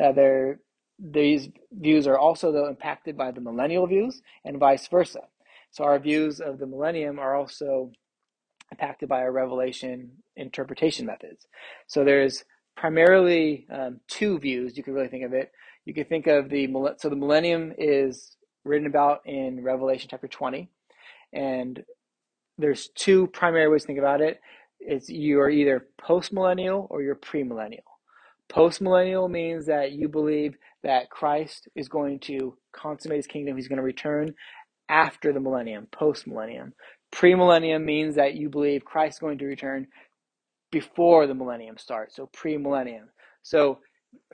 Uh, 0.01 0.13
there, 0.13 0.59
these 0.97 1.49
views 1.71 2.07
are 2.07 2.17
also 2.17 2.51
though 2.51 2.67
impacted 2.67 3.17
by 3.17 3.31
the 3.31 3.41
millennial 3.41 3.87
views 3.87 4.21
and 4.45 4.57
vice 4.57 4.87
versa. 4.87 5.21
So 5.71 5.83
our 5.83 5.99
views 5.99 6.39
of 6.39 6.59
the 6.59 6.65
millennium 6.65 7.19
are 7.19 7.35
also 7.35 7.91
impacted 8.71 9.09
by 9.09 9.19
our 9.19 9.31
revelation 9.31 10.11
interpretation 10.35 11.05
methods. 11.05 11.45
So 11.87 12.03
there's 12.03 12.43
primarily 12.77 13.67
um, 13.69 13.99
two 14.07 14.39
views. 14.39 14.77
You 14.77 14.83
can 14.83 14.93
really 14.93 15.09
think 15.09 15.25
of 15.25 15.33
it. 15.33 15.51
You 15.85 15.93
can 15.93 16.05
think 16.05 16.27
of 16.27 16.49
the 16.49 16.67
so 16.97 17.09
the 17.09 17.15
millennium 17.15 17.73
is 17.77 18.35
written 18.63 18.87
about 18.87 19.21
in 19.25 19.63
Revelation 19.63 20.07
chapter 20.09 20.27
20, 20.27 20.69
and 21.33 21.83
there's 22.57 22.89
two 22.95 23.27
primary 23.27 23.69
ways 23.69 23.81
to 23.81 23.87
think 23.87 23.99
about 23.99 24.21
it. 24.21 24.39
It's 24.79 25.09
you 25.09 25.39
are 25.41 25.49
either 25.49 25.87
post 25.99 26.33
millennial 26.33 26.87
or 26.89 27.01
you're 27.01 27.15
premillennial. 27.15 27.79
Post 28.49 28.81
millennial 28.81 29.27
means 29.27 29.65
that 29.67 29.93
you 29.93 30.09
believe 30.09 30.55
that 30.83 31.09
Christ 31.09 31.67
is 31.75 31.87
going 31.87 32.19
to 32.21 32.57
consummate 32.73 33.17
his 33.17 33.27
kingdom, 33.27 33.55
he's 33.55 33.67
going 33.67 33.77
to 33.77 33.83
return 33.83 34.33
after 34.89 35.31
the 35.31 35.39
millennium, 35.39 35.87
post 35.91 36.27
millennium. 36.27 36.73
Premillennium 37.13 37.83
means 37.83 38.15
that 38.15 38.35
you 38.35 38.49
believe 38.49 38.83
Christ 38.83 39.15
is 39.15 39.19
going 39.19 39.37
to 39.37 39.45
return 39.45 39.87
before 40.71 41.27
the 41.27 41.33
millennium 41.33 41.77
starts, 41.77 42.15
so 42.15 42.29
premillennium. 42.35 43.05
So 43.43 43.79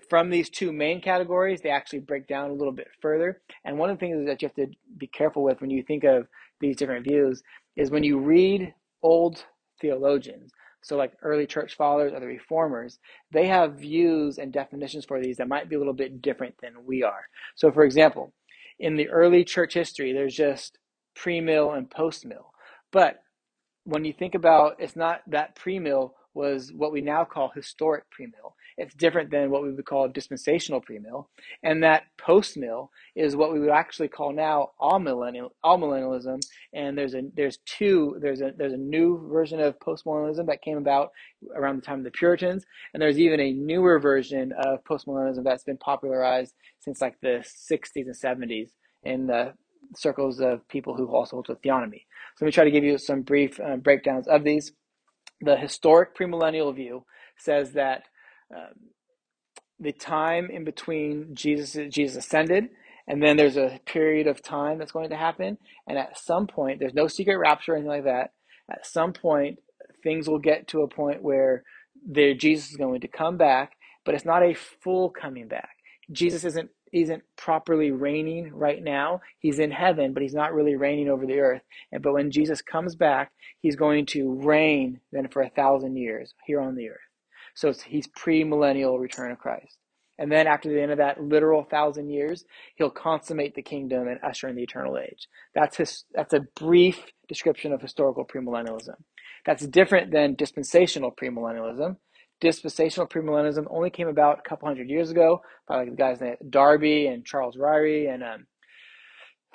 from 0.10 0.30
these 0.30 0.50
two 0.50 0.72
main 0.72 1.02
categories, 1.02 1.62
they 1.62 1.70
actually 1.70 2.00
break 2.00 2.28
down 2.28 2.50
a 2.50 2.54
little 2.54 2.74
bit 2.74 2.88
further. 3.02 3.42
And 3.66 3.78
one 3.78 3.90
of 3.90 3.98
the 3.98 4.00
things 4.00 4.26
that 4.26 4.42
you 4.42 4.48
have 4.48 4.56
to 4.56 4.68
be 4.98 5.08
careful 5.08 5.44
with 5.44 5.62
when 5.62 5.70
you 5.70 5.84
think 5.84 6.04
of 6.04 6.28
these 6.60 6.78
different 6.78 7.08
views 7.08 7.44
is 7.76 7.92
when 7.92 8.04
you 8.04 8.20
read 8.20 8.74
old 9.04 9.44
theologians, 9.82 10.52
so 10.82 10.96
like 10.96 11.14
early 11.22 11.46
church 11.46 11.76
fathers 11.76 12.14
or 12.14 12.20
the 12.20 12.26
reformers, 12.26 13.00
they 13.32 13.48
have 13.48 13.80
views 13.80 14.38
and 14.38 14.54
definitions 14.54 15.06
for 15.06 15.22
these 15.22 15.38
that 15.38 15.48
might 15.50 15.70
be 15.70 15.76
a 15.76 15.80
little 15.80 15.94
bit 15.94 16.22
different 16.22 16.56
than 16.62 16.86
we 16.86 17.04
are. 17.04 17.28
So, 17.56 17.72
for 17.72 17.84
example, 17.84 18.34
in 18.80 18.96
the 18.96 19.10
early 19.10 19.44
church 19.44 19.74
history, 19.74 20.14
there's 20.14 20.36
just 20.36 20.78
pre 21.16 21.42
mill 21.42 21.72
and 21.72 21.90
post 21.90 22.26
mill. 22.26 22.52
But 22.92 23.22
when 23.84 24.06
you 24.06 24.14
think 24.14 24.36
about 24.36 24.76
it's 24.80 24.96
not 24.96 25.22
that 25.28 25.56
pre 25.56 25.80
mill 25.80 26.16
was 26.34 26.72
what 26.72 26.92
we 26.92 27.02
now 27.02 27.26
call 27.26 27.52
historic 27.54 28.04
premill. 28.12 28.54
It's 28.78 28.94
different 28.96 29.32
than 29.32 29.50
what 29.50 29.64
we 29.64 29.72
would 29.72 29.86
call 29.86 30.08
dispensational 30.08 30.82
premill. 30.82 31.26
And 31.64 31.84
that 31.84 32.04
post-mill 32.18 32.92
is 33.16 33.36
what 33.36 33.52
we 33.54 33.60
would 33.60 33.72
actually 33.72 34.10
call 34.10 34.34
now 34.34 34.70
amillennial 34.82 35.50
all 35.64 35.80
millennialism. 35.80 36.42
And 36.74 36.98
there's 36.98 37.16
a 37.16 37.24
there's 37.36 37.58
two 37.66 38.18
there's 38.22 38.42
a 38.42 38.54
there's 38.56 38.74
a 38.74 38.78
new 38.78 39.28
version 39.32 39.60
of 39.60 39.80
postmillennialism 39.80 40.46
that 40.48 40.62
came 40.62 40.78
about 40.78 41.12
around 41.56 41.78
the 41.78 41.82
time 41.82 42.00
of 42.00 42.06
the 42.06 42.12
Puritans, 42.12 42.66
and 42.94 43.02
there's 43.02 43.20
even 43.20 43.40
a 43.40 43.54
newer 43.54 44.00
version 44.00 44.54
of 44.66 44.84
postmillennialism 44.84 45.44
that's 45.44 45.64
been 45.64 45.78
popularized 45.78 46.54
since 46.80 47.02
like 47.02 47.20
the 47.22 47.44
60s 47.72 47.90
and 47.96 48.16
70s 48.16 48.70
in 49.04 49.28
the 49.28 49.54
circles 49.96 50.40
of 50.40 50.68
people 50.68 50.96
who 50.96 51.08
also 51.08 51.38
hold 51.38 51.46
to 51.46 51.56
theonomy. 51.56 52.04
So 52.36 52.46
let 52.46 52.48
me 52.48 52.52
try 52.52 52.66
to 52.66 52.72
give 52.72 52.84
you 52.84 52.98
some 52.98 53.22
brief 53.22 53.60
uh, 53.60 53.78
breakdowns 53.78 54.28
of 54.28 54.44
these 54.44 54.74
the 55.42 55.56
historic 55.58 56.16
premillennial 56.18 56.76
view 56.76 57.06
says 57.38 57.74
that 57.74 58.04
um, 58.56 58.92
the 59.80 59.92
time 59.92 60.50
in 60.52 60.64
between 60.64 61.36
Jesus 61.36 61.78
Jesus 61.94 62.26
ascended 62.26 62.70
and 63.08 63.22
then 63.24 63.38
there's 63.38 63.58
a 63.58 63.80
period 63.86 64.28
of 64.28 64.44
time 64.44 64.78
that's 64.78 64.92
going 64.92 65.10
to 65.10 65.18
happen 65.18 65.58
and 65.88 65.98
at 65.98 66.18
some 66.18 66.48
point 66.48 66.80
there's 66.80 66.94
no 66.94 67.08
secret 67.08 67.38
rapture 67.38 67.74
or 67.74 67.76
anything 67.76 67.92
like 67.92 68.06
that 68.06 68.32
at 68.72 68.86
some 68.86 69.14
point 69.14 69.60
things 70.04 70.28
will 70.28 70.40
get 70.40 70.68
to 70.70 70.82
a 70.82 70.88
point 70.88 71.22
where 71.24 71.64
there 72.08 72.34
Jesus 72.34 72.72
is 72.72 72.78
going 72.78 73.02
to 73.02 73.08
come 73.08 73.38
back 73.38 73.74
but 74.06 74.16
it's 74.16 74.26
not 74.26 74.44
a 74.44 74.56
full 74.56 75.10
coming 75.10 75.48
back 75.48 75.70
Jesus 76.12 76.44
isn't 76.46 76.70
isn't 76.94 77.24
properly 77.38 77.92
reigning 77.92 78.52
right 78.54 78.82
now. 78.84 79.22
He's 79.40 79.60
in 79.60 79.72
heaven, 79.72 80.14
but 80.14 80.24
he's 80.24 80.34
not 80.34 80.54
really 80.54 80.76
reigning 80.76 81.10
over 81.10 81.26
the 81.26 81.40
earth. 81.40 81.62
And 81.92 82.02
but 82.02 82.14
when 82.14 82.32
Jesus 82.32 82.62
comes 82.62 82.96
back, 82.96 83.32
he's 83.62 83.76
going 83.76 84.06
to 84.08 84.34
reign 84.42 85.02
then 85.12 85.28
for 85.30 85.42
a 85.42 85.50
thousand 85.50 85.98
years 85.98 86.34
here 86.46 86.62
on 86.62 86.76
the 86.76 86.90
earth. 86.90 87.07
So 87.58 87.74
he's 87.74 88.06
pre-millennial 88.06 89.00
return 89.00 89.32
of 89.32 89.40
Christ. 89.40 89.80
And 90.20 90.32
then 90.32 90.46
after 90.46 90.70
the 90.70 90.80
end 90.80 90.92
of 90.92 91.00
that 91.00 91.20
literal 91.20 91.64
thousand 91.64 92.12
years, 92.12 92.46
he'll 92.76 92.92
consummate 92.92 93.56
the 93.56 93.64
kingdom 93.64 94.08
and 94.08 94.20
usher 94.24 94.48
in 94.48 94.56
the 94.56 94.62
eternal 94.62 95.00
age. 95.00 95.28
That's 95.56 95.78
his, 95.78 96.06
that's 96.14 96.34
a 96.34 96.46
brief 96.56 97.04
description 97.28 97.74
of 97.74 97.82
historical 97.82 98.26
premillennialism. 98.26 98.96
That's 99.44 99.66
different 99.66 100.12
than 100.12 100.36
dispensational 100.36 101.12
premillennialism, 101.12 101.96
dispensational 102.40 103.08
premillennialism 103.08 103.66
only 103.72 103.90
came 103.90 104.08
about 104.08 104.38
a 104.38 104.48
couple 104.48 104.68
hundred 104.68 104.90
years 104.90 105.10
ago 105.10 105.42
by 105.68 105.78
like 105.78 105.90
the 105.90 105.96
guys 105.96 106.22
named 106.22 106.38
Darby 106.48 107.08
and 107.08 107.26
Charles 107.26 107.58
Ryrie 107.58 108.14
and 108.14 108.24
um, 108.24 108.46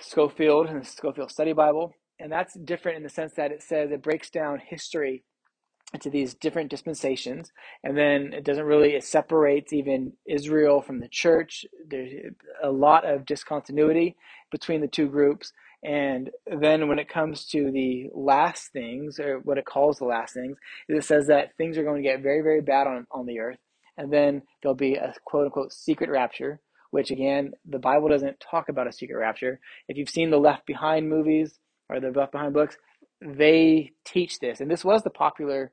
Scofield 0.00 0.66
and 0.66 0.82
the 0.82 0.86
Scofield 0.86 1.30
Study 1.30 1.52
Bible. 1.52 1.94
And 2.18 2.32
that's 2.32 2.54
different 2.54 2.96
in 2.96 3.04
the 3.04 3.08
sense 3.08 3.34
that 3.34 3.52
it 3.52 3.62
says 3.62 3.92
it 3.92 4.02
breaks 4.02 4.28
down 4.28 4.60
history 4.64 5.22
into 5.94 6.08
these 6.10 6.34
different 6.34 6.70
dispensations 6.70 7.52
and 7.84 7.96
then 7.96 8.32
it 8.32 8.44
doesn't 8.44 8.64
really 8.64 8.94
it 8.94 9.04
separates 9.04 9.72
even 9.72 10.12
israel 10.26 10.80
from 10.80 11.00
the 11.00 11.08
church 11.08 11.66
there's 11.88 12.12
a 12.62 12.70
lot 12.70 13.04
of 13.04 13.26
discontinuity 13.26 14.16
between 14.50 14.80
the 14.80 14.88
two 14.88 15.08
groups 15.08 15.52
and 15.82 16.30
then 16.46 16.88
when 16.88 17.00
it 17.00 17.08
comes 17.08 17.44
to 17.46 17.72
the 17.72 18.08
last 18.14 18.72
things, 18.72 19.18
or 19.18 19.40
what 19.40 19.58
it 19.58 19.64
calls 19.64 19.98
the 19.98 20.04
last 20.04 20.34
things, 20.34 20.56
it 20.88 21.04
says 21.04 21.26
that 21.26 21.56
things 21.56 21.76
are 21.76 21.82
going 21.82 22.02
to 22.02 22.08
get 22.08 22.22
very, 22.22 22.40
very 22.40 22.60
bad 22.60 22.86
on, 22.86 23.06
on 23.10 23.26
the 23.26 23.40
earth. 23.40 23.58
And 23.96 24.12
then 24.12 24.42
there'll 24.62 24.76
be 24.76 24.94
a 24.94 25.12
quote 25.24 25.46
unquote 25.46 25.72
secret 25.72 26.08
rapture, 26.08 26.60
which 26.92 27.10
again, 27.10 27.52
the 27.68 27.80
Bible 27.80 28.08
doesn't 28.08 28.38
talk 28.40 28.68
about 28.68 28.86
a 28.86 28.92
secret 28.92 29.18
rapture. 29.18 29.58
If 29.88 29.96
you've 29.96 30.08
seen 30.08 30.30
the 30.30 30.38
Left 30.38 30.66
Behind 30.66 31.08
movies, 31.08 31.58
or 31.88 31.98
the 31.98 32.10
Left 32.10 32.32
Behind 32.32 32.54
books, 32.54 32.76
they 33.20 33.92
teach 34.04 34.38
this, 34.38 34.60
and 34.60 34.70
this 34.70 34.84
was 34.84 35.02
the 35.02 35.10
popular 35.10 35.72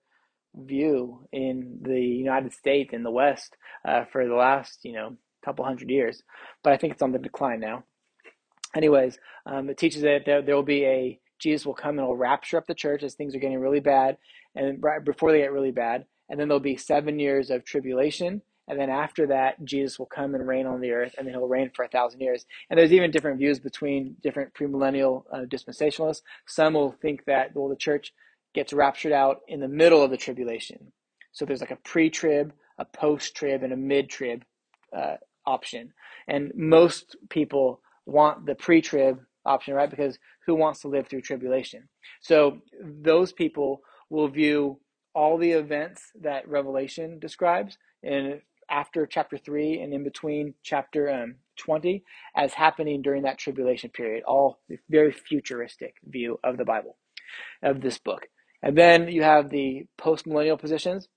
view 0.55 1.27
in 1.31 1.79
the 1.81 1.99
United 1.99 2.53
States 2.53 2.93
in 2.93 3.03
the 3.03 3.11
West 3.11 3.55
uh, 3.85 4.05
for 4.11 4.27
the 4.27 4.35
last 4.35 4.79
you 4.83 4.93
know 4.93 5.15
couple 5.43 5.63
hundred 5.63 5.89
years, 5.89 6.21
but 6.63 6.73
I 6.73 6.77
think 6.77 6.93
it's 6.93 7.01
on 7.01 7.11
the 7.13 7.19
decline 7.19 7.59
now. 7.59 7.83
Anyways, 8.75 9.17
um, 9.45 9.69
it 9.69 9.77
teaches 9.77 10.01
that 10.01 10.23
there, 10.25 10.41
there 10.41 10.55
will 10.55 10.63
be 10.63 10.85
a 10.85 11.19
Jesus 11.39 11.65
will 11.65 11.73
come 11.73 11.97
and 11.97 12.07
will 12.07 12.17
rapture 12.17 12.57
up 12.57 12.67
the 12.67 12.75
church 12.75 13.03
as 13.03 13.15
things 13.15 13.33
are 13.33 13.39
getting 13.39 13.59
really 13.59 13.79
bad, 13.79 14.17
and 14.55 14.83
right 14.83 15.03
before 15.03 15.31
they 15.31 15.39
get 15.39 15.53
really 15.53 15.71
bad, 15.71 16.05
and 16.29 16.39
then 16.39 16.47
there'll 16.47 16.59
be 16.59 16.75
seven 16.77 17.19
years 17.19 17.49
of 17.49 17.63
tribulation, 17.63 18.41
and 18.69 18.79
then 18.79 18.91
after 18.91 19.25
that, 19.27 19.63
Jesus 19.65 19.97
will 19.97 20.05
come 20.05 20.35
and 20.35 20.47
reign 20.47 20.67
on 20.67 20.79
the 20.79 20.91
earth, 20.91 21.15
and 21.17 21.25
then 21.25 21.33
he'll 21.33 21.47
reign 21.47 21.71
for 21.73 21.83
a 21.83 21.89
thousand 21.89 22.21
years. 22.21 22.45
And 22.69 22.77
there's 22.77 22.93
even 22.93 23.09
different 23.09 23.39
views 23.39 23.59
between 23.59 24.15
different 24.21 24.53
premillennial 24.53 25.23
uh, 25.33 25.45
dispensationalists. 25.45 26.21
Some 26.45 26.75
will 26.75 26.91
think 27.01 27.25
that 27.25 27.55
well, 27.55 27.67
the 27.67 27.75
church 27.75 28.13
gets 28.53 28.73
raptured 28.73 29.11
out 29.11 29.41
in 29.47 29.59
the 29.59 29.67
middle 29.67 30.01
of 30.01 30.11
the 30.11 30.17
tribulation. 30.17 30.91
So 31.31 31.45
there's 31.45 31.61
like 31.61 31.71
a 31.71 31.77
pre-trib, 31.77 32.53
a 32.77 32.85
post-trib, 32.85 33.63
and 33.63 33.73
a 33.73 33.77
mid-trib 33.77 34.43
uh, 34.95 35.17
option. 35.45 35.93
And 36.27 36.51
most 36.55 37.15
people 37.29 37.81
want 38.05 38.45
the 38.45 38.55
pre-trib 38.55 39.19
option, 39.45 39.73
right? 39.73 39.89
Because 39.89 40.17
who 40.45 40.55
wants 40.55 40.81
to 40.81 40.87
live 40.87 41.07
through 41.07 41.21
tribulation? 41.21 41.87
So 42.21 42.59
those 42.81 43.31
people 43.31 43.81
will 44.09 44.27
view 44.27 44.79
all 45.13 45.37
the 45.37 45.51
events 45.51 46.11
that 46.21 46.47
Revelation 46.47 47.19
describes 47.19 47.77
in 48.03 48.41
after 48.69 49.05
chapter 49.05 49.37
3 49.37 49.81
and 49.81 49.93
in 49.93 50.03
between 50.03 50.53
chapter 50.63 51.09
um, 51.09 51.35
20 51.57 52.03
as 52.35 52.53
happening 52.53 53.01
during 53.01 53.23
that 53.23 53.37
tribulation 53.37 53.89
period 53.89 54.23
all 54.25 54.59
very 54.89 55.11
futuristic 55.11 55.95
view 56.05 56.39
of 56.43 56.57
the 56.57 56.63
bible 56.63 56.95
of 57.63 57.81
this 57.81 57.97
book 57.97 58.27
and 58.63 58.77
then 58.77 59.07
you 59.07 59.23
have 59.23 59.49
the 59.49 59.85
post-millennial 59.97 60.57
positions 60.57 61.07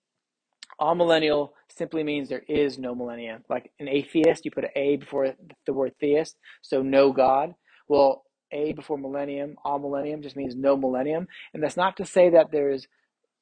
millennial 0.81 1.55
simply 1.69 2.03
means 2.03 2.29
there 2.29 2.45
is 2.49 2.79
no 2.79 2.95
millennium 2.95 3.43
like 3.49 3.71
an 3.79 3.89
atheist 3.89 4.45
you 4.45 4.51
put 4.51 4.65
an 4.65 4.71
a 4.75 4.97
before 4.97 5.33
the 5.67 5.73
word 5.73 5.93
theist 6.01 6.37
so 6.61 6.83
no 6.83 7.13
god 7.13 7.55
well 7.89 8.25
a 8.51 8.73
before 8.73 8.99
millennium 8.99 9.55
amillennium 9.65 10.23
just 10.23 10.37
means 10.37 10.57
no 10.57 10.77
millennium 10.77 11.27
and 11.55 11.63
that's 11.63 11.77
not 11.77 11.97
to 11.97 12.05
say 12.05 12.31
that 12.31 12.51
there's 12.51 12.87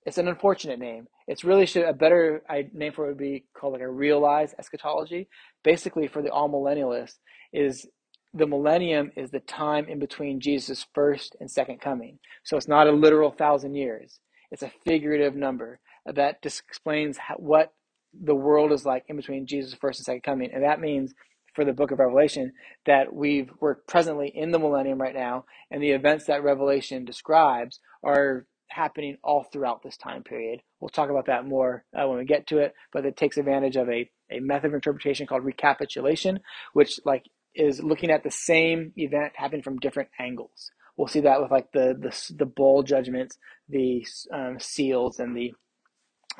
it's 0.07 0.19
an 0.19 0.29
unfortunate 0.29 0.79
name. 0.79 1.09
It's 1.27 1.45
really 1.45 1.67
should 1.67 1.85
a 1.85 1.93
better 1.93 2.43
name 2.73 2.93
for 2.93 3.05
it 3.05 3.09
would 3.09 3.19
be 3.19 3.45
called 3.55 3.75
like 3.75 3.83
a 3.83 3.91
realized 3.91 4.55
eschatology. 4.59 5.29
Basically, 5.63 6.09
for 6.09 6.23
the 6.23 6.31
amillennialists, 6.31 7.19
is 7.53 7.87
the 8.33 8.47
millennium 8.47 9.11
is 9.17 9.31
the 9.31 9.41
time 9.41 9.87
in 9.89 9.99
between 9.99 10.41
Jesus' 10.41 10.87
first 10.95 11.37
and 11.41 11.51
second 11.51 11.81
coming. 11.81 12.19
So 12.45 12.57
it's 12.57 12.69
not 12.69 12.87
a 12.87 12.93
literal 12.93 13.31
thousand 13.31 13.75
years. 13.75 14.21
It's 14.51 14.63
a 14.63 14.73
figurative 14.85 15.35
number 15.35 15.81
that 16.07 16.43
just 16.43 16.61
explains 16.69 17.19
how, 17.19 17.35
what 17.37 17.73
the 18.13 18.35
world 18.35 18.73
is 18.73 18.85
like 18.85 19.05
in 19.09 19.17
between 19.17 19.47
Jesus' 19.47 19.75
first 19.75 20.01
and 20.01 20.05
second 20.05 20.23
coming, 20.23 20.51
and 20.53 20.65
that 20.65 20.81
means 20.81 21.15
for 21.55 21.65
the 21.65 21.73
book 21.73 21.91
of 21.91 21.99
Revelation 21.99 22.53
that 22.87 23.13
we've 23.13 23.51
we're 23.61 23.75
presently 23.75 24.29
in 24.35 24.51
the 24.51 24.59
millennium 24.59 25.01
right 25.01 25.15
now, 25.15 25.45
and 25.71 25.83
the 25.83 25.91
events 25.91 26.27
that 26.27 26.43
Revelation 26.43 27.05
describes 27.05 27.81
are 28.05 28.47
happening 28.69 29.17
all 29.23 29.45
throughout 29.45 29.83
this 29.83 29.97
time 29.97 30.23
period. 30.23 30.63
We'll 30.81 30.89
talk 30.91 31.11
about 31.11 31.27
that 31.27 31.45
more 31.47 31.85
uh, 31.93 32.07
when 32.09 32.19
we 32.19 32.25
get 32.25 32.47
to 32.49 32.59
it, 32.59 32.75
but 32.93 33.05
it 33.05 33.17
takes 33.17 33.37
advantage 33.37 33.77
of 33.77 33.89
a, 33.89 34.09
a 34.31 34.41
method 34.41 34.69
of 34.69 34.75
interpretation 34.75 35.27
called 35.27 35.45
recapitulation, 35.45 36.41
which 36.73 37.01
like 37.05 37.25
is 37.55 37.83
looking 37.83 38.11
at 38.11 38.23
the 38.23 38.31
same 38.31 38.93
event 38.97 39.33
happening 39.37 39.63
from 39.63 39.79
different 39.79 40.11
angles. 40.19 40.71
We'll 40.97 41.09
see 41.09 41.21
that 41.21 41.41
with 41.41 41.51
like 41.51 41.73
the 41.73 41.97
the, 41.99 42.35
the 42.37 42.47
bowl 42.47 42.83
judgments, 42.83 43.39
the 43.69 44.07
um, 44.33 44.59
seals, 44.61 45.19
and 45.19 45.37
the 45.37 45.55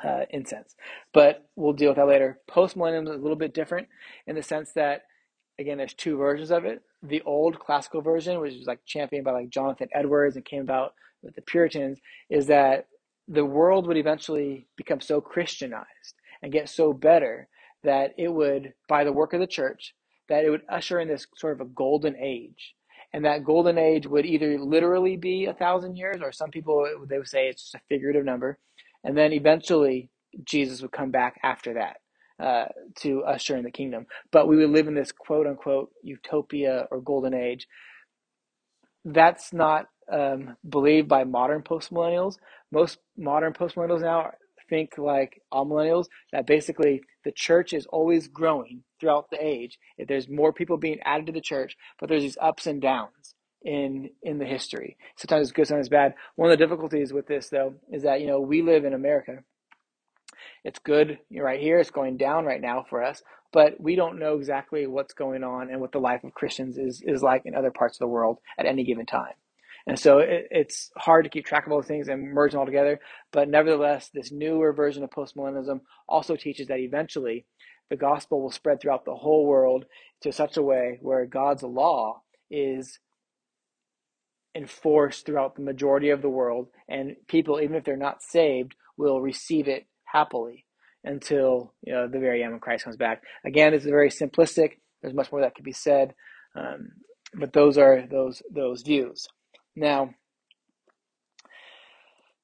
uh, 0.03 0.25
incense. 0.29 0.75
But 1.13 1.49
we'll 1.55 1.73
deal 1.73 1.89
with 1.89 1.97
that 1.97 2.07
later. 2.07 2.39
Post 2.47 2.75
millennium 2.75 3.07
is 3.07 3.15
a 3.15 3.21
little 3.21 3.37
bit 3.37 3.53
different 3.53 3.87
in 4.27 4.35
the 4.35 4.43
sense 4.43 4.71
that 4.73 5.03
again, 5.59 5.77
there's 5.77 5.93
two 5.93 6.17
versions 6.17 6.51
of 6.51 6.65
it. 6.65 6.81
The 7.03 7.21
old 7.21 7.59
classical 7.59 8.01
version, 8.01 8.39
which 8.39 8.55
was 8.55 8.67
like 8.67 8.79
championed 8.85 9.25
by 9.25 9.31
like 9.31 9.49
Jonathan 9.49 9.89
Edwards 9.93 10.35
and 10.35 10.45
came 10.45 10.61
about 10.61 10.93
with 11.21 11.35
the 11.35 11.41
Puritans, 11.41 11.99
is 12.29 12.47
that 12.47 12.87
the 13.27 13.45
world 13.45 13.87
would 13.87 13.97
eventually 13.97 14.67
become 14.75 14.99
so 14.99 15.21
Christianized 15.21 16.15
and 16.41 16.51
get 16.51 16.69
so 16.69 16.93
better 16.93 17.47
that 17.83 18.13
it 18.17 18.31
would, 18.33 18.73
by 18.87 19.03
the 19.03 19.13
work 19.13 19.33
of 19.33 19.39
the 19.39 19.47
church, 19.47 19.93
that 20.29 20.45
it 20.45 20.49
would 20.49 20.63
usher 20.69 20.99
in 20.99 21.07
this 21.07 21.27
sort 21.35 21.53
of 21.53 21.61
a 21.61 21.69
golden 21.69 22.15
age. 22.17 22.75
And 23.13 23.25
that 23.25 23.43
golden 23.43 23.77
age 23.77 24.07
would 24.07 24.25
either 24.25 24.59
literally 24.59 25.17
be 25.17 25.45
a 25.45 25.53
thousand 25.53 25.97
years, 25.97 26.21
or 26.23 26.31
some 26.31 26.51
people 26.51 26.85
they 27.09 27.17
would 27.17 27.27
say 27.27 27.47
it's 27.47 27.63
just 27.63 27.75
a 27.75 27.81
figurative 27.89 28.25
number. 28.25 28.57
And 29.03 29.17
then 29.17 29.33
eventually 29.33 30.09
Jesus 30.45 30.81
would 30.81 30.91
come 30.91 31.11
back 31.11 31.39
after 31.43 31.73
that 31.75 31.97
uh, 32.43 32.65
to 33.01 33.23
usher 33.23 33.57
in 33.57 33.63
the 33.63 33.71
kingdom. 33.71 34.07
But 34.31 34.47
we 34.47 34.57
would 34.57 34.69
live 34.69 34.87
in 34.87 34.95
this 34.95 35.11
quote 35.11 35.47
unquote 35.47 35.91
utopia 36.03 36.87
or 36.91 37.01
golden 37.01 37.33
age. 37.33 37.67
That's 39.05 39.53
not 39.53 39.87
um, 40.11 40.55
believed 40.67 41.07
by 41.07 41.23
modern 41.23 41.63
postmillennials. 41.63 42.37
Most 42.71 42.99
modern 43.17 43.53
postmillennials 43.53 44.01
now 44.01 44.31
think 44.71 44.97
like 44.97 45.43
amillennials 45.53 46.07
that 46.33 46.47
basically 46.47 47.03
the 47.25 47.33
church 47.33 47.73
is 47.73 47.87
always 47.87 48.29
growing 48.29 48.83
throughout 48.99 49.29
the 49.31 49.45
age. 49.45 49.79
If 49.99 50.09
there's 50.09 50.29
more 50.29 50.53
people 50.53 50.77
being 50.77 51.01
added 51.05 51.27
to 51.27 51.33
the 51.33 51.41
church, 51.41 51.77
but 51.99 52.09
there's 52.09 52.23
these 52.23 52.39
ups 52.41 52.67
and 52.67 52.81
downs 52.81 53.35
in 53.63 54.11
in 54.23 54.39
the 54.39 54.47
history. 54.47 54.97
Sometimes 55.17 55.49
it's 55.49 55.53
good, 55.53 55.67
sometimes 55.67 55.87
it's 55.87 55.93
bad. 55.93 56.15
One 56.37 56.51
of 56.51 56.57
the 56.59 56.65
difficulties 56.65 57.13
with 57.13 57.27
this 57.27 57.49
though 57.49 57.75
is 57.93 58.03
that 58.05 58.21
you 58.21 58.27
know 58.27 58.41
we 58.41 58.63
live 58.63 58.85
in 58.85 58.95
America 58.95 59.39
it's 60.65 60.79
good 60.79 61.19
right 61.35 61.61
here. 61.61 61.79
It's 61.79 61.91
going 61.91 62.17
down 62.17 62.45
right 62.45 62.61
now 62.61 62.85
for 62.89 63.03
us, 63.03 63.23
but 63.53 63.81
we 63.81 63.95
don't 63.95 64.19
know 64.19 64.37
exactly 64.37 64.87
what's 64.87 65.15
going 65.15 65.43
on 65.43 65.71
and 65.71 65.81
what 65.81 65.93
the 65.93 65.99
life 65.99 66.23
of 66.25 66.35
Christians 66.35 66.77
is, 66.77 67.03
is 67.05 67.23
like 67.23 67.43
in 67.45 67.55
other 67.55 67.71
parts 67.71 67.97
of 67.97 68.01
the 68.01 68.07
world 68.09 68.39
at 68.59 68.67
any 68.67 68.85
given 68.85 69.07
time. 69.07 69.33
And 69.87 69.97
so 69.97 70.19
it, 70.19 70.47
it's 70.51 70.91
hard 70.97 71.25
to 71.25 71.29
keep 71.29 71.45
track 71.45 71.65
of 71.65 71.71
all 71.71 71.81
the 71.81 71.87
things 71.87 72.07
and 72.07 72.33
merge 72.33 72.51
them 72.51 72.59
all 72.59 72.65
together. 72.65 72.99
But 73.31 73.49
nevertheless, 73.49 74.09
this 74.13 74.31
newer 74.31 74.73
version 74.73 75.03
of 75.03 75.09
postmillennialism 75.09 75.81
also 76.07 76.35
teaches 76.35 76.67
that 76.67 76.79
eventually 76.79 77.45
the 77.89 77.97
gospel 77.97 78.41
will 78.41 78.51
spread 78.51 78.79
throughout 78.79 79.05
the 79.05 79.15
whole 79.15 79.45
world 79.45 79.85
to 80.21 80.31
such 80.31 80.57
a 80.57 80.61
way 80.61 80.99
where 81.01 81.25
God's 81.25 81.63
law 81.63 82.21
is 82.49 82.99
enforced 84.55 85.25
throughout 85.25 85.55
the 85.55 85.61
majority 85.61 86.09
of 86.09 86.21
the 86.21 86.29
world, 86.29 86.67
and 86.87 87.15
people, 87.27 87.59
even 87.61 87.75
if 87.75 87.83
they're 87.83 87.97
not 87.97 88.21
saved, 88.21 88.75
will 88.97 89.21
receive 89.21 89.67
it 89.67 89.85
happily 90.03 90.65
until 91.03 91.73
you 91.81 91.93
know 91.93 92.07
the 92.07 92.19
very 92.19 92.43
end 92.43 92.51
when 92.51 92.59
Christ 92.59 92.83
comes 92.83 92.97
back. 92.97 93.23
Again, 93.45 93.71
this 93.71 93.83
is 93.83 93.89
very 93.89 94.09
simplistic. 94.09 94.73
There's 95.01 95.13
much 95.13 95.31
more 95.31 95.41
that 95.41 95.55
could 95.55 95.65
be 95.65 95.71
said, 95.71 96.13
um, 96.55 96.91
but 97.33 97.53
those 97.53 97.77
are 97.77 98.05
those 98.09 98.41
those 98.53 98.81
views. 98.83 99.27
Now, 99.75 100.13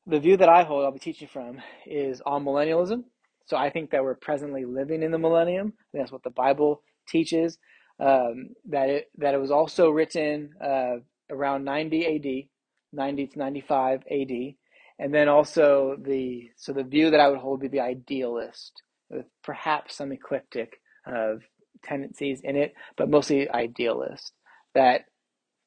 the 0.06 0.20
view 0.20 0.38
that 0.38 0.50
I 0.50 0.64
hold, 0.64 0.86
I'll 0.86 0.92
be 0.92 1.00
teaching 1.00 1.28
from, 1.28 1.60
is 1.86 2.22
amillennialism. 2.26 3.04
So 3.46 3.58
I 3.58 3.70
think 3.70 3.92
that 3.92 4.04
we're 4.04 4.16
presently 4.16 4.66
living 4.66 5.04
in 5.04 5.12
the 5.12 5.18
millennium. 5.18 5.74
that's 5.94 6.12
what 6.12 6.24
the 6.24 6.30
Bible 6.30 6.82
teaches. 7.08 7.58
Um, 8.00 8.50
that 8.70 8.90
it 8.90 9.12
that 9.18 9.34
it 9.34 9.40
was 9.40 9.50
also 9.50 9.90
written 9.90 10.52
uh, 10.64 10.98
around 11.32 11.64
90 11.64 12.06
A.D., 12.06 12.50
90 12.94 13.28
to 13.28 13.40
95 13.40 14.04
A.D 14.08 14.58
and 15.00 15.14
then 15.14 15.30
also 15.30 15.96
the 16.02 16.50
so 16.56 16.74
the 16.74 16.84
view 16.84 17.12
that 17.12 17.20
I 17.20 17.30
would 17.30 17.40
hold 17.40 17.62
would 17.62 17.72
be 17.72 17.78
the 17.78 17.84
idealist, 17.84 18.82
with 19.10 19.26
perhaps 19.44 19.96
some 19.96 20.12
eclectic 20.12 20.82
tendencies 21.84 22.42
in 22.44 22.56
it, 22.56 22.74
but 22.98 23.10
mostly 23.10 23.50
idealist. 23.50 24.34
That 24.74 25.02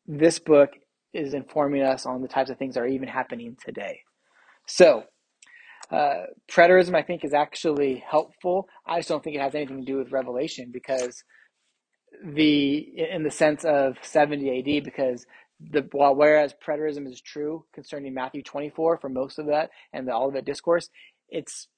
this 0.07 0.39
book 0.39 0.71
is 1.13 1.35
informing 1.35 1.83
us 1.83 2.07
on 2.07 2.23
the 2.23 2.29
types 2.29 2.51
of 2.51 2.59
things 2.59 2.75
that 2.75 2.83
are 2.83 2.89
even 2.89 3.09
happening 3.09 3.57
today. 3.65 4.01
So, 4.67 5.05
uh, 5.91 6.27
preterism, 6.51 6.95
I 6.95 7.03
think, 7.03 7.25
is 7.25 7.35
actually 7.35 8.03
helpful. 8.09 8.69
I 8.87 8.99
just 8.99 9.09
don't 9.09 9.23
think 9.23 9.37
it 9.37 9.43
has 9.43 9.55
anything 9.55 9.81
to 9.81 9.85
do 9.85 9.99
with 9.99 10.13
Revelation 10.13 10.71
because 10.73 11.25
the 12.25 12.79
in 12.79 13.23
the 13.23 13.31
sense 13.31 13.65
of 13.65 13.97
70 14.03 14.59
AD, 14.59 14.85
because 14.85 15.27
the 15.61 15.87
while 15.93 16.15
whereas 16.15 16.55
preterism 16.67 17.07
is 17.07 17.21
true 17.21 17.65
concerning 17.75 18.15
Matthew 18.15 18.43
24 18.43 18.99
for 18.99 19.09
most 19.09 19.39
of 19.39 19.47
that 19.47 19.71
and 19.93 20.07
the 20.07 20.13
Olivet 20.15 20.45
discourse, 20.45 20.89
it's 21.29 21.69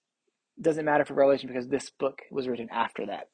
doesn't 0.61 0.85
matter 0.85 1.05
for 1.05 1.15
Revelation 1.15 1.49
because 1.49 1.69
this 1.69 1.91
book 1.91 2.21
was 2.31 2.49
written 2.49 2.69
after 2.71 3.07
that. 3.07 3.29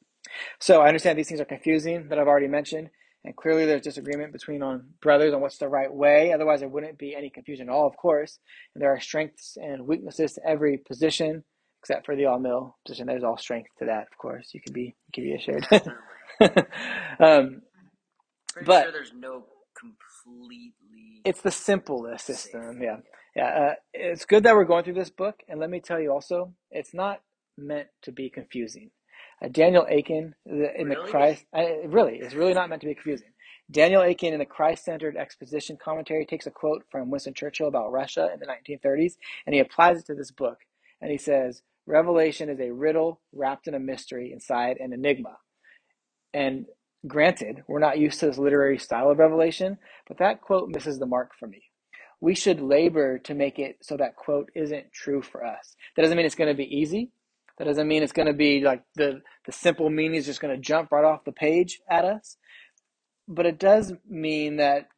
So 0.61 0.81
I 0.81 0.89
understand 0.89 1.19
these 1.19 1.29
things 1.29 1.41
are 1.41 1.47
confusing 1.47 2.09
that 2.09 2.19
I've 2.19 2.29
already 2.29 2.49
mentioned, 2.49 2.91
and 3.25 3.37
clearly 3.37 3.67
there's 3.67 3.83
disagreement 3.83 4.33
between 4.33 4.63
on 4.63 4.91
brothers 5.03 5.35
on 5.35 5.41
what's 5.41 5.59
the 5.59 5.69
right 5.69 5.93
way. 5.93 6.33
Otherwise, 6.33 6.61
there 6.61 6.69
wouldn't 6.69 6.99
be 6.99 7.15
any 7.15 7.31
confusion 7.31 7.69
at 7.69 7.75
all, 7.75 7.87
of 7.87 7.97
course. 7.97 8.39
And 8.75 8.83
there 8.83 8.93
are 8.95 9.01
strengths 9.01 9.57
and 9.57 9.87
weaknesses 9.87 10.35
to 10.35 10.47
every 10.47 10.79
position, 10.79 11.45
except 11.83 12.07
for 12.07 12.17
the 12.17 12.25
amill 12.25 12.77
position. 12.87 13.07
There's 13.07 13.25
all 13.25 13.39
strength 13.39 13.71
to 13.81 13.87
that, 13.87 14.07
of 14.11 14.19
course. 14.19 14.51
You 14.55 14.61
can 14.61 14.73
be 14.73 14.95
you 15.07 15.13
can 15.13 15.25
be 15.25 15.35
assured. 15.35 15.67
um, 17.21 17.63
Pretty 18.53 18.67
but 18.67 18.83
sure 18.85 18.93
there's 18.93 19.13
no 19.15 19.45
completely. 19.79 21.21
It's 21.25 21.43
the 21.43 21.51
simplest 21.51 22.27
system. 22.27 22.81
Yeah. 22.83 22.97
Yeah, 23.37 23.47
uh, 23.47 23.75
it's 23.93 24.25
good 24.25 24.45
that 24.45 24.57
we're 24.57 24.65
going 24.65 24.83
through 24.83 24.95
this 24.95 25.11
book, 25.11 25.37
and 25.49 25.61
let 25.61 25.71
me 25.71 25.79
tell 25.81 26.01
you 26.01 26.11
also, 26.11 26.55
it's 26.73 26.93
not 26.93 27.21
meant 27.57 27.87
to 28.03 28.11
be 28.11 28.31
confusing. 28.31 28.91
Uh, 29.43 29.49
Daniel 29.49 29.87
Akin 29.91 30.35
the, 30.45 30.71
in 30.79 30.89
the 30.89 30.97
Christ, 30.97 31.45
uh, 31.57 31.87
really, 31.87 32.17
it's 32.17 32.35
really 32.35 32.55
not 32.55 32.69
meant 32.69 32.83
to 32.83 32.89
be 32.89 32.95
confusing. 32.95 33.29
Daniel 33.71 34.03
Akin 34.03 34.33
in 34.33 34.39
the 34.39 34.47
Christ-centered 34.47 35.17
exposition 35.17 35.77
commentary 35.83 36.25
takes 36.25 36.47
a 36.47 36.51
quote 36.51 36.85
from 36.91 37.11
Winston 37.11 37.35
Churchill 37.35 37.69
about 37.69 37.93
Russia 37.93 38.31
in 38.33 38.41
the 38.41 38.47
1930s, 38.47 39.15
and 39.47 39.55
he 39.55 39.61
applies 39.61 40.01
it 40.01 40.07
to 40.07 40.15
this 40.15 40.31
book. 40.31 40.59
And 41.01 41.11
he 41.11 41.19
says, 41.19 41.63
"Revelation 41.87 42.49
is 42.49 42.61
a 42.61 42.73
riddle 42.73 43.21
wrapped 43.33 43.69
in 43.69 43.75
a 43.75 43.79
mystery 43.79 44.33
inside 44.33 44.79
an 44.79 44.93
enigma." 44.93 45.39
And 46.33 46.67
granted, 47.07 47.63
we're 47.69 47.79
not 47.79 47.99
used 47.99 48.21
to 48.21 48.27
this 48.27 48.39
literary 48.39 48.79
style 48.79 49.11
of 49.11 49.19
revelation, 49.19 49.79
but 50.09 50.19
that 50.19 50.41
quote 50.41 50.71
misses 50.71 50.99
the 50.99 51.07
mark 51.07 51.33
for 51.39 51.47
me 51.47 51.63
we 52.21 52.35
should 52.35 52.61
labor 52.61 53.19
to 53.19 53.35
make 53.35 53.59
it 53.59 53.79
so 53.83 53.97
that 53.97 54.17
quote 54.17 54.51
isn't 54.55 54.93
true 54.93 55.23
for 55.23 55.45
us. 55.45 55.77
That 55.95 56.03
doesn't 56.03 56.17
mean 56.17 56.27
it's 56.27 56.35
going 56.35 56.51
to 56.51 56.57
be 56.57 56.77
easy. 56.77 57.11
That 57.59 57.65
doesn't 57.65 57.89
mean 57.89 58.03
it's 58.03 58.13
going 58.13 58.29
to 58.29 58.35
be 58.35 58.61
like 58.61 58.83
the, 58.95 59.21
the 59.45 59.53
simple 59.53 59.91
meaning 59.91 60.17
is 60.17 60.27
just 60.27 60.41
going 60.41 60.55
to 60.55 60.61
jump 60.61 60.93
right 60.93 61.05
off 61.05 61.25
the 61.25 61.33
page 61.33 61.81
at 61.91 62.05
us. 62.05 62.37
But 63.27 63.47
it 63.47 63.59
does 63.59 63.93
mean 64.09 64.57
that 64.57 64.89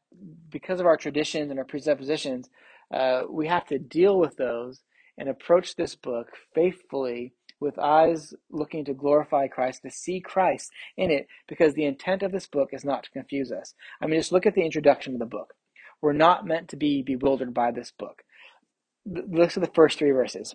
because 0.51 0.81
of 0.81 0.87
our 0.87 0.97
traditions 0.97 1.51
and 1.51 1.59
our 1.59 1.65
presuppositions, 1.65 2.49
uh, 2.93 3.23
we 3.31 3.47
have 3.47 3.67
to 3.67 3.79
deal 3.79 4.19
with 4.19 4.37
those 4.37 4.83
and 5.17 5.29
approach 5.29 5.77
this 5.77 5.95
book 5.95 6.29
faithfully 6.55 7.33
with 7.61 7.79
eyes 7.79 8.33
looking 8.51 8.85
to 8.87 8.95
glorify 8.95 9.47
Christ, 9.47 9.83
to 9.83 9.91
see 9.91 10.21
Christ 10.21 10.71
in 10.97 11.11
it, 11.11 11.27
because 11.47 11.75
the 11.75 11.85
intent 11.85 12.23
of 12.23 12.33
this 12.33 12.47
book 12.47 12.71
is 12.73 12.85
not 12.85 13.05
to 13.05 13.11
confuse 13.11 13.53
us. 13.53 13.75
I 14.01 14.07
mean, 14.07 14.19
just 14.19 14.33
look 14.33 14.47
at 14.47 14.55
the 14.55 14.65
introduction 14.65 15.13
of 15.13 15.19
the 15.19 15.27
book. 15.27 15.55
We're 16.01 16.15
not 16.15 16.47
meant 16.47 16.69
to 16.69 16.77
be 16.77 17.03
bewildered 17.03 17.53
by 17.53 17.71
this 17.71 17.93
book. 17.97 18.23
Look 19.05 19.57
at 19.57 19.63
the 19.63 19.71
first 19.75 19.99
three 19.99 20.11
verses. 20.11 20.55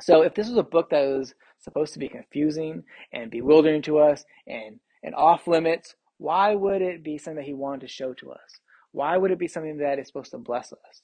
So 0.00 0.22
if 0.22 0.34
this 0.34 0.48
was 0.48 0.58
a 0.58 0.62
book 0.62 0.90
that 0.90 1.06
was 1.06 1.34
supposed 1.60 1.92
to 1.94 1.98
be 1.98 2.08
confusing 2.08 2.84
and 3.12 3.30
bewildering 3.30 3.82
to 3.82 3.98
us 3.98 4.24
and, 4.46 4.80
and 5.02 5.14
off 5.14 5.46
limits, 5.46 5.94
why 6.18 6.54
would 6.54 6.82
it 6.82 7.02
be 7.02 7.18
something 7.18 7.36
that 7.36 7.46
he 7.46 7.54
wanted 7.54 7.82
to 7.82 7.88
show 7.88 8.12
to 8.14 8.32
us? 8.32 8.60
Why 8.92 9.16
would 9.16 9.30
it 9.30 9.38
be 9.38 9.48
something 9.48 9.78
that 9.78 9.98
is 9.98 10.06
supposed 10.06 10.30
to 10.32 10.38
bless 10.38 10.72
us? 10.72 11.02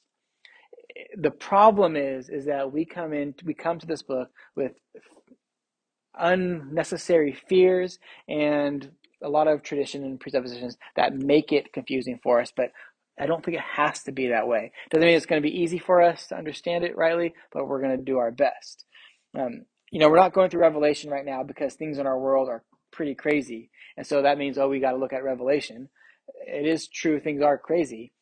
The 1.16 1.30
problem 1.30 1.97
is, 1.97 2.28
is 2.28 2.47
that 2.47 2.72
we 2.72 2.84
come 2.84 3.12
in, 3.12 3.34
we 3.45 3.55
come 3.55 3.78
to 3.78 3.86
this 3.86 4.03
book 4.03 4.30
with 4.57 4.72
unnecessary 6.18 7.36
fears 7.49 7.99
and 8.28 8.91
a 9.22 9.28
lot 9.28 9.49
of 9.49 9.62
tradition 9.62 10.05
and 10.05 10.18
presuppositions 10.18 10.76
that 10.97 11.14
make 11.14 11.53
it 11.53 11.72
confusing 11.72 12.18
for 12.22 12.41
us. 12.41 12.53
But 12.55 12.72
I 13.20 13.26
don't 13.26 13.44
think 13.44 13.56
it 13.56 13.62
has 13.76 14.02
to 14.04 14.12
be 14.12 14.28
that 14.28 14.48
way. 14.48 14.72
Doesn't 14.90 15.06
mean 15.06 15.16
it's 15.16 15.26
going 15.26 15.42
to 15.42 15.48
be 15.48 15.60
easy 15.60 15.78
for 15.78 16.00
us 16.00 16.28
to 16.28 16.36
understand 16.36 16.84
it 16.84 16.96
rightly, 16.96 17.34
but 17.52 17.68
we're 17.68 17.82
going 17.82 17.96
to 17.96 18.02
do 18.02 18.18
our 18.18 18.30
best. 18.30 18.86
Um, 19.38 19.66
you 19.90 20.00
know, 20.00 20.08
we're 20.08 20.16
not 20.16 20.32
going 20.32 20.48
through 20.48 20.62
Revelation 20.62 21.10
right 21.10 21.24
now 21.24 21.42
because 21.42 21.74
things 21.74 21.98
in 21.98 22.06
our 22.06 22.18
world 22.18 22.48
are 22.48 22.64
pretty 22.92 23.14
crazy. 23.14 23.70
And 23.96 24.06
so 24.06 24.22
that 24.22 24.38
means, 24.38 24.56
oh, 24.56 24.68
we 24.68 24.80
got 24.80 24.92
to 24.92 24.96
look 24.96 25.12
at 25.12 25.22
Revelation. 25.22 25.90
It 26.46 26.66
is 26.66 26.88
true, 26.88 27.20
things 27.20 27.42
are 27.42 27.58
crazy, 27.58 28.12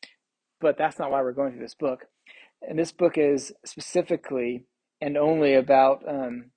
but 0.60 0.76
that's 0.76 0.98
not 0.98 1.10
why 1.10 1.22
we're 1.22 1.32
going 1.32 1.52
through 1.52 1.62
this 1.62 1.74
book. 1.74 2.06
And 2.66 2.78
this 2.78 2.92
book 2.92 3.16
is 3.16 3.52
specifically 3.64 4.64
and 5.00 5.16
only 5.16 5.54
about 5.54 6.02
um, 6.08 6.50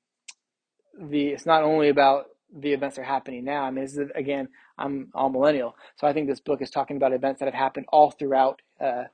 the, 0.99 1.27
it's 1.27 1.45
not 1.45 1.63
only 1.63 1.89
about 1.89 2.25
the 2.56 2.74
events 2.74 2.95
that 2.95 3.04
are 3.04 3.06
happening 3.06 3.45
now. 3.45 3.64
I 3.64 3.72
mean, 3.72 3.86
this 3.86 3.97
is, 3.97 4.10
again, 4.16 4.49
I'm 4.78 5.10
amillennial. 5.16 5.74
So 5.97 6.08
I 6.08 6.14
think 6.14 6.28
this 6.28 6.39
book 6.39 6.62
is 6.62 6.70
talking 6.70 6.97
about 6.97 7.14
events 7.14 7.39
that 7.39 7.45
have 7.45 7.54
happened 7.54 7.86
all 7.91 8.12
throughout 8.12 8.62
uh, 8.80 9.06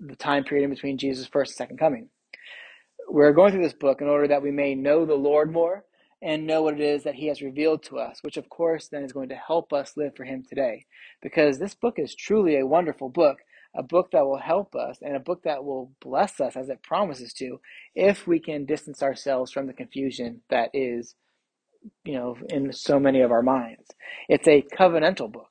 the 0.00 0.16
time 0.16 0.44
period 0.44 0.64
in 0.64 0.70
between 0.70 0.98
Jesus' 0.98 1.26
first 1.26 1.52
and 1.52 1.56
second 1.56 1.78
coming. 1.78 2.08
We're 3.08 3.32
going 3.32 3.52
through 3.52 3.64
this 3.64 3.72
book 3.72 4.00
in 4.00 4.08
order 4.08 4.28
that 4.28 4.42
we 4.42 4.50
may 4.50 4.74
know 4.74 5.04
the 5.04 5.14
Lord 5.14 5.52
more 5.52 5.84
and 6.22 6.46
know 6.46 6.62
what 6.62 6.74
it 6.74 6.80
is 6.80 7.02
that 7.04 7.14
he 7.16 7.26
has 7.28 7.42
revealed 7.42 7.82
to 7.84 7.98
us, 7.98 8.18
which 8.22 8.36
of 8.36 8.48
course 8.48 8.88
then 8.88 9.02
is 9.02 9.12
going 9.12 9.30
to 9.30 9.34
help 9.34 9.72
us 9.72 9.96
live 9.96 10.14
for 10.16 10.24
him 10.24 10.44
today. 10.46 10.86
Because 11.22 11.58
this 11.58 11.74
book 11.74 11.98
is 11.98 12.14
truly 12.14 12.58
a 12.58 12.66
wonderful 12.66 13.08
book, 13.08 13.38
a 13.74 13.82
book 13.82 14.10
that 14.12 14.26
will 14.26 14.38
help 14.38 14.74
us 14.74 14.98
and 15.02 15.16
a 15.16 15.20
book 15.20 15.42
that 15.44 15.64
will 15.64 15.92
bless 16.00 16.40
us 16.40 16.56
as 16.56 16.68
it 16.68 16.82
promises 16.82 17.32
to 17.34 17.60
if 17.94 18.26
we 18.26 18.38
can 18.38 18.64
distance 18.64 19.02
ourselves 19.02 19.50
from 19.50 19.66
the 19.66 19.72
confusion 19.72 20.42
that 20.50 20.70
is 20.74 21.14
you 22.04 22.14
know, 22.14 22.36
in 22.48 22.72
so 22.72 22.98
many 22.98 23.20
of 23.20 23.30
our 23.30 23.42
minds. 23.42 23.86
It's 24.28 24.48
a 24.48 24.62
covenantal 24.62 25.32
book. 25.32 25.48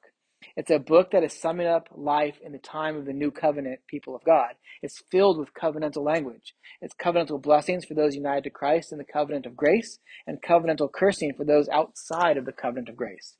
It's 0.55 0.71
a 0.71 0.79
book 0.79 1.11
that 1.11 1.23
is 1.23 1.33
summing 1.39 1.67
up 1.67 1.87
life 1.95 2.37
in 2.43 2.51
the 2.51 2.59
time 2.59 2.97
of 2.97 3.05
the 3.05 3.13
new 3.13 3.31
covenant 3.31 3.79
people 3.87 4.15
of 4.15 4.23
God. 4.25 4.55
It's 4.81 5.01
filled 5.11 5.37
with 5.37 5.53
covenantal 5.53 6.03
language. 6.03 6.53
It's 6.81 6.95
covenantal 6.95 7.41
blessings 7.41 7.85
for 7.85 7.93
those 7.93 8.15
united 8.15 8.43
to 8.45 8.49
Christ 8.49 8.91
in 8.91 8.97
the 8.97 9.05
covenant 9.05 9.45
of 9.45 9.55
grace, 9.55 9.99
and 10.27 10.41
covenantal 10.41 10.91
cursing 10.91 11.33
for 11.33 11.45
those 11.45 11.69
outside 11.69 12.37
of 12.37 12.45
the 12.45 12.51
covenant 12.51 12.89
of 12.89 12.97
grace. 12.97 13.35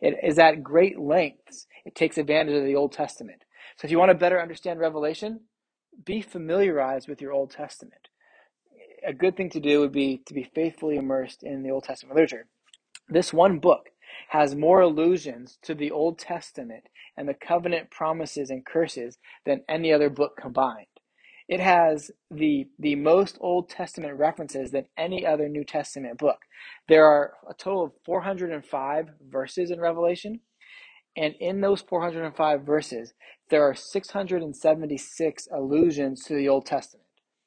It 0.00 0.16
is 0.22 0.38
at 0.38 0.62
great 0.62 0.98
lengths. 0.98 1.66
It 1.84 1.94
takes 1.94 2.18
advantage 2.18 2.56
of 2.56 2.64
the 2.64 2.76
Old 2.76 2.92
Testament. 2.92 3.42
So 3.76 3.86
if 3.86 3.90
you 3.90 3.98
want 3.98 4.10
to 4.10 4.18
better 4.18 4.40
understand 4.40 4.80
Revelation, 4.80 5.40
be 6.04 6.20
familiarized 6.22 7.08
with 7.08 7.20
your 7.20 7.32
Old 7.32 7.50
Testament 7.50 8.08
a 9.06 9.12
good 9.12 9.36
thing 9.36 9.50
to 9.50 9.60
do 9.60 9.80
would 9.80 9.92
be 9.92 10.20
to 10.26 10.34
be 10.34 10.50
faithfully 10.54 10.96
immersed 10.96 11.42
in 11.42 11.62
the 11.62 11.70
Old 11.70 11.84
Testament 11.84 12.16
literature. 12.16 12.46
This 13.08 13.32
one 13.32 13.58
book 13.58 13.90
has 14.30 14.56
more 14.56 14.80
allusions 14.80 15.58
to 15.62 15.74
the 15.74 15.90
Old 15.90 16.18
Testament 16.18 16.84
and 17.16 17.28
the 17.28 17.34
covenant 17.34 17.90
promises 17.90 18.50
and 18.50 18.66
curses 18.66 19.18
than 19.44 19.62
any 19.68 19.92
other 19.92 20.10
book 20.10 20.36
combined. 20.36 20.86
It 21.48 21.60
has 21.60 22.10
the 22.30 22.66
the 22.78 22.96
most 22.96 23.38
Old 23.40 23.68
Testament 23.68 24.18
references 24.18 24.72
than 24.72 24.86
any 24.96 25.24
other 25.24 25.48
New 25.48 25.64
Testament 25.64 26.18
book. 26.18 26.40
There 26.88 27.06
are 27.06 27.34
a 27.48 27.54
total 27.54 27.84
of 27.84 27.92
405 28.04 29.10
verses 29.30 29.70
in 29.70 29.80
Revelation, 29.80 30.40
and 31.16 31.34
in 31.38 31.60
those 31.60 31.80
405 31.82 32.62
verses, 32.62 33.14
there 33.48 33.62
are 33.62 33.76
676 33.76 35.48
allusions 35.52 36.24
to 36.24 36.34
the 36.34 36.48
Old 36.48 36.66
Testament 36.66 37.05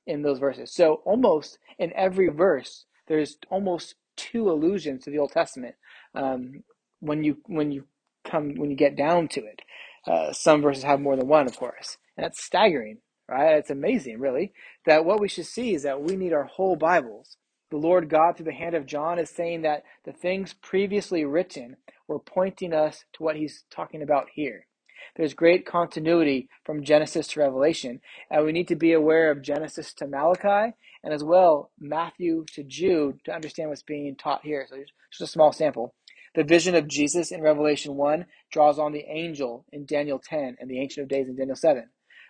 in 0.10 0.24
those 0.24 0.40
verses. 0.40 0.74
So 0.74 1.02
almost 1.06 1.60
in 1.80 1.94
every 1.96 2.30
verse, 2.30 2.86
there's 3.08 3.38
almost 3.52 3.96
two 4.18 4.52
allusions 4.52 5.06
to 5.06 5.12
the 5.12 5.20
Old 5.20 5.34
Testament. 5.34 5.76
Um, 6.16 6.64
when 7.02 7.24
you 7.24 7.38
when 7.48 7.72
you 7.72 7.86
come 8.26 8.56
when 8.58 8.72
you 8.72 8.78
get 8.78 8.98
down 8.98 9.30
to 9.30 9.42
it, 9.42 9.62
uh, 10.08 10.34
some 10.34 10.64
verses 10.64 10.84
have 10.86 11.02
more 11.02 11.18
than 11.18 11.30
one, 11.30 11.48
of 11.48 11.58
course, 11.58 11.98
and 12.18 12.26
that's 12.26 12.44
staggering, 12.44 13.00
right? 13.30 13.58
It's 13.58 13.72
amazing, 13.72 14.20
really, 14.20 14.54
that 14.88 15.06
what 15.06 15.22
we 15.22 15.30
should 15.30 15.48
see 15.48 15.76
is 15.76 15.84
that 15.84 16.04
we 16.04 16.18
need 16.18 16.34
our 16.34 16.46
whole 16.46 16.78
Bibles. 16.78 17.38
The 17.72 17.78
Lord 17.78 18.10
God, 18.10 18.38
through 18.38 18.48
the 18.48 18.54
hand 18.54 18.76
of 18.76 18.88
John, 18.88 19.20
is 19.20 19.32
saying 19.32 19.64
that 19.64 19.84
the 20.06 20.14
things 20.14 20.54
previously 20.54 21.26
written 21.26 21.78
were 22.08 22.20
pointing 22.20 22.74
us 22.74 23.06
to 23.16 23.24
what 23.24 23.38
he's 23.38 23.66
talking 23.72 24.04
about 24.04 24.28
here. 24.36 24.68
There's 25.16 25.34
great 25.34 25.66
continuity 25.66 26.50
from 26.64 26.84
Genesis 26.84 27.28
to 27.30 27.40
Revelation, 27.40 28.02
and 28.30 28.46
we 28.46 28.52
need 28.52 28.68
to 28.70 28.76
be 28.76 28.94
aware 28.94 29.32
of 29.32 29.42
Genesis 29.42 29.94
to 29.96 30.08
Malachi 30.08 30.76
and 31.04 31.14
as 31.14 31.24
well 31.24 31.72
Matthew 31.80 32.46
to 32.54 32.64
Jude 32.64 33.20
to 33.26 33.34
understand 33.34 33.70
what's 33.70 33.84
being 33.84 34.16
taught 34.16 34.44
here. 34.44 34.66
So 34.70 34.78
just 35.12 35.22
a 35.22 35.28
small 35.28 35.52
sample. 35.52 35.94
The 36.36 36.44
vision 36.44 36.76
of 36.76 36.88
Jesus 36.88 37.32
in 37.32 37.42
Revelation 37.42 37.96
1 37.96 38.26
draws 38.52 38.78
on 38.78 38.92
the 38.92 39.06
angel 39.10 39.66
in 39.72 39.86
Daniel 39.86 40.20
10 40.20 40.58
and 40.60 40.70
the 40.70 40.80
Ancient 40.80 41.04
of 41.04 41.10
Days 41.10 41.28
in 41.28 41.36
Daniel 41.36 41.56
7. 41.56 41.90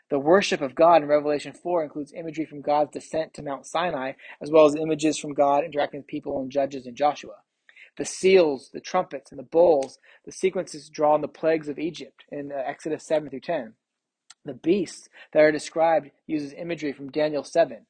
The 0.09 0.19
worship 0.19 0.61
of 0.61 0.73
God 0.73 1.03
in 1.03 1.07
Revelation 1.07 1.53
4 1.53 1.83
includes 1.83 2.13
imagery 2.13 2.45
from 2.45 2.61
God's 2.61 2.91
descent 2.91 3.33
to 3.35 3.43
Mount 3.43 3.65
Sinai, 3.65 4.13
as 4.41 4.49
well 4.49 4.65
as 4.65 4.75
images 4.75 5.17
from 5.17 5.33
God 5.33 5.63
interacting 5.63 5.99
with 5.99 6.07
people 6.07 6.41
in 6.41 6.49
Judges 6.49 6.87
and 6.87 6.95
Joshua 6.95 7.35
the 7.99 8.05
seals, 8.05 8.69
the 8.73 8.79
trumpets, 8.79 9.29
and 9.29 9.37
the 9.37 9.43
bowls, 9.43 9.99
the 10.25 10.31
sequences 10.31 10.89
draw 10.89 11.13
on 11.13 11.21
the 11.21 11.27
plagues 11.27 11.67
of 11.67 11.77
Egypt 11.77 12.23
in 12.31 12.51
uh, 12.51 12.55
Exodus 12.65 13.05
7 13.05 13.29
through 13.29 13.41
10. 13.41 13.73
The 14.45 14.53
beasts 14.53 15.09
that 15.33 15.41
are 15.41 15.51
described 15.51 16.09
uses 16.25 16.53
imagery 16.57 16.93
from 16.93 17.11
Daniel 17.11 17.43
7. 17.43 17.85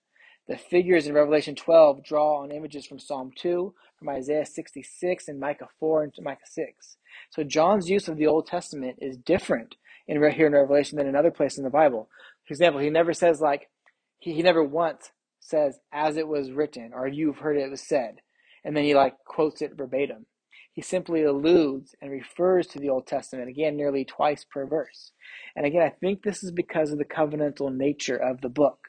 The 0.48 0.58
figures 0.58 1.06
in 1.06 1.14
Revelation 1.14 1.54
12 1.54 2.04
draw 2.04 2.42
on 2.42 2.52
images 2.52 2.88
from 2.88 2.98
Psalm 2.98 3.32
2, 3.36 3.72
from 4.00 4.10
Isaiah 4.10 4.48
66, 4.48 5.28
and 5.28 5.40
Micah 5.40 5.70
4 5.80 6.04
and 6.04 6.14
Micah 6.22 6.42
6. 6.44 6.98
So 7.30 7.44
John's 7.44 7.88
use 7.88 8.08
of 8.08 8.18
the 8.18 8.26
Old 8.26 8.48
Testament 8.48 8.98
is 9.00 9.16
different 9.16 9.76
in 10.08 10.18
here 10.32 10.48
in 10.48 10.54
Revelation 10.54 10.98
than 10.98 11.08
in 11.08 11.16
other 11.16 11.30
places 11.30 11.60
in 11.60 11.66
the 11.66 11.70
Bible. 11.70 12.10
For 12.48 12.54
example, 12.54 12.82
he 12.82 12.90
never 12.90 13.14
says 13.14 13.40
like 13.40 13.70
he, 14.18 14.34
he 14.34 14.42
never 14.42 14.64
once 14.64 15.12
says, 15.40 15.80
as 15.94 16.18
it 16.18 16.28
was 16.28 16.52
written, 16.52 16.94
or 16.96 17.08
you've 17.08 17.38
heard 17.38 17.58
it 17.58 17.70
was 17.70 17.88
said, 17.88 18.22
and 18.64 18.76
then 18.76 18.84
he 18.84 18.96
like 18.96 19.16
quotes 19.26 19.62
it 19.62 19.78
verbatim. 19.78 20.26
He 20.74 20.82
simply 20.82 21.24
alludes 21.24 21.96
and 22.02 22.12
refers 22.12 22.68
to 22.68 22.80
the 22.80 22.90
Old 22.90 23.08
Testament 23.08 23.50
again 23.50 23.76
nearly 23.76 24.06
twice 24.06 24.46
per 24.46 24.66
verse. 24.66 25.12
And 25.56 25.66
again, 25.66 25.82
I 25.82 25.90
think 25.90 26.24
this 26.24 26.44
is 26.44 26.52
because 26.52 26.92
of 26.92 26.98
the 26.98 27.06
covenantal 27.06 27.76
nature 27.76 28.16
of 28.16 28.42
the 28.42 28.50
book. 28.50 28.80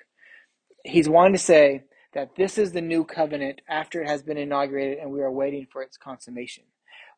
He's 0.85 1.09
wanting 1.09 1.33
to 1.33 1.39
say 1.39 1.85
that 2.15 2.37
this 2.37 2.59
is 2.59 2.73
the 2.73 2.81
new 2.81 3.05
covenant 3.05 3.61
after 3.69 4.03
it 4.03 4.09
has 4.09 4.23
been 4.23 4.37
inaugurated 4.37 4.99
and 4.99 5.11
we 5.11 5.21
are 5.21 5.33
waiting 5.33 5.67
for 5.73 5.83
its 5.83 5.97
consummation, 5.97 6.65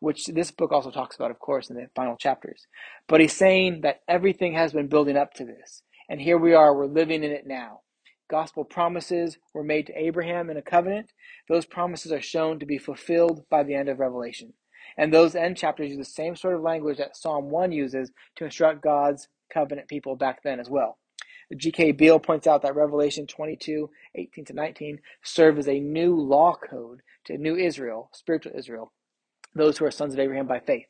which 0.00 0.26
this 0.26 0.50
book 0.50 0.72
also 0.72 0.90
talks 0.90 1.16
about, 1.16 1.30
of 1.30 1.38
course, 1.38 1.70
in 1.70 1.76
the 1.76 1.88
final 1.94 2.16
chapters. 2.16 2.66
But 3.08 3.20
he's 3.20 3.36
saying 3.36 3.82
that 3.82 4.00
everything 4.08 4.54
has 4.54 4.72
been 4.72 4.88
building 4.88 5.16
up 5.16 5.34
to 5.34 5.44
this. 5.44 5.82
And 6.08 6.20
here 6.20 6.38
we 6.38 6.54
are, 6.54 6.74
we're 6.74 6.86
living 6.86 7.24
in 7.24 7.30
it 7.30 7.46
now. 7.46 7.80
Gospel 8.32 8.64
promises 8.64 9.36
were 9.52 9.62
made 9.62 9.86
to 9.88 9.92
Abraham 9.92 10.48
in 10.48 10.56
a 10.56 10.62
covenant. 10.62 11.12
Those 11.50 11.66
promises 11.66 12.12
are 12.12 12.22
shown 12.22 12.58
to 12.60 12.64
be 12.64 12.78
fulfilled 12.78 13.44
by 13.50 13.62
the 13.62 13.74
end 13.74 13.90
of 13.90 14.00
Revelation. 14.00 14.54
And 14.96 15.12
those 15.12 15.34
end 15.34 15.58
chapters 15.58 15.90
use 15.90 15.98
the 15.98 16.04
same 16.06 16.34
sort 16.34 16.54
of 16.54 16.62
language 16.62 16.96
that 16.96 17.14
Psalm 17.14 17.50
1 17.50 17.72
uses 17.72 18.10
to 18.36 18.46
instruct 18.46 18.82
God's 18.82 19.28
covenant 19.52 19.86
people 19.86 20.16
back 20.16 20.42
then 20.42 20.60
as 20.60 20.70
well. 20.70 20.96
G.K. 21.54 21.92
Beale 21.92 22.18
points 22.18 22.46
out 22.46 22.62
that 22.62 22.74
Revelation 22.74 23.26
22, 23.26 23.90
18 24.14 24.46
to 24.46 24.54
19 24.54 25.00
serve 25.22 25.58
as 25.58 25.68
a 25.68 25.78
new 25.78 26.16
law 26.16 26.54
code 26.54 27.02
to 27.26 27.36
new 27.36 27.54
Israel, 27.54 28.08
spiritual 28.14 28.52
Israel, 28.56 28.92
those 29.54 29.76
who 29.76 29.84
are 29.84 29.90
sons 29.90 30.14
of 30.14 30.20
Abraham 30.20 30.46
by 30.46 30.58
faith 30.58 30.86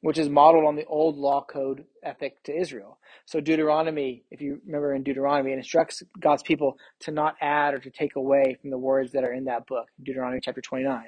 which 0.00 0.18
is 0.18 0.28
modeled 0.28 0.64
on 0.64 0.76
the 0.76 0.86
old 0.86 1.16
law 1.16 1.44
code 1.44 1.84
ethic 2.02 2.42
to 2.44 2.56
Israel. 2.56 2.98
So 3.26 3.40
Deuteronomy, 3.40 4.24
if 4.30 4.40
you 4.40 4.60
remember 4.64 4.94
in 4.94 5.02
Deuteronomy, 5.02 5.52
it 5.52 5.58
instructs 5.58 6.02
God's 6.18 6.42
people 6.42 6.78
to 7.00 7.10
not 7.10 7.36
add 7.40 7.74
or 7.74 7.78
to 7.78 7.90
take 7.90 8.16
away 8.16 8.56
from 8.60 8.70
the 8.70 8.78
words 8.78 9.12
that 9.12 9.24
are 9.24 9.32
in 9.32 9.44
that 9.44 9.66
book, 9.66 9.88
Deuteronomy 10.02 10.40
chapter 10.42 10.60
29. 10.60 11.04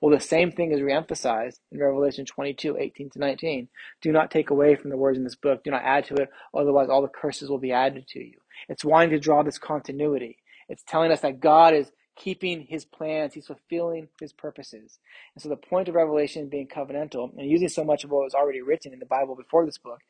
Well, 0.00 0.14
the 0.14 0.20
same 0.20 0.52
thing 0.52 0.72
is 0.72 0.80
reemphasized 0.80 1.60
in 1.70 1.78
Revelation 1.78 2.26
22, 2.26 2.76
18 2.78 3.10
to 3.10 3.18
19. 3.18 3.68
Do 4.00 4.12
not 4.12 4.30
take 4.30 4.50
away 4.50 4.74
from 4.74 4.90
the 4.90 4.96
words 4.96 5.16
in 5.16 5.24
this 5.24 5.36
book. 5.36 5.64
Do 5.64 5.70
not 5.70 5.82
add 5.84 6.04
to 6.06 6.14
it, 6.14 6.28
otherwise 6.54 6.88
all 6.90 7.02
the 7.02 7.08
curses 7.08 7.48
will 7.48 7.58
be 7.58 7.72
added 7.72 8.06
to 8.08 8.18
you. 8.18 8.38
It's 8.68 8.84
wanting 8.84 9.10
to 9.10 9.18
draw 9.18 9.42
this 9.42 9.58
continuity. 9.58 10.38
It's 10.68 10.82
telling 10.86 11.12
us 11.12 11.20
that 11.20 11.40
God 11.40 11.74
is 11.74 11.90
keeping 12.16 12.66
his 12.68 12.84
plans, 12.84 13.34
he's 13.34 13.46
fulfilling 13.46 14.08
his 14.20 14.32
purposes. 14.32 14.98
And 15.34 15.42
so 15.42 15.48
the 15.48 15.56
point 15.56 15.88
of 15.88 15.94
Revelation 15.94 16.48
being 16.48 16.68
covenantal 16.68 17.36
and 17.38 17.50
using 17.50 17.68
so 17.68 17.84
much 17.84 18.04
of 18.04 18.10
what 18.10 18.24
was 18.24 18.34
already 18.34 18.62
written 18.62 18.92
in 18.92 18.98
the 18.98 19.06
Bible 19.06 19.36
before 19.36 19.66
this 19.66 19.78
book 19.78 20.00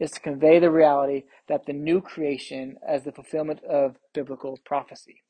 is 0.00 0.12
to 0.12 0.20
convey 0.20 0.58
the 0.60 0.70
reality 0.70 1.24
that 1.48 1.66
the 1.66 1.72
new 1.72 2.00
creation 2.00 2.76
as 2.86 3.04
the 3.04 3.12
fulfillment 3.12 3.62
of 3.64 3.96
biblical 4.14 4.58
prophecy. 4.64 5.22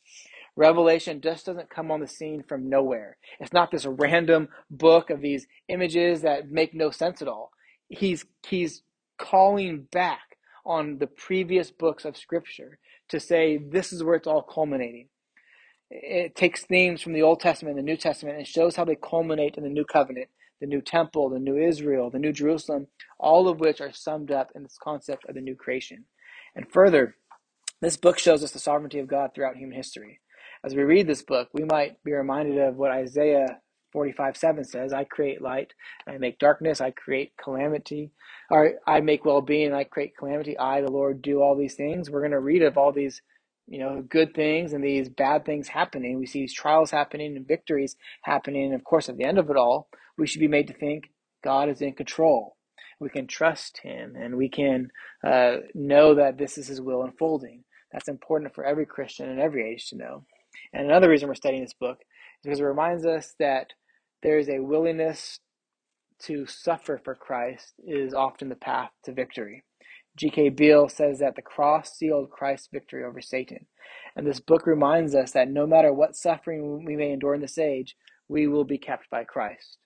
Revelation 0.57 1.21
just 1.21 1.47
doesn't 1.47 1.71
come 1.71 1.91
on 1.91 2.01
the 2.01 2.07
scene 2.09 2.43
from 2.47 2.69
nowhere. 2.69 3.17
It's 3.41 3.53
not 3.53 3.71
this 3.71 3.87
random 3.87 4.49
book 4.71 5.11
of 5.11 5.21
these 5.21 5.47
images 5.69 6.23
that 6.23 6.51
make 6.51 6.75
no 6.75 6.91
sense 6.91 7.23
at 7.23 7.29
all. 7.29 7.53
He's 7.89 8.27
he's 8.47 8.83
calling 9.19 9.89
back 9.93 10.37
on 10.67 10.99
the 10.99 11.07
previous 11.07 11.71
books 11.71 12.05
of 12.05 12.17
scripture 12.17 12.79
to 13.09 13.21
say 13.21 13.57
this 13.59 13.93
is 13.93 14.05
where 14.05 14.17
it's 14.17 14.27
all 14.27 14.43
culminating 14.43 15.09
it 15.91 16.37
takes 16.37 16.65
themes 16.65 17.03
from 17.03 17.13
the 17.13 17.23
Old 17.23 17.41
Testament 17.41 17.79
and 17.79 17.87
the 17.87 17.91
New 17.91 17.97
Testament 17.97 18.39
and 18.39 18.47
shows 18.47 18.77
how 18.77 18.85
they 18.85 18.97
culminate 18.97 19.57
in 19.57 19.63
the 19.65 19.71
New 19.71 19.85
Covenant, 19.85 20.29
the 20.61 20.67
New 20.67 20.83
Temple, 20.83 21.31
the 21.31 21.39
New 21.39 21.57
Israel, 21.57 22.11
the 22.11 22.19
New 22.19 22.33
Jerusalem, 22.33 22.89
all 23.19 23.49
of 23.49 23.61
which 23.61 23.81
are 23.81 23.93
summed 23.93 24.31
up 24.31 24.51
in 24.55 24.63
this 24.63 24.79
concept 24.83 25.25
of 25.29 25.35
the 25.35 25.41
new 25.41 25.55
creation. 25.55 26.05
And 26.55 26.71
further, 26.71 27.17
this 27.81 27.97
book 27.97 28.19
shows 28.19 28.43
us 28.43 28.51
the 28.51 28.59
sovereignty 28.59 28.99
of 28.99 29.07
God 29.09 29.31
throughout 29.35 29.57
human 29.57 29.77
history. 29.77 30.21
As 30.65 30.75
we 30.75 30.83
read 30.83 31.07
this 31.07 31.23
book, 31.23 31.49
we 31.53 31.65
might 31.65 32.03
be 32.05 32.13
reminded 32.13 32.59
of 32.59 32.77
what 32.77 32.91
Isaiah 32.91 33.61
45 33.93 34.37
7 34.37 34.65
says, 34.65 34.93
I 34.93 35.05
create 35.05 35.41
light, 35.41 35.73
I 36.07 36.19
make 36.19 36.39
darkness, 36.39 36.81
I 36.81 36.91
create 36.91 37.33
calamity, 37.43 38.11
or 38.51 38.75
I 38.87 39.01
make 39.01 39.25
well 39.25 39.41
being, 39.41 39.73
I 39.73 39.85
create 39.85 40.17
calamity. 40.19 40.59
I, 40.59 40.81
the 40.81 40.91
Lord, 40.91 41.23
do 41.23 41.41
all 41.41 41.57
these 41.57 41.75
things. 41.75 42.11
We're 42.11 42.21
going 42.21 42.33
to 42.33 42.41
read 42.41 42.63
of 42.63 42.77
all 42.77 42.93
these 42.93 43.23
you 43.69 43.79
know, 43.79 44.03
good 44.09 44.35
things 44.35 44.73
and 44.73 44.83
these 44.83 45.09
bad 45.09 45.45
things 45.45 45.69
happening. 45.69 46.19
We 46.19 46.27
see 46.27 46.41
these 46.41 46.55
trials 46.55 46.91
happening 46.91 47.37
and 47.37 47.47
victories 47.47 47.97
happening. 48.23 48.67
And 48.67 48.75
of 48.75 48.85
course, 48.85 49.09
at 49.09 49.17
the 49.17 49.25
end 49.25 49.39
of 49.39 49.51
it 49.51 49.57
all, 49.57 49.89
we 50.17 50.27
should 50.27 50.41
be 50.41 50.49
made 50.49 50.67
to 50.69 50.73
think 50.73 51.11
God 51.45 51.69
is 51.69 51.81
in 51.81 51.93
control. 51.93 52.57
We 53.01 53.11
can 53.11 53.27
trust 53.27 53.79
Him 53.83 54.17
and 54.17 54.37
we 54.37 54.49
can 54.49 54.91
uh, 55.25 55.59
know 55.75 56.15
that 56.15 56.39
this 56.39 56.59
is 56.59 56.69
His 56.69 56.81
will 56.81 57.03
unfolding. 57.03 57.65
That's 57.93 58.09
important 58.09 58.55
for 58.55 58.65
every 58.65 58.87
Christian 58.87 59.31
in 59.31 59.39
every 59.39 59.71
age 59.71 59.89
to 59.91 59.97
know. 59.97 60.25
And 60.73 60.87
another 60.87 61.09
reason 61.09 61.29
we're 61.29 61.35
studying 61.35 61.63
this 61.63 61.75
book 61.75 61.99
is 62.01 62.45
because 62.45 62.61
it 62.61 62.65
reminds 62.65 63.07
us 63.07 63.35
that 63.39 63.69
there 64.23 64.39
is 64.39 64.49
a 64.49 64.61
willingness 64.61 65.39
to 66.21 66.47
suffer 66.47 67.01
for 67.03 67.15
Christ 67.15 67.75
is 67.87 68.13
often 68.13 68.49
the 68.49 68.57
path 68.57 68.91
to 69.05 69.13
victory. 69.13 69.63
G.K. 70.19 70.49
Beale 70.49 70.89
says 70.89 71.21
that 71.21 71.37
the 71.37 71.43
cross 71.43 71.97
sealed 71.97 72.31
Christ's 72.31 72.69
victory 72.73 73.05
over 73.05 73.21
Satan. 73.21 73.67
And 74.17 74.27
this 74.27 74.41
book 74.41 74.67
reminds 74.67 75.15
us 75.15 75.31
that 75.31 75.49
no 75.49 75.65
matter 75.65 75.93
what 75.93 76.17
suffering 76.17 76.85
we 76.85 76.97
may 76.97 77.13
endure 77.13 77.35
in 77.35 77.41
this 77.41 77.57
age, 77.57 77.97
we 78.27 78.49
will 78.49 78.65
be 78.65 78.79
kept 78.79 79.09
by 79.11 79.23
Christ. 79.23 79.79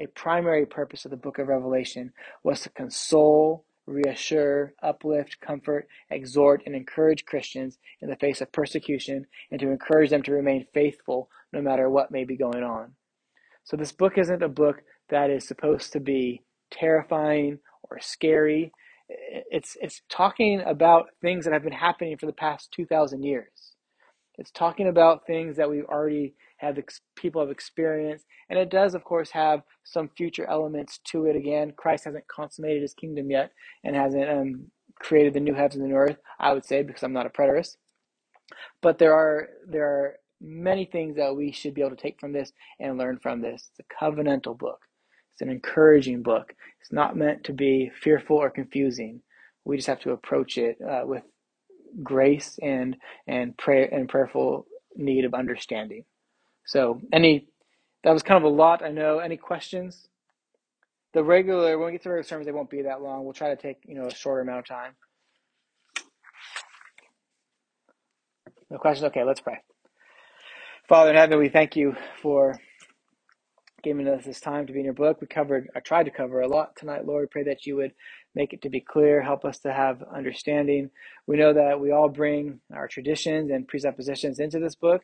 A 0.00 0.06
primary 0.06 0.66
purpose 0.66 1.04
of 1.04 1.12
the 1.12 1.16
book 1.16 1.38
of 1.38 1.46
Revelation 1.46 2.12
was 2.42 2.60
to 2.62 2.70
console, 2.70 3.64
reassure, 3.86 4.74
uplift, 4.82 5.40
comfort, 5.40 5.86
exhort, 6.10 6.62
and 6.66 6.74
encourage 6.74 7.24
Christians 7.24 7.78
in 8.00 8.10
the 8.10 8.16
face 8.16 8.40
of 8.40 8.50
persecution 8.50 9.26
and 9.50 9.60
to 9.60 9.70
encourage 9.70 10.10
them 10.10 10.22
to 10.24 10.32
remain 10.32 10.66
faithful 10.74 11.30
no 11.52 11.62
matter 11.62 11.88
what 11.88 12.10
may 12.10 12.24
be 12.24 12.36
going 12.36 12.64
on. 12.64 12.94
So, 13.62 13.76
this 13.76 13.92
book 13.92 14.18
isn't 14.18 14.42
a 14.42 14.48
book 14.48 14.82
that 15.08 15.30
is 15.30 15.46
supposed 15.46 15.92
to 15.92 16.00
be 16.00 16.42
terrifying 16.70 17.60
or 17.84 18.00
scary 18.00 18.72
it's 19.08 19.76
it's 19.80 20.02
talking 20.10 20.62
about 20.66 21.08
things 21.22 21.44
that 21.44 21.52
have 21.54 21.62
been 21.64 21.72
happening 21.72 22.16
for 22.18 22.26
the 22.26 22.32
past 22.32 22.72
2000 22.72 23.22
years. 23.22 23.50
It's 24.38 24.50
talking 24.52 24.88
about 24.88 25.26
things 25.26 25.56
that 25.56 25.70
we 25.70 25.82
already 25.82 26.34
have 26.58 26.76
people 27.16 27.40
have 27.42 27.50
experienced 27.50 28.26
and 28.50 28.58
it 28.58 28.70
does 28.70 28.94
of 28.94 29.04
course 29.04 29.30
have 29.30 29.62
some 29.84 30.10
future 30.16 30.46
elements 30.48 31.00
to 31.04 31.26
it. 31.26 31.36
Again 31.36 31.72
christ 31.76 32.04
hasn't 32.04 32.28
consummated 32.28 32.82
his 32.82 32.94
kingdom 32.94 33.30
yet 33.30 33.52
and 33.84 33.96
hasn't 33.96 34.28
um, 34.30 34.66
created 35.00 35.34
the 35.34 35.40
new 35.40 35.54
heavens 35.54 35.76
and 35.76 35.84
the 35.84 35.88
new 35.88 35.96
earth 35.96 36.18
i 36.40 36.52
would 36.52 36.64
say 36.64 36.82
because 36.82 37.02
i'm 37.04 37.12
not 37.12 37.26
a 37.26 37.30
preterist. 37.30 37.76
But 38.82 38.98
there 38.98 39.14
are 39.14 39.48
there 39.68 39.86
are 39.86 40.14
many 40.40 40.86
things 40.86 41.16
that 41.16 41.36
we 41.36 41.52
should 41.52 41.74
be 41.74 41.82
able 41.82 41.96
to 41.96 42.02
take 42.02 42.20
from 42.20 42.32
this 42.32 42.52
and 42.80 42.98
learn 42.98 43.18
from 43.18 43.42
this. 43.42 43.70
It's 43.70 43.80
a 43.90 44.04
covenantal 44.04 44.58
book 44.58 44.80
it's 45.38 45.42
an 45.42 45.50
encouraging 45.50 46.22
book. 46.24 46.52
It's 46.80 46.90
not 46.90 47.16
meant 47.16 47.44
to 47.44 47.52
be 47.52 47.92
fearful 48.02 48.36
or 48.38 48.50
confusing. 48.50 49.22
We 49.64 49.76
just 49.76 49.86
have 49.86 50.00
to 50.00 50.10
approach 50.10 50.58
it 50.58 50.78
uh, 50.82 51.02
with 51.04 51.22
grace 52.02 52.58
and 52.60 52.96
and 53.28 53.56
prayer 53.56 53.88
and 53.92 54.08
prayerful 54.08 54.66
need 54.96 55.24
of 55.24 55.34
understanding. 55.34 56.04
So, 56.66 57.00
any 57.12 57.46
that 58.02 58.12
was 58.12 58.24
kind 58.24 58.44
of 58.44 58.50
a 58.52 58.54
lot. 58.54 58.84
I 58.84 58.90
know. 58.90 59.20
Any 59.20 59.36
questions? 59.36 60.08
The 61.14 61.22
regular 61.22 61.78
when 61.78 61.86
we 61.86 61.92
get 61.92 62.02
to 62.02 62.08
regular 62.10 62.24
sermons, 62.24 62.46
they 62.46 62.52
won't 62.52 62.70
be 62.70 62.82
that 62.82 63.00
long. 63.00 63.22
We'll 63.22 63.32
try 63.32 63.54
to 63.54 63.62
take 63.62 63.78
you 63.86 63.94
know 63.94 64.06
a 64.06 64.14
shorter 64.14 64.40
amount 64.40 64.58
of 64.58 64.66
time. 64.66 64.94
No 68.70 68.78
questions. 68.78 69.06
Okay, 69.06 69.22
let's 69.22 69.40
pray. 69.40 69.58
Father 70.88 71.10
in 71.10 71.16
heaven, 71.16 71.38
we 71.38 71.48
thank 71.48 71.76
you 71.76 71.94
for 72.22 72.58
giving 73.82 74.08
us 74.08 74.24
this 74.24 74.40
time 74.40 74.66
to 74.66 74.72
be 74.72 74.80
in 74.80 74.84
your 74.84 74.94
book. 74.94 75.20
We 75.20 75.26
covered, 75.26 75.68
I 75.74 75.80
tried 75.80 76.04
to 76.04 76.10
cover 76.10 76.40
a 76.40 76.48
lot 76.48 76.76
tonight, 76.76 77.06
Lord. 77.06 77.30
Pray 77.30 77.44
that 77.44 77.66
you 77.66 77.76
would 77.76 77.92
make 78.34 78.52
it 78.52 78.62
to 78.62 78.70
be 78.70 78.80
clear, 78.80 79.22
help 79.22 79.44
us 79.44 79.58
to 79.60 79.72
have 79.72 80.02
understanding. 80.14 80.90
We 81.26 81.36
know 81.36 81.52
that 81.54 81.80
we 81.80 81.90
all 81.90 82.08
bring 82.08 82.60
our 82.74 82.88
traditions 82.88 83.50
and 83.50 83.68
presuppositions 83.68 84.38
into 84.38 84.58
this 84.58 84.74
book. 84.74 85.02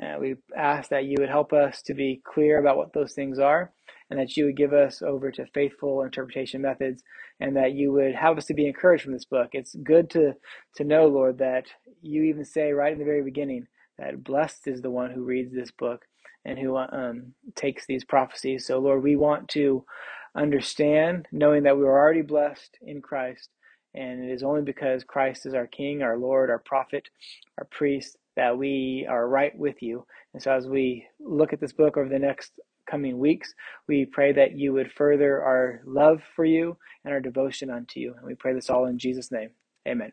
Uh, 0.00 0.16
we 0.20 0.36
ask 0.56 0.90
that 0.90 1.04
you 1.04 1.16
would 1.18 1.28
help 1.28 1.52
us 1.52 1.82
to 1.82 1.94
be 1.94 2.20
clear 2.24 2.58
about 2.60 2.76
what 2.76 2.92
those 2.92 3.14
things 3.14 3.38
are 3.38 3.72
and 4.10 4.18
that 4.18 4.36
you 4.36 4.44
would 4.44 4.56
give 4.56 4.72
us 4.72 5.02
over 5.02 5.30
to 5.30 5.46
faithful 5.52 6.02
interpretation 6.02 6.62
methods 6.62 7.02
and 7.40 7.56
that 7.56 7.72
you 7.72 7.92
would 7.92 8.14
have 8.14 8.38
us 8.38 8.46
to 8.46 8.54
be 8.54 8.66
encouraged 8.66 9.02
from 9.02 9.12
this 9.12 9.24
book. 9.24 9.50
It's 9.52 9.74
good 9.74 10.08
to, 10.10 10.34
to 10.76 10.84
know, 10.84 11.06
Lord, 11.06 11.38
that 11.38 11.66
you 12.00 12.22
even 12.24 12.44
say 12.44 12.72
right 12.72 12.92
in 12.92 12.98
the 12.98 13.04
very 13.04 13.22
beginning 13.22 13.66
that 13.98 14.22
blessed 14.22 14.68
is 14.68 14.82
the 14.82 14.90
one 14.90 15.10
who 15.10 15.24
reads 15.24 15.52
this 15.52 15.72
book 15.72 16.04
and 16.48 16.58
who 16.58 16.78
um, 16.78 17.34
takes 17.56 17.86
these 17.86 18.04
prophecies. 18.04 18.66
So, 18.66 18.80
Lord, 18.80 19.04
we 19.04 19.16
want 19.16 19.48
to 19.50 19.84
understand, 20.36 21.28
knowing 21.32 21.64
that 21.64 21.78
we 21.78 21.84
are 21.84 22.00
already 22.00 22.22
blessed 22.22 22.78
in 22.82 23.02
Christ, 23.02 23.50
and 23.94 24.24
it 24.24 24.32
is 24.32 24.44
only 24.44 24.62
because 24.62 25.04
Christ 25.04 25.46
is 25.46 25.54
our 25.54 25.68
King, 25.68 26.02
our 26.02 26.18
Lord, 26.18 26.50
our 26.50 26.60
prophet, 26.60 27.08
our 27.58 27.66
priest, 27.66 28.18
that 28.36 28.58
we 28.58 29.06
are 29.10 29.28
right 29.28 29.58
with 29.58 29.82
you. 29.82 30.06
And 30.34 30.42
so, 30.42 30.52
as 30.52 30.68
we 30.68 31.06
look 31.20 31.54
at 31.54 31.60
this 31.60 31.74
book 31.74 31.98
over 31.98 32.10
the 32.10 32.20
next 32.20 32.52
coming 32.90 33.18
weeks, 33.20 33.54
we 33.88 34.06
pray 34.06 34.32
that 34.34 34.58
you 34.58 34.74
would 34.74 34.92
further 34.92 35.42
our 35.42 35.82
love 35.86 36.22
for 36.36 36.46
you 36.46 36.78
and 37.04 37.14
our 37.14 37.20
devotion 37.20 37.70
unto 37.70 38.00
you. 38.00 38.14
And 38.18 38.26
we 38.26 38.36
pray 38.36 38.54
this 38.54 38.70
all 38.70 38.86
in 38.86 38.98
Jesus' 38.98 39.32
name. 39.32 39.50
Amen. 39.88 40.12